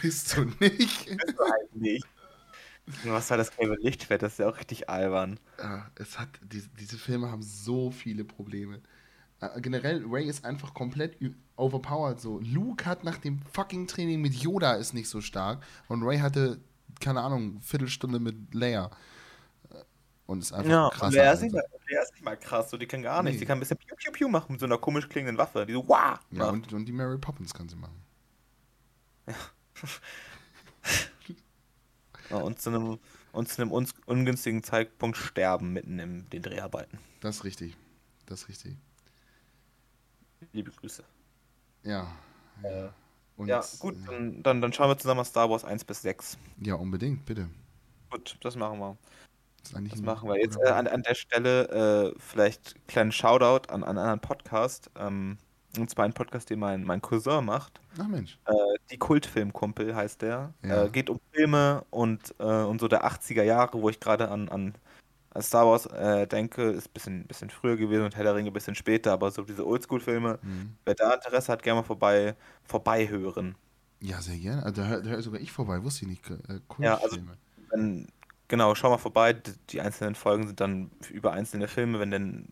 [0.00, 1.06] Bist du nicht?
[1.06, 2.04] bist du eigentlich.
[3.04, 4.22] Was war das gelbe Lichtschwert?
[4.22, 5.40] Das ist ja auch richtig albern.
[5.58, 8.82] Ja, es hat, diese, diese Filme haben so viele Probleme.
[9.40, 11.16] Äh, generell, Ray ist einfach komplett
[11.56, 12.40] overpowered so.
[12.40, 16.60] Luke hat nach dem fucking Training mit Yoda ist nicht so stark und Ray hatte,
[17.00, 18.90] keine Ahnung, Viertelstunde mit Leia.
[19.70, 19.76] Äh,
[20.26, 21.70] Und ist einfach Ja, krasser Lea ist, nicht Einsatz.
[21.72, 23.40] mal, Lea ist nicht mal krass, so die kann gar nichts.
[23.40, 23.40] Nee.
[23.40, 25.72] Die kann ein bisschen Piu Piu Piu machen mit so einer komisch klingenden Waffe, die
[25.72, 26.20] so Wah!
[26.30, 28.02] Ja, und, und die Mary Poppins kann sie machen.
[29.26, 29.34] Ja,
[32.38, 32.98] und zu einem,
[33.32, 36.98] und zu einem uns ungünstigen Zeitpunkt sterben mitten in den Dreharbeiten.
[37.20, 37.76] Das ist richtig.
[38.26, 38.76] Das ist richtig.
[40.52, 41.04] Liebe Grüße.
[41.82, 42.10] Ja.
[42.62, 42.88] Äh,
[43.36, 46.38] Und, ja, gut, dann, dann, dann schauen wir zusammen mal Star Wars 1 bis 6.
[46.60, 47.48] Ja, unbedingt, bitte.
[48.10, 48.96] Gut, das machen wir.
[49.58, 50.38] Das, ist eigentlich Das machen wir.
[50.38, 54.20] Jetzt äh, an, an der Stelle äh, vielleicht einen kleinen Shoutout an, an einen anderen
[54.20, 54.90] Podcast.
[54.96, 55.38] Ähm,
[55.78, 57.80] und zwar einen Podcast, den mein, mein Cousin macht.
[57.98, 58.38] Ach Mensch.
[58.46, 58.52] Äh,
[58.90, 60.52] die Kultfilmkumpel heißt der.
[60.62, 60.84] Ja.
[60.84, 64.48] Äh, geht um Filme und, äh, und so der 80er Jahre, wo ich gerade an,
[64.48, 64.74] an,
[65.40, 66.62] Star Wars äh, denke.
[66.70, 69.42] Ist ein bisschen, bisschen früher gewesen und Herr der Ringe ein bisschen später, aber so
[69.42, 70.38] diese Oldschool-Filme.
[70.42, 70.76] Mhm.
[70.84, 73.56] Wer da Interesse hat, gerne mal vorbei, vorbei hören.
[74.00, 74.62] Ja, sehr gerne.
[74.64, 76.30] Also, da da hör sogar ich vorbei, wusste ich nicht.
[76.30, 77.36] Äh, Ja, also- Kultfilme.
[77.70, 78.06] Wenn,
[78.46, 79.32] genau, schau mal vorbei.
[79.32, 81.98] Die, die einzelnen Folgen sind dann über einzelne Filme.
[81.98, 82.48] Wenn denn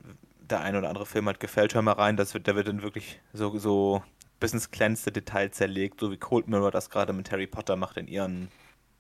[0.51, 2.17] der ein oder andere Film halt gefällt, hör mal rein.
[2.17, 4.03] Das wird, der wird dann wirklich so, so
[4.41, 7.97] bis ins kleinste Detail zerlegt, so wie Cold Mirror das gerade mit Harry Potter macht
[7.97, 8.49] in ihren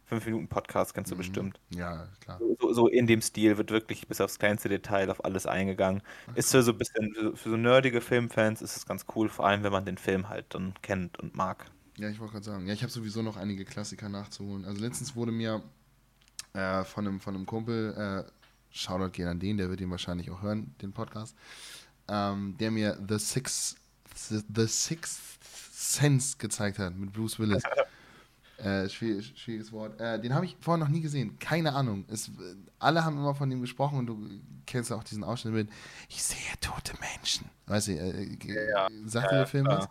[0.08, 1.18] 5-Minuten-Podcast, kennst du Mhm.
[1.18, 1.60] bestimmt.
[1.70, 2.38] Ja, klar.
[2.60, 6.02] So, so in dem Stil wird wirklich bis aufs kleinste Detail auf alles eingegangen.
[6.34, 9.46] Ist für so ein bisschen, für, für so nerdige Filmfans ist es ganz cool, vor
[9.46, 11.64] allem wenn man den Film halt dann kennt und mag.
[11.96, 12.66] Ja, ich wollte gerade sagen.
[12.66, 14.64] Ja, ich habe sowieso noch einige Klassiker nachzuholen.
[14.64, 15.62] Also letztens wurde mir
[16.52, 17.94] äh, von, einem, von einem Kumpel,
[18.26, 18.30] äh,
[18.72, 21.36] Shoutout geht an den, der wird ihn wahrscheinlich auch hören, den Podcast,
[22.08, 23.76] ähm, der mir The Sixth,
[24.14, 25.20] The Sixth
[25.72, 27.62] Sense gezeigt hat mit Bruce Willis.
[28.58, 30.00] Äh, schwierig, schwieriges Wort.
[30.00, 31.36] Äh, den habe ich vorher noch nie gesehen.
[31.40, 32.04] Keine Ahnung.
[32.08, 32.32] Es, äh,
[32.78, 34.30] alle haben immer von dem gesprochen und du
[34.66, 35.70] kennst auch diesen Ausschnitt mit
[36.08, 37.50] Ich sehe tote Menschen.
[37.66, 39.88] Weißt du, äh, Ja, sagt ja, dir ja, der Film was?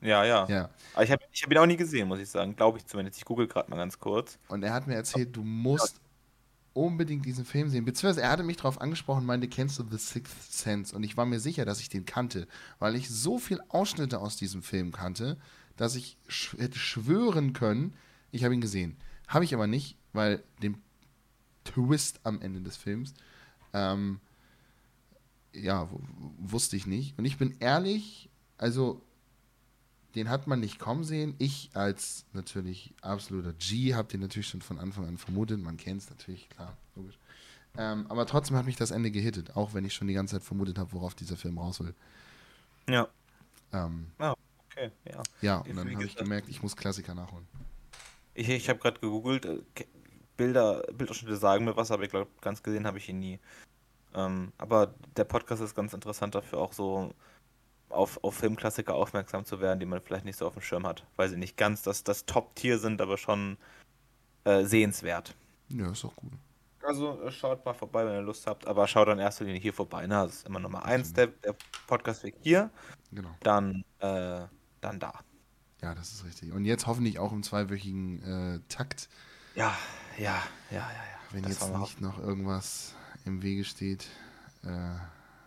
[0.00, 0.46] Ja, ja.
[0.48, 0.70] Ja.
[0.92, 2.54] Aber ich habe ich hab ihn auch nie gesehen, muss ich sagen.
[2.54, 3.18] Glaube ich zumindest.
[3.18, 4.38] Ich google gerade mal ganz kurz.
[4.48, 6.00] Und er hat mir erzählt, du musst
[6.74, 7.84] unbedingt diesen Film sehen.
[7.84, 10.94] Beziehungsweise er hatte mich darauf angesprochen meinte, kennst du The Sixth Sense?
[10.94, 12.46] Und ich war mir sicher, dass ich den kannte,
[12.78, 15.38] weil ich so viel Ausschnitte aus diesem Film kannte,
[15.76, 17.94] dass ich sch hätte schwören können,
[18.30, 18.96] ich habe ihn gesehen.
[19.28, 20.76] Habe ich aber nicht, weil den
[21.64, 23.14] Twist am Ende des Films,
[23.72, 24.20] ähm,
[25.52, 25.88] ja,
[26.38, 27.16] wusste ich nicht.
[27.16, 29.00] Und ich bin ehrlich, also
[30.14, 31.34] den hat man nicht kommen sehen.
[31.38, 35.60] Ich als natürlich absoluter G habe den natürlich schon von Anfang an vermutet.
[35.60, 37.18] Man kennt es natürlich, klar, logisch.
[37.76, 40.44] Ähm, aber trotzdem hat mich das Ende gehittet, auch wenn ich schon die ganze Zeit
[40.44, 41.94] vermutet habe, worauf dieser Film raus will.
[42.88, 43.08] Ja.
[43.72, 44.06] Ähm,
[44.76, 45.22] Okay, ja.
[45.40, 47.46] ja, und dann habe ich gemerkt, ich muss Klassiker nachholen.
[48.34, 49.44] Ich, ich habe gerade gegoogelt.
[49.44, 49.62] äh,
[50.36, 53.38] Bilder, Bildausschnitte sagen mir was, aber ich glaube, ganz gesehen habe ich ihn nie.
[54.14, 57.14] Ähm, aber der Podcast ist ganz interessant dafür, auch so
[57.94, 61.04] auf, auf Filmklassiker aufmerksam zu werden, die man vielleicht nicht so auf dem Schirm hat.
[61.16, 63.56] Weil sie nicht ganz das, das Top-Tier sind, aber schon
[64.44, 65.34] äh, sehenswert.
[65.68, 66.32] Ja, ist doch gut.
[66.86, 69.72] Also äh, schaut mal vorbei, wenn ihr Lust habt, aber schaut in erster Linie hier
[69.72, 70.06] vorbei.
[70.06, 70.14] Ne?
[70.14, 71.54] Das ist immer Nummer eins, der, der
[71.86, 72.70] Podcastweg hier,
[73.10, 73.30] Genau.
[73.42, 74.42] dann, äh,
[74.80, 75.14] dann da.
[75.82, 76.52] Ja, das ist richtig.
[76.52, 79.08] Und jetzt hoffentlich auch im zweiwöchigen äh, Takt,
[79.54, 79.74] Ja,
[80.18, 80.88] ja, ja, ja, ja.
[81.32, 84.06] wenn Das jetzt nicht noch irgendwas im Wege steht.
[84.62, 84.96] Äh,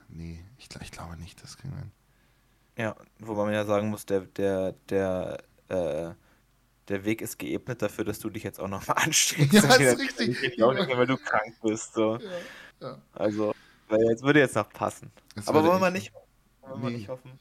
[0.09, 1.91] nee, ich, ich glaube nicht, das kriegen wir hin.
[2.78, 5.38] Ja, wobei man ja sagen muss, der, der, der,
[5.69, 6.11] äh,
[6.88, 9.53] der Weg ist geebnet dafür, dass du dich jetzt auch nochmal anstrengst.
[9.53, 10.43] Ja, Und ist richtig.
[10.43, 11.93] Ich auch nicht weil du krank bist.
[11.93, 12.17] So.
[12.17, 12.30] Ja,
[12.82, 12.97] ja.
[13.13, 13.53] Also,
[13.89, 15.11] weil jetzt würde jetzt noch passen.
[15.36, 16.13] Das Aber wollen wir nicht,
[16.61, 16.97] wollen wir Nee.
[16.97, 17.32] nicht hoffen,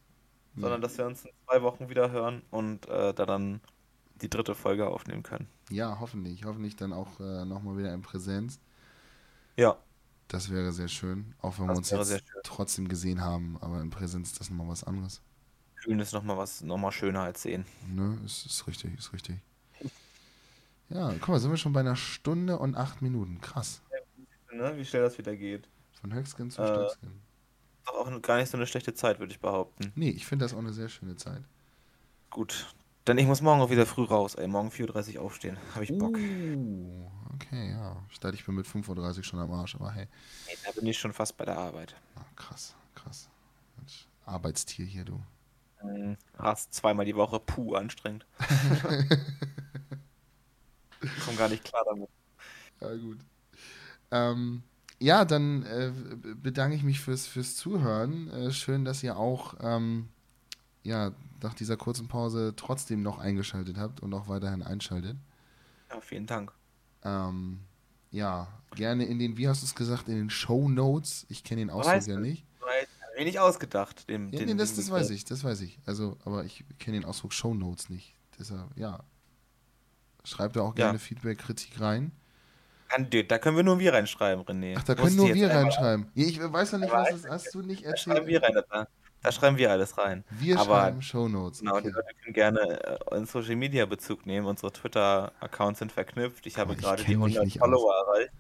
[0.55, 0.63] Nee.
[0.63, 3.61] sondern dass wir uns in zwei Wochen wieder hören und äh, da dann
[4.23, 5.47] die dritte Folge aufnehmen können.
[5.69, 6.45] Ja, hoffentlich.
[6.45, 8.59] Hoffentlich dann auch äh, nochmal wieder in Präsenz.
[9.57, 9.77] Ja,
[10.29, 11.35] Das wäre sehr schön.
[11.41, 12.41] Auch wenn Das wir uns jetzt schön.
[12.43, 15.23] trotzdem gesehen haben, aber in Präsenz ist das nochmal was anderes.
[15.77, 17.65] fühlen ist nochmal was, nochmal schöner als sehen.
[17.89, 19.37] Ne, ist, ist richtig, ist richtig.
[20.89, 23.41] Ja, guck mal, sind wir schon bei einer Stunde und acht Minuten.
[23.41, 23.83] Krass.
[24.53, 24.77] Ne?
[24.77, 25.69] Wie schnell das wieder geht.
[26.01, 26.67] Von Höchskin zu Äh.
[26.67, 27.11] Stöckskin.
[27.11, 29.93] Ist doch auch gar nicht so eine schlechte Zeit, würde ich behaupten.
[29.97, 31.43] Nee, ich finde das auch eine sehr schöne Zeit.
[32.31, 32.75] Gut.
[33.07, 34.49] Denn ich muss morgen auch wieder früh raus, ey.
[34.49, 35.57] Morgen 4.30 Uhr aufstehen.
[35.75, 36.17] Habe ich Bock.
[36.17, 37.97] Uh, okay, ja.
[38.11, 40.09] Ich dachte, ich bin mit 5.30 Uhr schon am Arsch, aber hey.
[40.49, 41.95] Nee, da bin ich schon fast bei der Arbeit.
[42.17, 43.29] Ah, krass, krass.
[43.77, 45.21] Mensch, Arbeitstier hier, du.
[45.85, 46.17] Mhm.
[46.37, 48.27] Rast zweimal die Woche, puh, anstrengend.
[51.25, 52.09] Komm gar nicht klar damit.
[52.81, 53.19] Ja, gut.
[54.11, 54.65] Ähm,
[54.99, 55.93] ja, dann äh,
[56.35, 58.31] bedanke ich mich fürs, fürs Zuhören.
[58.31, 60.09] Äh, schön, dass ihr auch ähm,
[60.87, 65.17] ja, nach dieser kurzen Pause trotzdem noch eingeschaltet habt und auch weiterhin einschaltet.
[65.91, 66.53] Ja, vielen Dank.
[67.03, 67.61] Ähm,
[68.11, 71.27] ja, gerne in den, wie hast du es gesagt, in den Show Notes.
[71.29, 72.45] Ich kenne den Ausdruck ja nicht.
[73.17, 74.09] Wenig ausgedacht.
[74.11, 75.79] Dem, Ja, den, nee, das, den das weiß ich, das weiß ich.
[75.87, 78.15] Also, aber ich kenne den Ausdruck Show Notes nicht.
[78.39, 79.01] Deshalb, ja.
[80.25, 80.87] Schreibt da auch Ja.
[80.87, 82.13] gerne Feedback, Kritik rein.
[83.29, 84.75] Da können wir nur wir reinschreiben, René.
[84.77, 86.09] Ach, da können nur wir reinschreiben.
[86.15, 88.09] Ich weiß noch nicht, was das hast du nicht erzählt.
[88.09, 88.53] Da schreiben wir rein.
[88.71, 88.87] Da,
[89.27, 90.23] da schreiben wir alles rein.
[90.31, 91.59] Wir Aber, schreiben Shownotes.
[91.59, 91.89] Genau, okay.
[91.89, 94.47] die Leute können gerne äh, in Social Media Bezug nehmen.
[94.47, 96.47] Unsere Twitter-Accounts sind verknüpft.
[96.47, 98.07] Ich habe ich gerade die 100 Follower aus.
[98.07, 98.33] erreicht.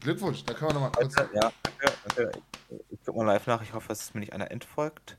[0.00, 1.14] Glückwunsch, da können wir nochmal kurz.
[1.34, 1.52] Ja.
[2.90, 3.62] Ich guck mal live nach.
[3.62, 5.18] Ich hoffe, dass mir nicht einer entfolgt.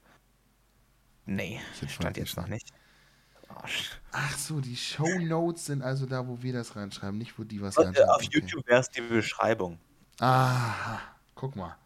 [1.26, 2.74] Nee, stand jetzt noch nicht.
[4.12, 7.62] Ach so, die Show Notes sind also da, wo wir das reinschreiben, nicht wo die
[7.62, 8.10] was reinschreiben.
[8.10, 8.30] Auf okay.
[8.34, 9.80] YouTube wäre es die Beschreibung.
[10.20, 11.00] Ah,
[11.36, 11.78] guck mal.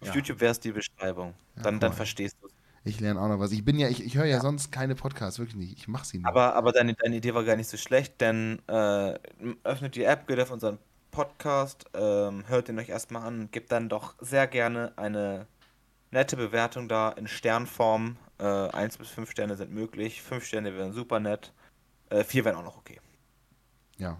[0.00, 0.14] Auf ja.
[0.14, 1.34] YouTube wäre es die Beschreibung.
[1.56, 2.55] Ja, dann, dann verstehst du es.
[2.86, 3.50] Ich lerne auch noch was.
[3.50, 5.76] Ich bin ja, ich, ich höre ja, ja, sonst keine Podcasts, wirklich nicht.
[5.76, 6.26] Ich mache sie nicht.
[6.26, 9.18] Aber, aber deine, deine Idee war gar nicht so schlecht, denn äh,
[9.64, 10.78] öffnet die App, geht auf unseren
[11.10, 15.48] Podcast, ähm, hört ihn euch erstmal an und gebt dann doch sehr gerne eine
[16.12, 18.18] nette Bewertung da in Sternform.
[18.38, 20.22] Äh, 1 bis 5 Sterne sind möglich.
[20.22, 21.52] 5 Sterne wären super nett.
[22.10, 23.00] Äh, 4 wären auch noch okay.
[23.98, 24.16] Ja,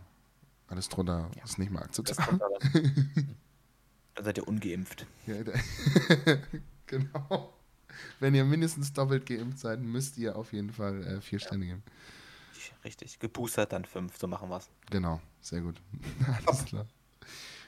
[0.66, 1.44] alles drunter ja.
[1.44, 2.40] ist nicht mehr akzeptabel.
[4.16, 5.06] dann seid ihr ungeimpft.
[5.28, 5.36] Ja,
[6.86, 7.55] genau.
[8.20, 11.46] Wenn ihr mindestens doppelt geimpft seid, müsst ihr auf jeden Fall äh, vier ja.
[11.46, 11.82] Sterne geben.
[12.84, 14.68] Richtig, geboostert dann fünf, so machen wir es.
[14.90, 15.80] Genau, sehr gut.
[16.46, 16.86] Alles klar.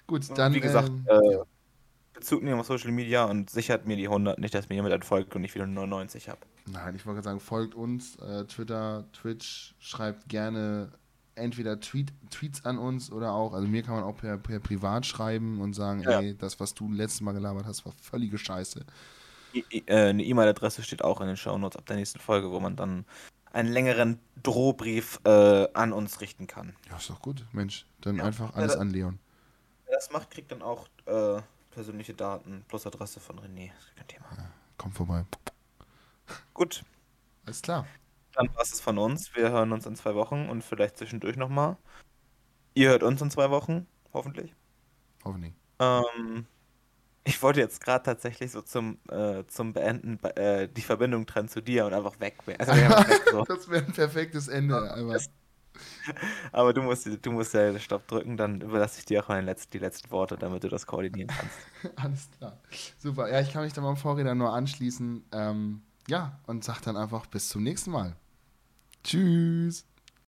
[0.06, 0.54] Gut, dann.
[0.54, 1.38] Wie gesagt, ähm, äh,
[2.14, 5.36] Bezug nehmen auf Social Media und sichert mir die 100, nicht, dass mir jemand entfolgt
[5.36, 6.40] und ich wieder 99 habe.
[6.66, 10.92] Nein, ich wollte sagen, folgt uns, äh, Twitter, Twitch, schreibt gerne
[11.36, 15.06] entweder Tweet, Tweets an uns oder auch, also mir kann man auch per, per Privat
[15.06, 16.20] schreiben und sagen, ja.
[16.20, 18.84] ey, das, was du letztes Mal gelabert hast, war völlige Scheiße.
[19.54, 23.04] Äh, eine E-Mail-Adresse steht auch in den Shownotes ab der nächsten Folge, wo man dann
[23.52, 26.76] einen längeren Drohbrief äh, an uns richten kann.
[26.90, 27.86] Ja, ist doch gut, Mensch.
[28.00, 28.24] Dann ja.
[28.24, 29.18] einfach alles ja, an Leon.
[29.86, 33.70] Wer das macht, kriegt dann auch äh, persönliche Daten plus Adresse von René.
[33.74, 34.26] Das ist kein Thema.
[34.36, 35.24] Ja, komm vorbei.
[36.52, 36.84] Gut.
[37.46, 37.86] Alles klar.
[38.34, 39.34] Dann war es von uns.
[39.34, 41.76] Wir hören uns in zwei Wochen und vielleicht zwischendurch nochmal.
[42.74, 44.54] Ihr hört uns in zwei Wochen, hoffentlich.
[45.24, 45.54] Hoffentlich.
[45.80, 46.46] Ähm,
[47.28, 51.60] ich wollte jetzt gerade tatsächlich so zum, äh, zum Beenden äh, die Verbindung trennen zu
[51.60, 52.36] dir und einfach weg.
[52.58, 53.44] Also, weg so.
[53.44, 54.76] das wäre ein perfektes Ende.
[54.76, 55.18] Aber.
[56.52, 59.72] Aber du musst, du musst ja Stopp drücken, dann überlasse ich dir auch meine letzten,
[59.72, 61.96] die letzten Worte, damit du das koordinieren kannst.
[61.96, 62.58] Alles klar.
[62.98, 63.30] Super.
[63.30, 65.24] Ja, ich kann mich da beim Vorredner nur anschließen.
[65.30, 68.16] Ähm, ja, und sag dann einfach bis zum nächsten Mal.
[69.04, 69.84] Tschüss.